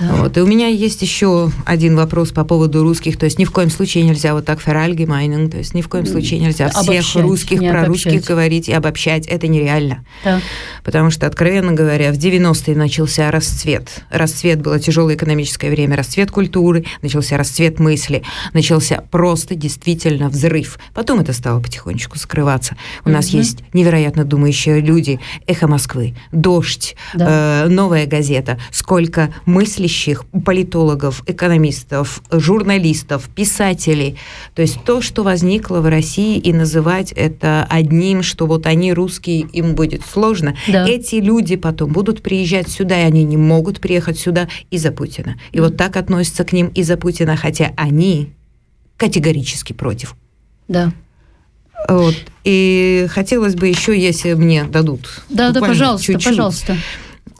Да. 0.00 0.14
Вот. 0.14 0.36
И 0.36 0.40
у 0.40 0.46
меня 0.46 0.68
есть 0.68 1.02
еще 1.02 1.50
один 1.64 1.96
вопрос 1.96 2.30
по 2.30 2.44
поводу 2.44 2.82
русских. 2.82 3.18
То 3.18 3.24
есть 3.24 3.38
ни 3.38 3.44
в 3.44 3.52
коем 3.52 3.70
случае 3.70 4.04
нельзя 4.04 4.34
вот 4.34 4.44
так 4.44 4.60
феральгемайнинг, 4.60 5.52
то 5.52 5.58
есть 5.58 5.74
ни 5.74 5.82
в 5.82 5.88
коем 5.88 6.06
случае 6.06 6.40
нельзя 6.40 6.66
обобщать, 6.66 7.04
всех 7.04 7.22
русских 7.22 7.60
про 7.60 7.84
русских 7.84 8.24
говорить 8.24 8.68
и 8.68 8.72
обобщать. 8.72 9.26
Это 9.26 9.46
нереально. 9.46 10.04
Да. 10.24 10.40
Потому 10.82 11.10
что, 11.10 11.26
откровенно 11.26 11.72
говоря, 11.72 12.12
в 12.12 12.16
90-е 12.16 12.76
начался 12.76 13.30
расцвет. 13.30 14.04
Расцвет 14.10 14.60
было 14.60 14.80
тяжелое 14.80 15.14
экономическое 15.14 15.70
время, 15.70 15.96
расцвет 15.96 16.30
культуры, 16.30 16.84
начался 17.02 17.36
расцвет 17.36 17.78
мысли, 17.78 18.22
начался 18.52 19.02
просто 19.10 19.54
действительно 19.54 20.28
взрыв. 20.28 20.78
Потом 20.94 21.20
это 21.20 21.32
стало 21.32 21.60
потихонечку 21.60 22.18
скрываться. 22.18 22.76
У 23.04 23.08
угу. 23.08 23.16
нас 23.16 23.28
есть 23.28 23.58
невероятно 23.72 24.24
думающие 24.24 24.80
люди. 24.80 25.20
Эхо 25.46 25.68
Москвы, 25.68 26.14
Дождь, 26.32 26.93
да. 27.14 27.64
э, 27.64 27.68
новая 27.68 28.06
газета, 28.06 28.58
сколько 28.70 29.32
мыслящих 29.46 30.24
политологов, 30.44 31.22
экономистов, 31.26 32.22
журналистов, 32.30 33.28
писателей. 33.34 34.18
То 34.54 34.62
есть 34.62 34.82
то, 34.84 35.00
что 35.00 35.22
возникло 35.22 35.80
в 35.80 35.86
России, 35.86 36.38
и 36.38 36.52
называть 36.52 37.12
это 37.12 37.66
одним, 37.68 38.22
что 38.22 38.46
вот 38.46 38.66
они 38.66 38.92
русские, 38.92 39.40
им 39.40 39.74
будет 39.74 40.02
сложно. 40.04 40.56
Да. 40.68 40.86
Эти 40.88 41.16
люди 41.16 41.56
потом 41.56 41.92
будут 41.92 42.22
приезжать 42.22 42.68
сюда, 42.68 43.00
и 43.00 43.04
они 43.04 43.24
не 43.24 43.36
могут 43.36 43.80
приехать 43.80 44.18
сюда 44.18 44.48
из-за 44.70 44.92
Путина. 44.92 45.36
И 45.52 45.58
mm. 45.58 45.62
вот 45.62 45.76
так 45.76 45.96
относятся 45.96 46.44
к 46.44 46.52
ним 46.52 46.68
из-за 46.68 46.96
Путина, 46.96 47.36
хотя 47.36 47.72
они 47.76 48.32
категорически 48.96 49.72
против. 49.72 50.16
Да. 50.68 50.92
Вот. 51.88 52.14
И 52.44 53.06
хотелось 53.10 53.54
бы 53.54 53.68
еще, 53.68 53.98
если 53.98 54.34
мне 54.34 54.64
дадут. 54.64 55.22
Да, 55.28 55.50
да, 55.50 55.60
пожалуйста, 55.60 56.12
чуть-чуть, 56.12 56.24
пожалуйста. 56.24 56.76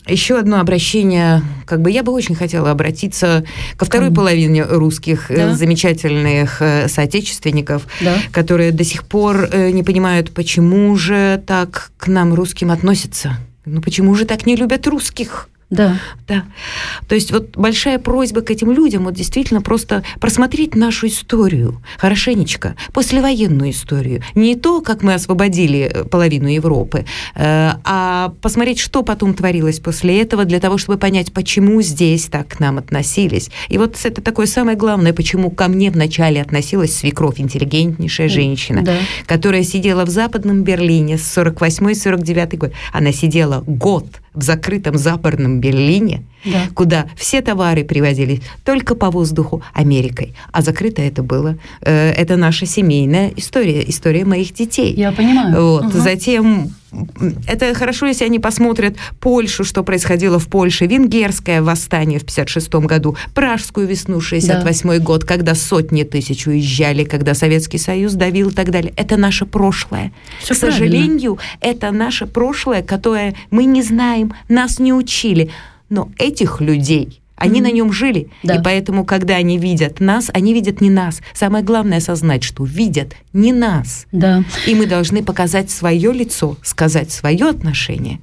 Еще 0.06 0.38
одно 0.38 0.60
обращение, 0.60 1.42
как 1.64 1.80
бы 1.80 1.90
я 1.90 2.02
бы 2.02 2.12
очень 2.12 2.34
хотела 2.34 2.70
обратиться 2.70 3.44
ко 3.78 3.86
второй 3.86 4.12
половине 4.12 4.62
русских 4.62 5.30
э, 5.30 5.36
да? 5.36 5.54
замечательных 5.54 6.60
э, 6.60 6.88
соотечественников, 6.88 7.86
да? 8.02 8.18
которые 8.30 8.70
до 8.72 8.84
сих 8.84 9.04
пор 9.04 9.48
э, 9.50 9.70
не 9.70 9.82
понимают, 9.82 10.34
почему 10.34 10.94
же 10.96 11.42
так 11.46 11.90
к 11.96 12.08
нам 12.08 12.34
русским 12.34 12.70
относятся. 12.70 13.38
Ну 13.64 13.80
почему 13.80 14.14
же 14.14 14.26
так 14.26 14.44
не 14.44 14.56
любят 14.56 14.86
русских? 14.86 15.48
Да. 15.70 15.98
Да. 16.28 16.44
То 17.08 17.14
есть 17.14 17.32
вот 17.32 17.56
большая 17.56 17.98
просьба 17.98 18.42
к 18.42 18.50
этим 18.50 18.70
людям 18.70 19.04
вот 19.04 19.14
действительно 19.14 19.60
просто 19.60 20.04
просмотреть 20.20 20.74
нашу 20.74 21.06
историю 21.06 21.82
хорошенечко, 21.98 22.76
послевоенную 22.92 23.70
историю. 23.70 24.22
Не 24.34 24.56
то, 24.56 24.80
как 24.80 25.02
мы 25.02 25.14
освободили 25.14 25.90
э, 25.92 26.04
половину 26.04 26.48
Европы, 26.48 27.04
э, 27.34 27.70
а 27.84 28.32
посмотреть, 28.40 28.78
что 28.78 29.02
потом 29.02 29.34
творилось 29.34 29.80
после 29.80 30.20
этого, 30.20 30.44
для 30.44 30.60
того, 30.60 30.78
чтобы 30.78 30.98
понять, 30.98 31.32
почему 31.32 31.82
здесь 31.82 32.26
так 32.26 32.48
к 32.48 32.60
нам 32.60 32.78
относились. 32.78 33.50
И 33.68 33.78
вот 33.78 33.98
это 34.04 34.20
такое 34.22 34.46
самое 34.46 34.76
главное, 34.76 35.12
почему 35.12 35.50
ко 35.50 35.68
мне 35.68 35.90
вначале 35.90 36.40
относилась 36.40 36.96
свекровь, 36.96 37.40
интеллигентнейшая 37.40 38.28
женщина, 38.28 38.82
да. 38.82 38.96
которая 39.26 39.62
сидела 39.62 40.04
в 40.04 40.10
Западном 40.10 40.62
Берлине 40.62 41.18
с 41.18 41.36
48-49 41.36 42.56
год. 42.56 42.72
Она 42.92 43.12
сидела 43.12 43.62
год 43.66 44.06
в 44.34 44.42
закрытом 44.42 44.98
западном 44.98 45.60
Берлине, 45.60 46.26
да. 46.44 46.68
куда 46.74 47.06
все 47.16 47.40
товары 47.40 47.84
привозились 47.84 48.40
только 48.64 48.94
по 48.94 49.10
воздуху 49.10 49.62
Америкой. 49.72 50.34
А 50.52 50.62
закрыто 50.62 51.02
это 51.02 51.22
было. 51.22 51.56
Э, 51.80 52.10
это 52.10 52.36
наша 52.36 52.66
семейная 52.66 53.32
история, 53.36 53.88
история 53.88 54.24
моих 54.24 54.52
детей. 54.54 54.94
Я 54.94 55.12
понимаю. 55.12 55.60
Вот. 55.60 55.84
Угу. 55.86 55.98
Затем 55.98 56.70
это 57.46 57.74
хорошо, 57.74 58.06
если 58.06 58.24
они 58.24 58.38
посмотрят 58.38 58.96
Польшу, 59.20 59.64
что 59.64 59.82
происходило 59.82 60.38
в 60.38 60.48
Польше, 60.48 60.86
венгерское 60.86 61.62
восстание 61.62 62.18
в 62.18 62.24
56 62.24 62.74
году, 62.74 63.16
Пражскую 63.34 63.86
весну 63.86 64.20
68 64.20 64.88
да. 64.88 64.98
год, 64.98 65.24
когда 65.24 65.54
сотни 65.54 66.04
тысяч 66.04 66.46
уезжали, 66.46 67.04
когда 67.04 67.34
Советский 67.34 67.78
Союз 67.78 68.14
давил 68.14 68.50
и 68.50 68.52
так 68.52 68.70
далее. 68.70 68.92
Это 68.96 69.16
наше 69.16 69.46
прошлое. 69.46 70.12
Все 70.40 70.54
К 70.54 70.60
правильно. 70.60 70.78
сожалению, 70.78 71.38
это 71.60 71.90
наше 71.90 72.26
прошлое, 72.26 72.82
которое 72.82 73.34
мы 73.50 73.64
не 73.64 73.82
знаем, 73.82 74.34
нас 74.48 74.78
не 74.78 74.92
учили. 74.92 75.50
Но 75.88 76.10
этих 76.18 76.60
людей 76.60 77.20
они 77.36 77.58
mm-hmm. 77.58 77.62
на 77.62 77.70
нем 77.72 77.92
жили. 77.92 78.28
Да. 78.42 78.56
И 78.56 78.62
поэтому, 78.62 79.04
когда 79.04 79.36
они 79.36 79.58
видят 79.58 80.00
нас, 80.00 80.30
они 80.32 80.54
видят 80.54 80.80
не 80.80 80.90
нас. 80.90 81.20
Самое 81.32 81.64
главное 81.64 81.98
осознать, 81.98 82.44
что 82.44 82.64
видят 82.64 83.14
не 83.32 83.52
нас. 83.52 84.06
Да. 84.12 84.44
И 84.66 84.74
мы 84.74 84.86
должны 84.86 85.24
показать 85.24 85.70
свое 85.70 86.12
лицо, 86.12 86.56
сказать 86.62 87.10
свое 87.10 87.48
отношение. 87.48 88.20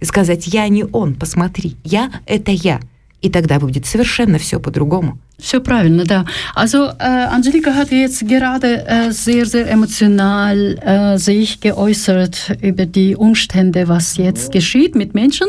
И 0.00 0.04
сказать, 0.04 0.46
я 0.46 0.68
не 0.68 0.84
он, 0.84 1.14
посмотри, 1.14 1.76
я– 1.84 2.10
это 2.26 2.52
я. 2.52 2.80
И 3.20 3.30
тогда 3.30 3.58
будет 3.60 3.86
совершенно 3.86 4.38
все 4.38 4.58
по-другому. 4.58 5.18
Все 5.39 5.59
правильно, 5.59 6.03
да. 6.03 6.25
Also 6.55 6.87
äh, 6.97 7.03
Angelika 7.03 7.75
hat 7.75 7.91
jetzt 7.91 8.27
gerade 8.27 8.87
äh, 8.87 9.11
sehr, 9.11 9.45
sehr 9.45 9.69
emotional 9.69 10.77
äh, 10.79 11.17
sich 11.19 11.59
geäußert 11.59 12.57
über 12.61 12.87
die 12.87 13.15
Umstände, 13.15 13.87
was 13.87 14.17
jetzt 14.17 14.51
geschieht 14.51 14.95
mit 14.95 15.13
Menschen. 15.13 15.47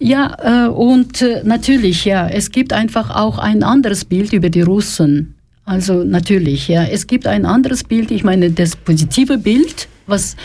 Ja, 0.00 0.66
äh, 0.66 0.68
und 0.68 1.22
äh, 1.22 1.42
natürlich, 1.44 2.04
ja, 2.04 2.26
es 2.26 2.50
gibt 2.50 2.72
einfach 2.72 3.10
auch 3.10 3.38
ein 3.38 3.62
anderes 3.62 4.04
Bild 4.04 4.32
über 4.32 4.50
die 4.50 4.62
Russen. 4.62 5.36
Also 5.64 6.02
natürlich, 6.02 6.66
ja, 6.66 6.82
es 6.82 7.06
gibt 7.06 7.28
ein 7.28 7.46
anderes 7.46 7.84
Bild. 7.84 8.10
Ich 8.10 8.24
meine, 8.24 8.50
das 8.50 8.74
positive 8.74 9.38
Bild 9.38 9.86
was 10.07 10.35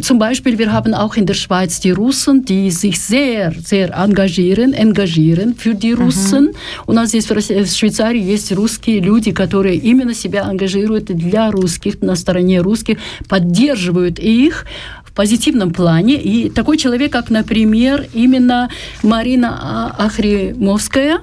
zum 0.00 0.18
Beispiel, 0.18 0.58
wir 0.58 0.72
haben 0.72 0.94
auch 0.94 1.16
in 1.16 1.26
der 1.26 1.34
Schweiz 1.34 1.80
die 1.80 1.90
Russen, 1.90 2.44
die 2.44 2.70
sich 2.70 3.00
sehr, 3.00 3.52
sehr 3.52 3.94
engagieren, 3.94 4.72
engagieren 4.72 5.54
für 5.56 5.74
die 5.74 5.92
Руссен. 5.92 6.48
Uh-huh. 6.48 6.84
У 6.86 6.92
нас 6.92 7.08
здесь 7.08 7.28
в 7.28 7.76
Швейцарии 7.76 8.22
есть 8.22 8.52
русские 8.52 9.00
люди, 9.00 9.32
которые 9.32 9.76
именно 9.76 10.14
себя 10.14 10.44
ангажируют 10.44 11.06
для 11.06 11.50
русских, 11.50 12.00
на 12.00 12.14
стороне 12.14 12.60
русских, 12.60 12.98
поддерживают 13.28 14.18
их 14.18 14.66
в 15.04 15.12
позитивном 15.12 15.72
плане. 15.72 16.14
И 16.14 16.48
такой 16.50 16.78
человек, 16.78 17.12
как, 17.12 17.30
например, 17.30 18.06
именно 18.14 18.70
Марина 19.02 19.94
Ахримовская, 19.98 21.20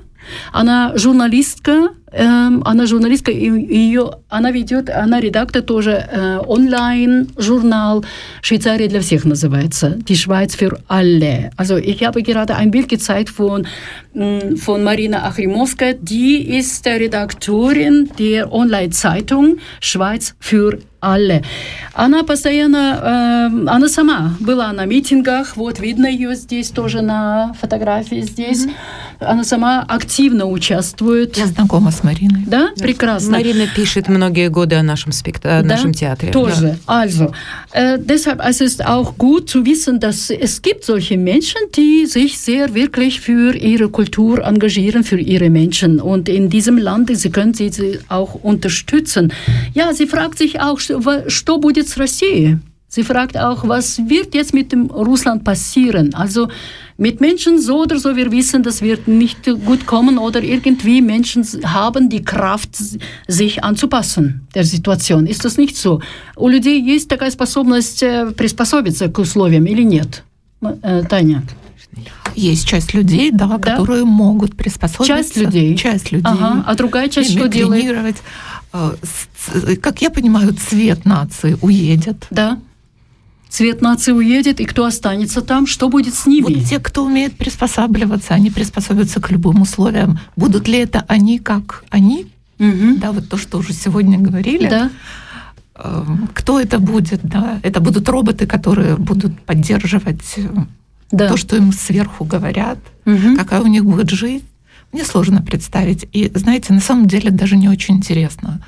она 0.51 0.97
журналистка, 0.97 1.89
ähm, 2.15 2.61
она 2.63 2.85
журналистка, 2.85 3.31
и 3.31 3.45
ее, 3.45 4.11
она 4.29 4.51
ведет, 4.51 4.89
она 4.89 5.19
редактор 5.19 5.61
тоже 5.61 5.91
äh, 5.91 6.37
Online-Journal 6.45 8.05
Швейцария 8.41 8.87
для 8.87 9.01
всех 9.01 9.25
называется, 9.25 9.97
die 10.07 10.15
Schweiz 10.15 10.55
für 10.55 10.79
alle. 10.87 11.51
Also 11.57 11.75
ich 11.75 12.03
habe 12.03 12.23
gerade 12.23 12.55
ein 12.55 12.71
Bild 12.71 12.87
gezeigt 12.87 13.29
von, 13.29 13.67
von 14.13 14.83
Marina 14.83 15.25
Achrimovska, 15.25 15.93
die 15.93 16.57
ist 16.57 16.85
Redaktorin 16.85 18.09
der 18.17 18.51
Online-Zeitung 18.51 19.57
Schweiz 19.81 20.35
für 20.39 20.73
alle. 20.73 20.94
Она 21.04 22.22
постоянно, 22.24 23.50
э, 23.50 23.70
она 23.70 23.88
сама 23.88 24.36
была 24.38 24.72
на 24.72 24.84
митингах, 24.84 25.56
вот 25.56 25.80
видно 25.80 26.06
ее 26.06 26.34
здесь 26.34 26.70
тоже 26.70 27.00
на 27.00 27.54
фотографии 27.54 28.20
здесь. 28.20 28.66
Mm-hmm. 28.66 29.26
Она 29.26 29.44
сама 29.44 29.84
активно 29.86 30.46
участвует. 30.46 31.36
Я 31.36 31.46
знакома 31.46 31.90
с 31.90 32.02
Мариной. 32.02 32.44
Да? 32.46 32.70
да? 32.76 32.82
Прекрасно. 32.82 33.32
Марина 33.32 33.66
пишет 33.66 34.08
многие 34.08 34.48
годы 34.48 34.76
о 34.76 34.82
нашем, 34.82 35.12
спект... 35.12 35.44
о 35.44 35.62
да? 35.62 35.62
нашем 35.62 35.92
театре. 35.92 36.32
Тоже. 36.32 36.78
Да. 36.86 37.04
Also, 37.04 37.32
äh, 37.72 37.98
deshalb 37.98 38.40
es 38.40 38.60
ist 38.60 38.84
auch 38.86 39.18
gut 39.18 39.50
zu 39.50 39.66
wissen, 39.66 40.00
dass 40.00 40.30
es 40.30 40.62
gibt 40.62 40.84
solche 40.84 41.18
Menschen, 41.18 41.60
die 41.76 42.06
sich 42.06 42.38
sehr 42.38 42.74
wirklich 42.74 43.20
für 43.20 43.54
ihre 43.54 43.88
Kultur 43.88 44.42
engagieren, 44.44 45.04
für 45.04 45.20
ihre 45.20 45.50
Menschen. 45.50 46.00
Und 46.00 46.28
in 46.28 46.48
diesem 46.48 46.78
Land, 46.78 47.10
sie 47.14 47.30
können 47.30 47.52
sie 47.52 47.70
auch 48.08 48.34
unterstützen. 48.34 49.32
Ja, 49.74 49.92
sie 49.92 50.06
fragt 50.06 50.38
sich 50.38 50.60
auch, 50.60 50.78
что 50.94 51.58
будет 51.58 51.88
с 51.88 51.96
Россией? 51.96 52.58
Sie 52.92 53.04
fragt 53.04 53.36
auch, 53.38 53.68
was 53.68 54.00
wird 54.08 54.34
jetzt 54.34 54.52
mit 54.52 54.72
dem 54.72 54.86
Russland 54.86 55.44
passieren? 55.44 56.12
Also 56.12 56.48
mit 56.98 57.20
Menschen 57.20 57.60
so 57.60 57.82
oder 57.82 58.00
so, 58.00 58.16
wir 58.16 58.32
wissen, 58.32 58.64
das 58.64 58.82
wird 58.82 59.06
nicht 59.06 59.44
gut 59.64 59.86
kommen 59.86 60.18
oder 60.18 60.42
irgendwie 60.42 61.00
Menschen 61.00 61.46
haben 61.62 62.08
die 62.08 62.24
Kraft, 62.24 62.70
sich 63.28 63.62
anzupassen 63.62 64.48
der 64.56 64.64
Situation. 64.64 65.28
Ist 65.28 65.44
das 65.44 65.56
nicht 65.56 65.76
so? 65.76 66.00
У 66.34 66.48
людей 66.48 66.82
есть 66.82 67.08
такая 67.08 67.30
способность 67.30 68.00
приспособиться 68.36 69.08
к 69.08 69.16
условиям 69.20 69.66
или 69.66 69.84
нет? 69.84 70.24
Таня? 71.08 71.44
Есть 72.34 72.66
часть 72.66 72.92
людей, 72.92 73.30
да, 73.32 73.46
да? 73.46 73.58
которые 73.58 74.04
могут 74.04 74.56
приспособиться. 74.56 75.14
Часть 75.14 75.36
людей. 75.36 75.76
Часть 75.76 76.10
людей. 76.10 76.26
Ага. 76.26 76.64
А 76.66 76.74
другая 76.74 77.08
часть 77.08 77.30
что 77.30 77.48
делает? 77.48 78.16
А, 78.77 78.93
как 79.81 80.01
я 80.01 80.09
понимаю, 80.09 80.53
цвет 80.53 81.05
нации 81.05 81.57
уедет. 81.61 82.27
Да. 82.29 82.59
Цвет 83.47 83.81
нации 83.81 84.11
уедет, 84.11 84.59
и 84.59 84.65
кто 84.65 84.83
останется 84.83 85.41
там, 85.41 85.65
что 85.65 85.87
будет 85.87 86.13
с 86.13 86.25
ними? 86.25 86.43
Вот 86.43 86.65
те, 86.65 86.79
кто 86.79 87.05
умеет 87.05 87.37
приспосабливаться, 87.37 88.33
они 88.33 88.51
приспособятся 88.51 89.21
к 89.21 89.31
любым 89.31 89.61
условиям. 89.61 90.19
Будут 90.35 90.67
ли 90.67 90.79
это 90.79 91.05
они, 91.07 91.39
как 91.39 91.85
они? 91.89 92.27
Угу. 92.59 92.97
Да, 92.97 93.13
вот 93.13 93.29
то, 93.29 93.37
что 93.37 93.59
уже 93.59 93.71
сегодня 93.71 94.19
говорили. 94.19 94.67
Да. 94.67 94.89
Эм, 95.75 96.29
кто 96.33 96.59
это 96.59 96.79
будет? 96.79 97.21
Да? 97.23 97.61
Это 97.63 97.79
будут 97.79 98.09
роботы, 98.09 98.45
которые 98.45 98.97
будут 98.97 99.39
поддерживать 99.39 100.33
э, 100.35 100.49
да. 101.11 101.29
то, 101.29 101.37
что 101.37 101.55
им 101.55 101.71
сверху 101.71 102.25
говорят, 102.25 102.79
угу. 103.05 103.37
какая 103.37 103.61
у 103.61 103.67
них 103.67 103.85
будет 103.85 104.09
жизнь. 104.09 104.43
Мне 104.95 105.03
сложно 105.03 105.41
представить. 105.41 106.07
И, 106.13 106.31
знаете, 106.33 106.71
на 106.71 106.79
самом 106.79 107.05
деле 107.05 107.29
даже 107.29 107.57
не 107.57 107.67
очень 107.67 107.97
интересно. 107.97 108.61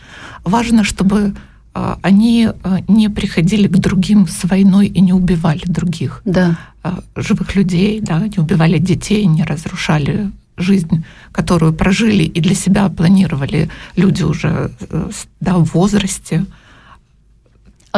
Важно, 0.43 0.83
чтобы 0.83 1.33
а, 1.73 1.97
они 2.01 2.49
а, 2.63 2.79
не 2.89 3.09
приходили 3.09 3.69
к 3.69 3.77
другим 3.77 4.27
с 4.27 4.43
войной 4.43 4.87
и 4.87 4.99
не 4.99 5.13
убивали 5.13 5.61
других 5.63 6.21
да. 6.25 6.57
А, 6.83 6.99
живых 7.15 7.55
людей, 7.55 8.01
да, 8.01 8.27
не 8.27 8.39
убивали 8.39 8.77
детей, 8.77 9.25
не 9.25 9.43
разрушали 9.43 10.29
жизнь, 10.57 11.05
которую 11.31 11.71
прожили 11.71 12.23
и 12.23 12.41
для 12.41 12.55
себя 12.55 12.89
планировали 12.89 13.69
люди 13.95 14.23
уже 14.23 14.71
э, 14.81 15.09
да, 15.39 15.57
в 15.57 15.73
возрасте. 15.73 16.45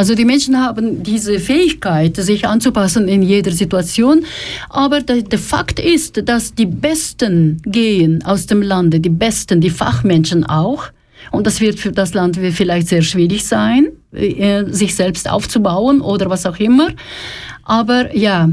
Also 0.00 0.14
die 0.14 0.24
Menschen 0.24 0.58
haben 0.58 1.02
diese 1.02 1.38
Fähigkeit, 1.38 2.16
sich 2.16 2.48
anzupassen 2.48 3.06
in 3.06 3.20
jeder 3.20 3.50
Situation. 3.50 4.24
Aber 4.70 5.02
der, 5.02 5.20
der, 5.20 5.38
Fakt 5.38 5.78
ist, 5.78 6.26
dass 6.26 6.54
die 6.54 6.64
Besten 6.64 7.60
gehen 7.66 8.24
aus 8.24 8.46
dem 8.46 8.62
Lande, 8.62 8.98
die 8.98 9.10
Besten, 9.10 9.60
die 9.60 9.68
Fachmenschen 9.68 10.46
auch. 10.46 10.84
Und 11.32 11.46
das 11.46 11.60
wird 11.60 11.78
für 11.78 11.92
das 11.92 12.14
Land 12.14 12.38
vielleicht 12.38 12.88
sehr 12.88 13.02
schwierig 13.02 13.44
sein, 13.44 13.88
äh, 14.12 14.64
sich 14.70 14.94
selbst 14.94 15.28
aufzubauen 15.28 16.00
oder 16.00 16.30
was 16.30 16.46
auch 16.46 16.58
immer. 16.58 16.88
Aber 17.64 18.16
ja, 18.16 18.48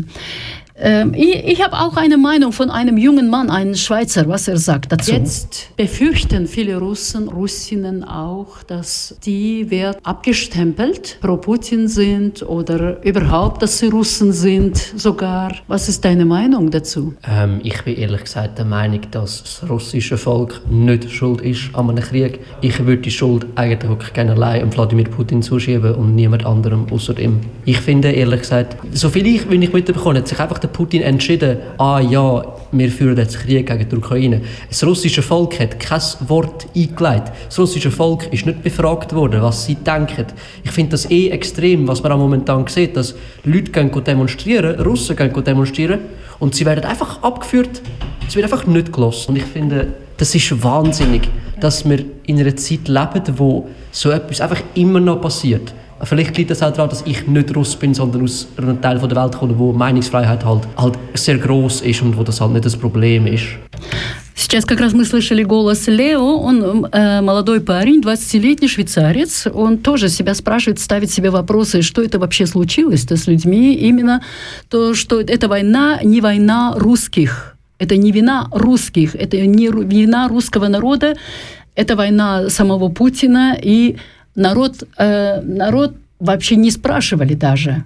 ähm, 0.79 1.13
ich, 1.15 1.45
ich 1.45 1.63
habe 1.63 1.77
auch 1.79 1.97
eine 1.97 2.17
Meinung 2.17 2.51
von 2.51 2.69
einem 2.69 2.97
jungen 2.97 3.29
Mann, 3.29 3.49
einem 3.49 3.75
Schweizer, 3.75 4.27
was 4.27 4.47
er 4.47 4.57
sagt 4.57 4.91
dazu. 4.91 5.11
Jetzt 5.11 5.75
befürchten 5.75 6.47
viele 6.47 6.77
Russen, 6.77 7.29
Russinnen 7.29 8.03
auch, 8.03 8.61
dass 8.63 9.15
die 9.25 9.69
werden 9.71 9.97
abgestempelt, 10.03 11.17
pro 11.21 11.37
Putin 11.37 11.87
sind 11.87 12.43
oder 12.43 13.03
überhaupt, 13.03 13.61
dass 13.61 13.79
sie 13.79 13.87
Russen 13.87 14.31
sind 14.33 14.77
sogar. 14.77 15.53
Was 15.67 15.89
ist 15.89 16.05
deine 16.05 16.25
Meinung 16.25 16.69
dazu? 16.69 17.15
Ähm, 17.27 17.59
ich 17.63 17.81
bin 17.83 17.95
ehrlich 17.95 18.23
gesagt 18.23 18.57
der 18.57 18.65
Meinung, 18.65 19.01
dass 19.11 19.41
das 19.43 19.69
russische 19.69 20.17
Volk 20.17 20.61
nicht 20.69 21.11
schuld 21.11 21.41
ist 21.41 21.73
an 21.73 21.89
einem 21.89 22.03
Krieg. 22.03 22.39
Ich 22.61 22.85
würde 22.85 23.01
die 23.01 23.11
Schuld 23.11 23.47
eigentlich 23.55 23.89
wirklich 23.89 24.13
gerne 24.13 24.33
allein 24.33 24.71
Wladimir 24.73 25.05
Putin 25.05 25.41
zuschieben 25.41 25.95
und 25.95 26.15
niemand 26.15 26.45
anderem 26.45 26.85
außer 26.91 27.17
ihm. 27.17 27.39
Ich 27.65 27.79
finde 27.79 28.11
ehrlich 28.11 28.41
gesagt, 28.41 28.77
so 28.93 29.09
viel 29.09 29.25
ich, 29.25 29.49
wenn 29.49 29.61
ich 29.61 29.73
mitbekomme, 29.73 30.19
hat 30.19 30.27
sich 30.27 30.39
einfach 30.39 30.59
der 30.59 30.66
Putin 30.67 31.01
entschieden, 31.01 31.57
ah 31.77 31.99
ja, 31.99 32.43
wir 32.71 32.91
führen 32.91 33.17
jetzt 33.17 33.39
Krieg 33.39 33.67
gegen 33.67 33.89
die 33.89 33.95
Ukraine. 33.95 34.41
Das 34.69 34.83
russische 34.83 35.21
Volk 35.21 35.59
hat 35.59 35.79
kein 35.79 36.01
Wort 36.27 36.67
eingeleitet. 36.75 37.31
Das 37.45 37.59
russische 37.59 37.91
Volk 37.91 38.31
ist 38.31 38.45
nicht 38.45 38.63
befragt 38.63 39.13
worden, 39.13 39.41
was 39.41 39.65
sie 39.65 39.75
denken. 39.75 40.25
Ich 40.63 40.71
finde 40.71 40.91
das 40.91 41.09
eh 41.09 41.29
extrem, 41.29 41.87
was 41.87 42.03
man 42.03 42.11
auch 42.11 42.17
momentan 42.17 42.67
sieht, 42.67 42.95
dass 42.97 43.15
Leute 43.43 43.71
gehen 43.71 43.91
demonstrieren, 44.03 44.79
Russen 44.81 45.15
gehen 45.15 45.43
demonstrieren 45.43 45.99
und 46.39 46.55
sie 46.55 46.65
werden 46.65 46.85
einfach 46.85 47.23
abgeführt. 47.23 47.81
Es 48.27 48.35
wird 48.35 48.43
einfach 48.43 48.65
nicht 48.65 48.91
gelassen. 48.91 49.31
Und 49.31 49.35
ich 49.37 49.45
finde, 49.45 49.87
das 50.17 50.35
ist 50.35 50.63
wahnsinnig, 50.63 51.29
dass 51.59 51.87
wir 51.87 52.03
in 52.25 52.39
einer 52.39 52.55
Zeit 52.55 52.87
leben, 52.87 53.23
wo 53.37 53.67
so 53.91 54.11
etwas 54.11 54.41
einfach 54.41 54.61
immer 54.75 54.99
noch 54.99 55.21
passiert. 55.21 55.73
Vielleicht 56.03 56.37
liegt 56.37 56.51
das 56.51 56.61
auch 56.61 56.71
daran, 56.71 56.89
dass 56.89 57.03
ich 57.05 57.27
nicht 57.27 57.55
Russ 57.55 57.75
bin, 57.75 57.93
sondern 57.93 58.23
aus 58.23 58.47
einem 58.57 58.81
Teil 58.81 58.99
der 58.99 59.15
Welt 59.15 59.35
komme, 59.37 59.57
wo 59.57 59.73
Meinungsfreiheit 59.73 60.45
halt, 60.45 60.63
halt 60.77 60.97
sehr 61.13 61.37
groß 61.37 61.81
ist 61.81 62.01
und 62.01 62.17
wo 62.17 62.23
das 62.23 62.39
halt 62.39 62.53
nicht 62.53 62.65
das 62.65 62.75
Problem 62.75 63.25
ist. 63.27 63.45
Сейчас 64.35 64.65
как 64.65 64.79
раз 64.79 64.93
мы 64.93 65.03
слышали 65.03 65.43
голос 65.43 65.87
Лео, 65.87 66.37
он 66.37 66.85
э, 66.91 67.21
молодой 67.21 67.59
парень, 67.59 68.01
20-летний 68.01 68.67
швейцарец, 68.67 69.47
он 69.51 69.79
тоже 69.79 70.09
себя 70.09 70.35
спрашивает, 70.35 70.79
ставит 70.79 71.09
себе 71.09 71.31
вопросы, 71.31 71.81
что 71.81 72.03
это 72.03 72.19
вообще 72.19 72.45
случилось-то 72.45 73.17
с 73.17 73.27
людьми, 73.27 73.73
именно 73.73 74.21
то, 74.69 74.93
что 74.93 75.19
эта 75.19 75.47
война 75.47 75.99
не 76.03 76.21
война 76.21 76.75
русских, 76.77 77.57
это 77.79 77.97
не 77.97 78.11
вина 78.11 78.47
русских, 78.51 79.15
это 79.15 79.37
не 79.37 79.69
вина 79.69 80.27
русского 80.27 80.67
народа, 80.67 81.15
это 81.75 81.95
война 81.95 82.49
самого 82.49 82.89
Путина 82.89 83.57
и 83.59 83.97
народ, 84.37 84.83
э, 84.97 85.41
народ 85.41 85.95
вообще 86.19 86.55
не 86.55 86.71
спрашивали 86.71 87.33
даже, 87.33 87.83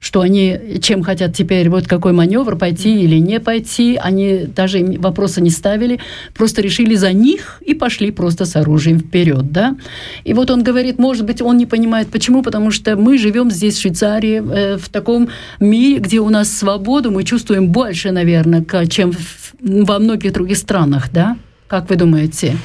что 0.00 0.20
они, 0.20 0.78
чем 0.80 1.02
хотят 1.02 1.34
теперь, 1.34 1.68
вот 1.68 1.88
какой 1.88 2.12
маневр, 2.12 2.56
пойти 2.56 3.02
или 3.02 3.16
не 3.16 3.40
пойти. 3.40 3.98
Они 4.00 4.44
даже 4.46 4.78
вопроса 4.98 5.40
не 5.40 5.50
ставили, 5.50 5.98
просто 6.34 6.62
решили 6.62 6.94
за 6.94 7.12
них 7.12 7.60
и 7.66 7.74
пошли 7.74 8.12
просто 8.12 8.44
с 8.44 8.54
оружием 8.54 9.00
вперед, 9.00 9.50
да. 9.50 9.76
И 10.22 10.34
вот 10.34 10.50
он 10.50 10.62
говорит, 10.62 10.98
может 11.00 11.26
быть, 11.26 11.42
он 11.42 11.56
не 11.56 11.66
понимает, 11.66 12.08
почему, 12.08 12.42
потому 12.42 12.70
что 12.70 12.96
мы 12.96 13.18
живем 13.18 13.50
здесь, 13.50 13.76
в 13.76 13.80
Швейцарии, 13.80 14.40
э, 14.40 14.76
в 14.76 14.88
таком 14.88 15.28
мире, 15.58 15.98
где 15.98 16.20
у 16.20 16.30
нас 16.30 16.48
свободу 16.48 17.10
мы 17.10 17.24
чувствуем 17.24 17.68
больше, 17.68 18.12
наверное, 18.12 18.64
чем 18.86 19.12
в, 19.12 19.54
во 19.60 19.98
многих 19.98 20.32
других 20.32 20.58
странах, 20.58 21.10
да? 21.12 21.36
Как 21.66 21.90
вы 21.90 21.96
думаете? 21.96 22.56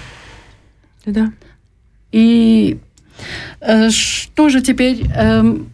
Да. 1.05 1.33
И 2.11 2.77
что 3.89 4.49
же 4.49 4.61
теперь, 4.61 5.05
эм, 5.15 5.67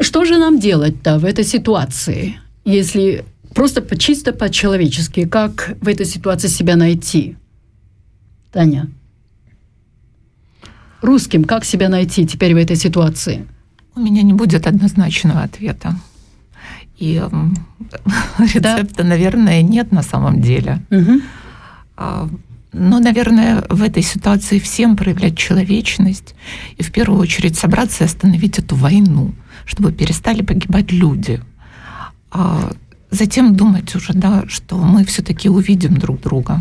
что 0.00 0.24
же 0.24 0.38
нам 0.38 0.58
делать-то 0.58 1.18
в 1.18 1.24
этой 1.24 1.44
ситуации, 1.44 2.38
если 2.64 3.24
просто 3.54 3.82
чисто 3.96 4.32
по-человечески, 4.32 5.26
как 5.26 5.76
в 5.80 5.88
этой 5.88 6.06
ситуации 6.06 6.48
себя 6.48 6.76
найти? 6.76 7.36
Таня. 8.52 8.88
Русским 11.02 11.44
как 11.44 11.64
себя 11.64 11.88
найти 11.88 12.26
теперь 12.26 12.54
в 12.54 12.56
этой 12.56 12.76
ситуации? 12.76 13.46
У 13.96 14.00
меня 14.00 14.22
не 14.22 14.32
будет 14.32 14.66
однозначного 14.66 15.42
ответа. 15.42 15.96
И 16.98 17.22
рецепта, 18.38 19.02
да. 19.02 19.04
наверное, 19.04 19.62
нет 19.62 19.92
на 19.92 20.02
самом 20.02 20.40
деле. 20.40 20.80
Угу. 20.90 21.20
Но, 22.74 22.98
наверное, 22.98 23.64
в 23.70 23.82
этой 23.82 24.02
ситуации 24.02 24.58
всем 24.58 24.96
проявлять 24.96 25.38
человечность 25.38 26.34
и 26.76 26.82
в 26.82 26.90
первую 26.90 27.20
очередь 27.20 27.56
собраться 27.56 28.02
и 28.02 28.06
остановить 28.06 28.58
эту 28.58 28.74
войну, 28.74 29.32
чтобы 29.64 29.92
перестали 29.92 30.42
погибать 30.42 30.90
люди. 30.90 31.40
А 32.32 32.72
затем 33.10 33.54
думать 33.54 33.94
уже, 33.94 34.12
да, 34.12 34.44
что 34.48 34.76
мы 34.76 35.04
все-таки 35.04 35.48
увидим 35.48 35.96
друг 35.96 36.20
друга. 36.20 36.60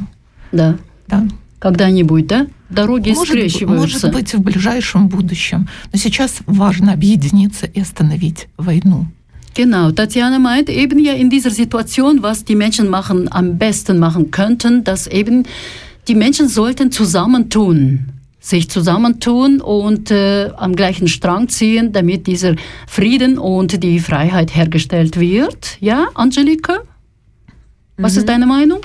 Да. 0.51 0.77
Да. 1.07 1.27
Когда-нибудь, 1.57 2.27
да? 2.27 2.47
Дороги 2.69 3.09
может, 3.09 3.33
скрещиваются. 3.33 4.07
Может 4.07 4.13
быть, 4.13 4.33
в 4.33 4.41
ближайшем 4.41 5.07
будущем. 5.07 5.67
Но 5.91 5.97
сейчас 5.97 6.41
важно 6.45 6.93
объединиться 6.93 7.65
и 7.65 7.79
остановить 7.79 8.47
войну. 8.57 9.07
Genau, 9.55 9.91
Tatjana 9.91 10.39
meint 10.39 10.67
eben 10.67 10.97
ja 10.97 11.13
in 11.13 11.29
dieser 11.29 11.51
Situation, 11.51 12.23
was 12.23 12.43
die 12.43 12.55
Menschen 12.55 12.89
machen, 12.89 13.31
am 13.31 13.59
besten 13.59 13.99
machen 13.99 14.31
könnten, 14.31 14.83
dass 14.83 15.05
eben 15.05 15.45
die 16.07 16.15
Menschen 16.15 16.47
sollten 16.47 16.91
zusammentun, 16.91 18.11
sich 18.39 18.69
zusammentun 18.69 19.61
und 19.61 20.11
äh, 20.11 20.49
am 20.57 20.75
gleichen 20.75 21.07
Strang 21.07 21.47
ziehen, 21.47 21.93
damit 21.93 22.27
dieser 22.27 22.55
Frieden 22.87 23.37
und 23.37 23.83
die 23.83 23.99
Freiheit 23.99 24.55
hergestellt 24.55 25.19
wird. 25.19 25.77
Ja, 25.79 26.07
Angelika? 26.13 26.79
Was 27.97 28.13
mhm. 28.13 28.19
ist 28.19 28.29
deine 28.29 28.45
Meinung? 28.45 28.81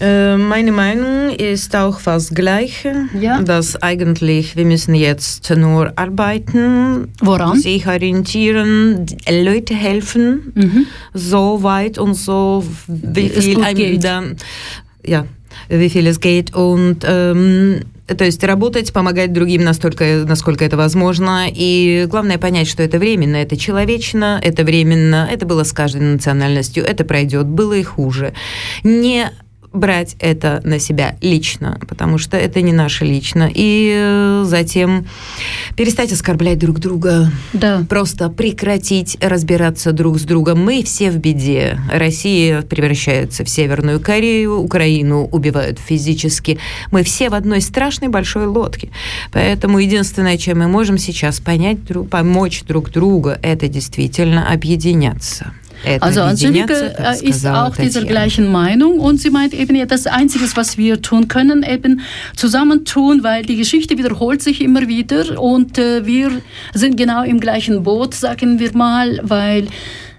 Äh, 0.00 0.36
meine 0.36 0.70
Meinung 0.70 1.30
ist 1.30 1.74
auch 1.74 1.98
fast 1.98 2.34
gleich, 2.34 2.86
ja. 3.20 3.42
dass 3.42 3.80
eigentlich 3.82 4.54
wir 4.56 4.64
müssen 4.64 4.94
jetzt 4.94 5.50
nur 5.50 5.92
arbeiten, 5.96 7.08
Woran? 7.20 7.58
sich 7.58 7.86
orientieren, 7.86 9.06
Leute 9.28 9.74
helfen, 9.74 10.52
mhm. 10.54 10.86
so 11.14 11.62
weit 11.64 11.98
und 11.98 12.14
so 12.14 12.64
wie 12.86 13.28
viel 13.28 13.62
einem 13.62 14.00
dann, 14.00 14.36
ja, 15.04 15.24
es 15.68 16.20
geht. 16.20 16.54
Und 16.54 17.04
ähm, 17.04 17.80
то 18.06 18.24
есть 18.24 18.42
работать, 18.42 18.92
помогать 18.92 19.32
другим 19.32 19.64
настолько, 19.64 20.24
насколько 20.26 20.64
это 20.64 20.76
возможно. 20.76 21.46
И 21.52 22.06
главное 22.08 22.38
понять, 22.38 22.68
что 22.68 22.82
это 22.82 22.98
временно, 22.98 23.36
это 23.36 23.56
человечно, 23.56 24.40
это 24.42 24.64
временно, 24.64 25.28
это 25.30 25.44
было 25.44 25.64
с 25.64 25.72
каждой 25.72 26.02
национальностью, 26.02 26.84
это 26.84 27.04
пройдет, 27.04 27.46
было 27.46 27.74
и 27.74 27.82
хуже. 27.82 28.32
Не 28.82 29.30
брать 29.72 30.16
это 30.18 30.60
на 30.64 30.78
себя 30.78 31.16
лично, 31.20 31.78
потому 31.88 32.18
что 32.18 32.36
это 32.36 32.62
не 32.62 32.72
наше 32.72 33.04
лично. 33.04 33.50
И 33.52 33.92
э, 33.94 34.44
затем 34.46 35.06
перестать 35.76 36.12
оскорблять 36.12 36.58
друг 36.58 36.78
друга. 36.78 37.30
Да. 37.52 37.84
Просто 37.88 38.28
прекратить 38.30 39.16
разбираться 39.20 39.92
друг 39.92 40.18
с 40.18 40.22
другом. 40.22 40.64
Мы 40.64 40.82
все 40.82 41.10
в 41.10 41.18
беде. 41.18 41.78
Россия 41.92 42.62
превращается 42.62 43.44
в 43.44 43.48
Северную 43.48 44.00
Корею, 44.00 44.56
Украину 44.58 45.26
убивают 45.26 45.78
физически. 45.78 46.58
Мы 46.90 47.02
все 47.02 47.28
в 47.30 47.34
одной 47.34 47.60
страшной 47.60 48.08
большой 48.08 48.46
лодке. 48.46 48.90
Поэтому 49.32 49.78
единственное, 49.78 50.38
чем 50.38 50.60
мы 50.60 50.68
можем 50.68 50.98
сейчас 50.98 51.40
понять, 51.40 51.78
помочь 52.10 52.62
друг 52.64 52.90
другу, 52.90 53.30
это 53.42 53.68
действительно 53.68 54.50
объединяться. 54.50 55.52
Also 56.00 56.22
Angelika 56.22 56.74
ist 57.22 57.46
auch 57.46 57.76
dieser 57.76 58.04
gleichen 58.04 58.50
Meinung 58.50 58.98
und 59.00 59.20
sie 59.20 59.30
meint 59.30 59.54
eben, 59.54 59.86
das 59.88 60.06
Einzige, 60.06 60.44
was 60.54 60.76
wir 60.76 61.00
tun 61.02 61.28
können, 61.28 61.62
eben 61.62 62.00
zusammentun, 62.36 63.22
weil 63.22 63.44
die 63.44 63.56
Geschichte 63.56 63.96
wiederholt 63.96 64.42
sich 64.42 64.60
immer 64.60 64.88
wieder 64.88 65.40
und 65.40 65.78
äh, 65.78 66.04
wir 66.04 66.30
sind 66.74 66.96
genau 66.96 67.22
im 67.22 67.40
gleichen 67.40 67.82
Boot, 67.82 68.14
sagen 68.14 68.58
wir 68.58 68.74
mal, 68.74 69.20
weil 69.22 69.68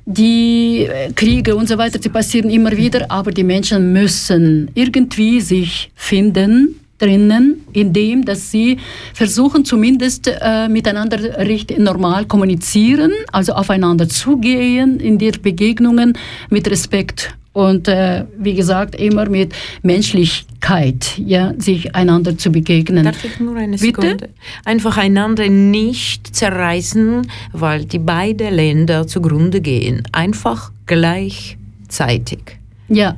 die 0.06 0.88
äh, 0.90 1.12
Kriege 1.14 1.56
und 1.56 1.68
so 1.68 1.78
weiter, 1.78 2.00
die 2.00 2.10
passieren 2.10 2.50
immer 2.50 2.72
wieder, 2.72 3.12
aber 3.12 3.32
die 3.32 3.44
Menschen 3.44 3.94
müssen 3.94 4.72
irgendwie 4.74 5.42
sich 5.42 5.92
finden 5.96 6.80
drinnen, 7.00 7.66
indem 7.74 8.26
dass 8.26 8.52
sie 8.52 8.78
versuchen 9.14 9.66
zumindest 9.66 10.28
äh, 10.28 10.68
miteinander 10.68 11.20
recht 11.40 11.78
normal 11.78 12.26
kommunizieren, 12.26 13.12
also 13.32 13.54
aufeinander 13.54 14.08
zugehen 14.08 15.00
in 15.00 15.18
den 15.18 15.42
Begegnungen 15.42 16.18
mit 16.50 16.70
Respekt 16.70 17.34
und 17.54 17.88
äh, 17.88 18.26
wie 18.38 18.54
gesagt 18.54 18.96
immer 18.96 19.28
mit 19.28 19.54
Menschlichkeit, 19.82 21.18
ja, 21.18 21.54
sich 21.58 21.96
einander 21.96 22.38
zu 22.38 22.52
begegnen. 22.52 23.06
Darf 23.06 23.24
ich 23.24 23.40
nur 23.40 23.56
eine 23.56 23.78
Sekunde? 23.78 24.16
Bitte? 24.16 24.30
Einfach 24.66 24.98
einander 24.98 25.50
nicht 25.50 26.36
zerreißen, 26.36 27.28
weil 27.54 27.86
die 27.86 28.00
beiden 28.00 28.54
Länder 28.54 29.08
zugrunde 29.08 29.62
gehen. 29.62 30.04
Einfach 30.12 30.72
gleichzeitig. 30.86 32.59
Я. 32.90 33.18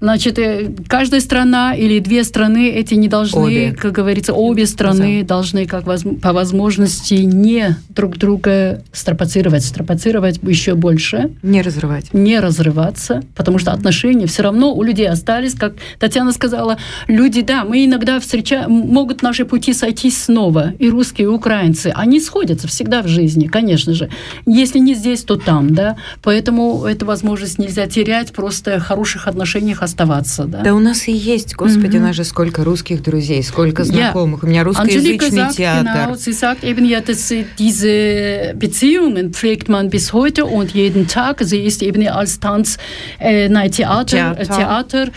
Значит, 0.00 0.38
э, 0.38 0.70
каждая 0.86 1.20
страна 1.20 1.74
или 1.74 1.98
две 1.98 2.22
страны 2.24 2.70
эти 2.70 2.94
не 2.94 3.08
должны, 3.08 3.40
обе. 3.40 3.72
как 3.72 3.92
говорится, 3.92 4.32
обе 4.32 4.66
страны 4.66 5.20
да. 5.22 5.34
должны 5.34 5.66
как 5.66 5.86
воз, 5.86 6.04
по 6.22 6.32
возможности 6.32 7.14
не 7.14 7.76
друг 7.88 8.16
друга 8.16 8.82
стропоцировать, 8.92 9.64
стропоцировать 9.64 10.38
еще 10.42 10.74
больше. 10.74 11.32
Не 11.42 11.62
разрывать. 11.62 12.14
Не 12.14 12.38
разрываться, 12.38 13.22
потому 13.34 13.58
что 13.58 13.72
отношения 13.72 14.26
все 14.26 14.42
равно 14.42 14.72
у 14.72 14.82
людей 14.82 15.08
остались, 15.08 15.54
как 15.54 15.74
Татьяна 15.98 16.32
сказала, 16.32 16.78
люди, 17.08 17.42
да, 17.42 17.64
мы 17.64 17.84
иногда 17.84 18.20
встречаем, 18.20 18.70
могут 18.70 19.22
наши 19.22 19.44
пути 19.44 19.72
сойтись 19.72 20.22
снова, 20.22 20.72
и 20.78 20.88
русские, 20.88 21.24
и 21.24 21.28
украинцы, 21.28 21.92
они 21.94 22.20
сходятся 22.20 22.68
всегда 22.68 23.02
в 23.02 23.08
жизни, 23.08 23.46
конечно 23.46 23.94
же. 23.94 24.10
Если 24.46 24.78
не 24.78 24.94
здесь, 24.94 25.24
то 25.24 25.36
там, 25.36 25.74
да, 25.74 25.96
поэтому 26.22 26.84
эту 26.84 27.06
возможность 27.06 27.58
нельзя 27.58 27.86
терять, 27.86 28.32
просто 28.32 28.78
хороший 28.78 29.07
хороших 29.07 29.27
отношениях 29.27 29.81
оставаться. 29.81 30.45
Да, 30.45 30.61
да 30.61 30.73
у 30.73 30.79
нас 30.79 31.07
и 31.07 31.11
есть, 31.11 31.55
господи, 31.55 31.97
mm-hmm. 31.97 31.99
у 31.99 32.03
нас 32.03 32.15
же 32.15 32.23
сколько 32.23 32.63
русских 32.63 33.01
друзей, 33.01 33.43
сколько 33.43 33.83
знакомых. 33.83 34.43
Ja. 34.43 34.47
У 34.47 34.49
меня 34.49 34.63
русскоязычный 34.63 35.29
sagt, 35.31 35.57
театр. 35.57 35.93
Genau, 35.93 36.15
sie 36.15 36.33
sagt 36.33 36.63
eben 36.63 36.85
ja, 36.85 37.01
dass 37.01 37.33
diese 37.57 38.53
Beziehungen 38.55 39.33
pflegt 39.33 39.69
man 39.69 39.89
bis 39.89 40.13
heute 40.13 40.45
und 40.45 40.71
jeden 40.71 41.07
Tag. 41.07 41.41
Sie 41.41 41.61
ist 41.61 41.81
eben 41.81 42.07
als 42.07 42.39
Tanz, 42.39 42.77
äh, 43.19 43.49
nein, 43.49 43.71
Theater, 43.71 44.35
Theater. 44.35 44.55
Theater 44.55 45.11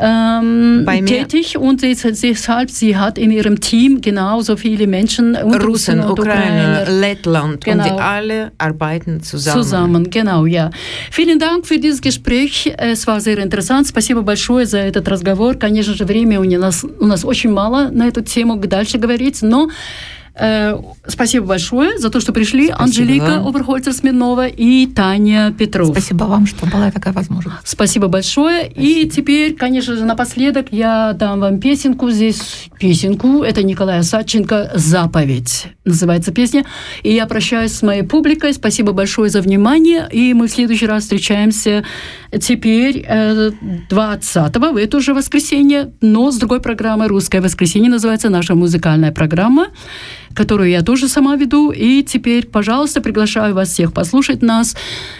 ähm, 0.00 0.86
tätig 1.06 1.58
und 1.58 1.82
deshalb 1.82 2.70
sie 2.70 2.96
hat 2.96 3.18
in 3.18 3.30
ihrem 3.30 3.60
Team 3.60 4.00
genauso 4.00 4.56
viele 4.56 4.86
Menschen 4.86 5.36
Russen, 5.36 6.00
und 6.00 6.10
Ukrainer, 6.10 6.84
Lettland 6.88 7.64
genau. 7.64 7.84
und 7.84 7.90
die 7.90 8.00
alle 8.00 8.52
arbeiten 8.58 9.22
zusammen. 9.22 9.62
Zusammen, 9.62 10.10
genau, 10.10 10.46
ja. 10.46 10.70
Vielen 11.10 11.38
Dank 11.38 11.66
für 11.66 11.78
dieses 11.78 12.00
Gespräch. 12.00 12.72
Es 12.76 13.06
war 13.06 13.20
sehr 13.20 13.31
interessant. 13.39 13.85
Спасибо 13.85 14.21
большое 14.21 14.65
за 14.65 14.79
этот 14.79 15.07
разговор. 15.07 15.57
Конечно 15.57 15.93
же, 15.93 16.05
времени 16.05 16.57
у 16.57 16.59
нас, 16.59 16.83
у 16.83 17.05
нас 17.05 17.25
очень 17.25 17.51
мало 17.51 17.89
на 17.91 18.07
эту 18.07 18.21
тему 18.21 18.55
дальше 18.55 18.97
говорить, 18.97 19.41
но 19.41 19.69
спасибо 20.35 21.45
большое 21.45 21.99
за 21.99 22.09
то, 22.09 22.19
что 22.19 22.33
пришли. 22.33 22.67
Спасибо 22.67 22.83
Анжелика 22.83 23.43
Оберхольцер-Смирнова 23.45 24.47
и 24.47 24.87
Таня 24.87 25.53
Петров. 25.57 25.89
Спасибо 25.89 26.23
вам, 26.23 26.47
что 26.47 26.65
была 26.65 26.91
такая 26.91 27.13
возможность. 27.13 27.57
Спасибо 27.63 28.07
большое. 28.07 28.65
Спасибо. 28.65 28.81
И 28.81 29.09
теперь, 29.09 29.53
конечно 29.55 29.95
же, 29.95 30.05
напоследок 30.05 30.67
я 30.71 31.13
дам 31.13 31.39
вам 31.39 31.59
песенку. 31.59 32.09
Здесь 32.09 32.69
песенку. 32.79 33.43
Это 33.43 33.63
Николая 33.63 34.01
Садченко 34.01 34.71
«Заповедь» 34.75 35.67
называется 35.85 36.31
песня. 36.31 36.65
И 37.03 37.13
я 37.13 37.27
прощаюсь 37.27 37.73
с 37.73 37.81
моей 37.83 38.03
публикой. 38.03 38.53
Спасибо 38.53 38.93
большое 38.93 39.29
за 39.29 39.41
внимание. 39.41 40.07
И 40.11 40.33
мы 40.33 40.47
в 40.47 40.51
следующий 40.51 40.87
раз 40.87 41.03
встречаемся 41.03 41.83
теперь 42.39 43.05
20-го, 43.05 44.65
э, 44.65 44.71
в 44.71 44.77
это 44.77 44.97
уже 44.97 45.13
воскресенье, 45.13 45.93
но 46.01 46.31
с 46.31 46.37
другой 46.37 46.61
программой 46.61 47.07
«Русское 47.07 47.41
воскресенье» 47.41 47.89
называется 47.89 48.29
наша 48.29 48.55
музыкальная 48.55 49.11
программа 49.11 49.67
которую 50.34 50.70
я 50.70 50.82
тоже 50.82 51.08
сама 51.08 51.36
веду. 51.36 51.72
И 51.72 52.02
теперь, 52.02 52.46
пожалуйста, 52.46 53.00
приглашаю 53.00 53.54
вас 53.54 53.70
всех 53.70 53.92
послушать 53.92 54.42
нас. 54.42 54.76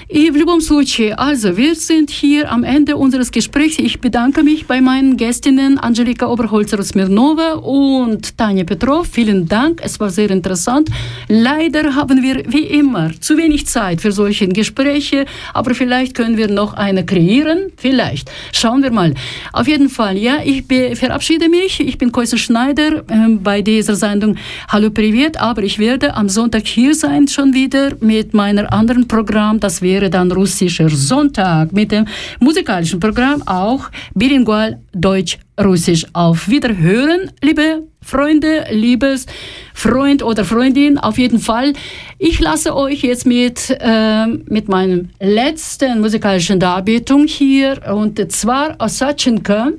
И 0.08 0.30
в 0.30 0.36
любом 0.36 0.60
случае, 0.60 1.14
also, 1.14 1.56
wir 1.56 1.74
sind 1.74 2.10
hier 2.10 2.50
am 2.50 2.64
Ende 2.64 2.96
unseres 2.96 3.30
Gesprächs. 3.30 3.78
Ich 3.78 4.00
bedanke 4.00 4.42
mich 4.42 4.66
bei 4.66 4.80
meinen 4.80 5.16
Gästinnen 5.16 5.78
Angelika 5.78 6.26
Oberholzer-Smirnova 6.26 7.54
und 7.54 8.38
Tanja 8.38 8.64
Petrov. 8.64 9.08
Vielen 9.12 9.48
Dank, 9.48 9.80
es 9.82 10.00
war 10.00 10.10
sehr 10.10 10.30
interessant. 10.30 10.88
Leider 11.28 11.94
haben 11.94 12.22
wir 12.22 12.44
wie 12.46 12.62
immer 12.62 13.10
zu 13.20 13.36
wenig 13.36 13.66
Zeit 13.66 14.00
für 14.00 14.12
solche 14.12 14.48
Gespräche, 14.48 15.26
aber 15.52 15.74
vielleicht 15.74 16.14
können 16.14 16.36
wir 16.36 16.48
noch 16.48 16.74
eine 16.74 17.04
kreieren. 17.04 17.72
Vielleicht. 17.76 18.30
Schauen 18.52 18.82
wir 18.82 18.90
mal. 18.90 19.14
Auf 19.52 19.68
jeden 19.68 19.88
Fall, 19.88 20.16
ja, 20.16 20.38
ich 20.44 20.64
verabschiede 20.96 21.48
mich. 21.48 21.80
Ich 21.80 21.98
bin 21.98 22.12
Koisen 22.12 22.38
Schneider 22.38 23.04
äh, 23.08 23.28
bei 23.42 23.62
dieser 23.62 23.94
Sendung 23.94 24.36
Hallo 24.68 24.90
Privat, 25.03 25.35
aber 25.35 25.63
ich 25.63 25.79
werde 25.79 26.13
am 26.15 26.29
Sonntag 26.29 26.65
hier 26.65 26.95
sein 26.95 27.27
schon 27.27 27.53
wieder 27.53 27.91
mit 27.99 28.33
meinem 28.33 28.67
anderen 28.67 29.05
Programm. 29.05 29.59
Das 29.59 29.81
wäre 29.81 30.09
dann 30.09 30.31
russischer 30.31 30.87
Sonntag 30.87 31.73
mit 31.73 31.91
dem 31.91 32.05
musikalischen 32.39 33.01
Programm 33.01 33.45
auch 33.45 33.91
bilingual 34.15 34.79
Deutsch-Russisch. 34.93 36.05
Auf 36.13 36.47
Wiederhören, 36.47 37.31
liebe 37.41 37.83
Freunde, 38.01 38.63
liebes 38.71 39.25
Freund 39.73 40.23
oder 40.23 40.45
Freundin, 40.45 40.97
auf 40.97 41.17
jeden 41.17 41.39
Fall. 41.39 41.73
Ich 42.17 42.39
lasse 42.39 42.73
euch 42.73 43.03
jetzt 43.03 43.25
mit, 43.25 43.75
äh, 43.81 44.27
mit 44.27 44.69
meinem 44.69 45.09
letzten 45.19 45.99
musikalischen 45.99 46.61
Darbietung 46.61 47.27
hier 47.27 47.81
und 47.93 48.31
zwar 48.31 48.77
Osachenko 48.79 49.73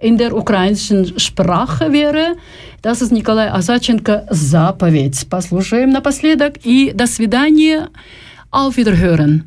in 0.00 0.16
der 0.16 0.34
ukrainischen 0.34 1.18
Sprache 1.18 1.92
wäre. 1.92 2.36
Das 2.82 3.02
ist 3.02 3.12
Николай 3.12 3.48
Осадченко 3.48 4.26
«Заповедь». 4.30 5.28
Послушаем 5.28 5.90
напоследок 5.90 6.54
и 6.64 6.92
до 6.92 7.06
свидания. 7.06 7.88
Auf 8.50 8.76
Wiederhören. 8.76 9.44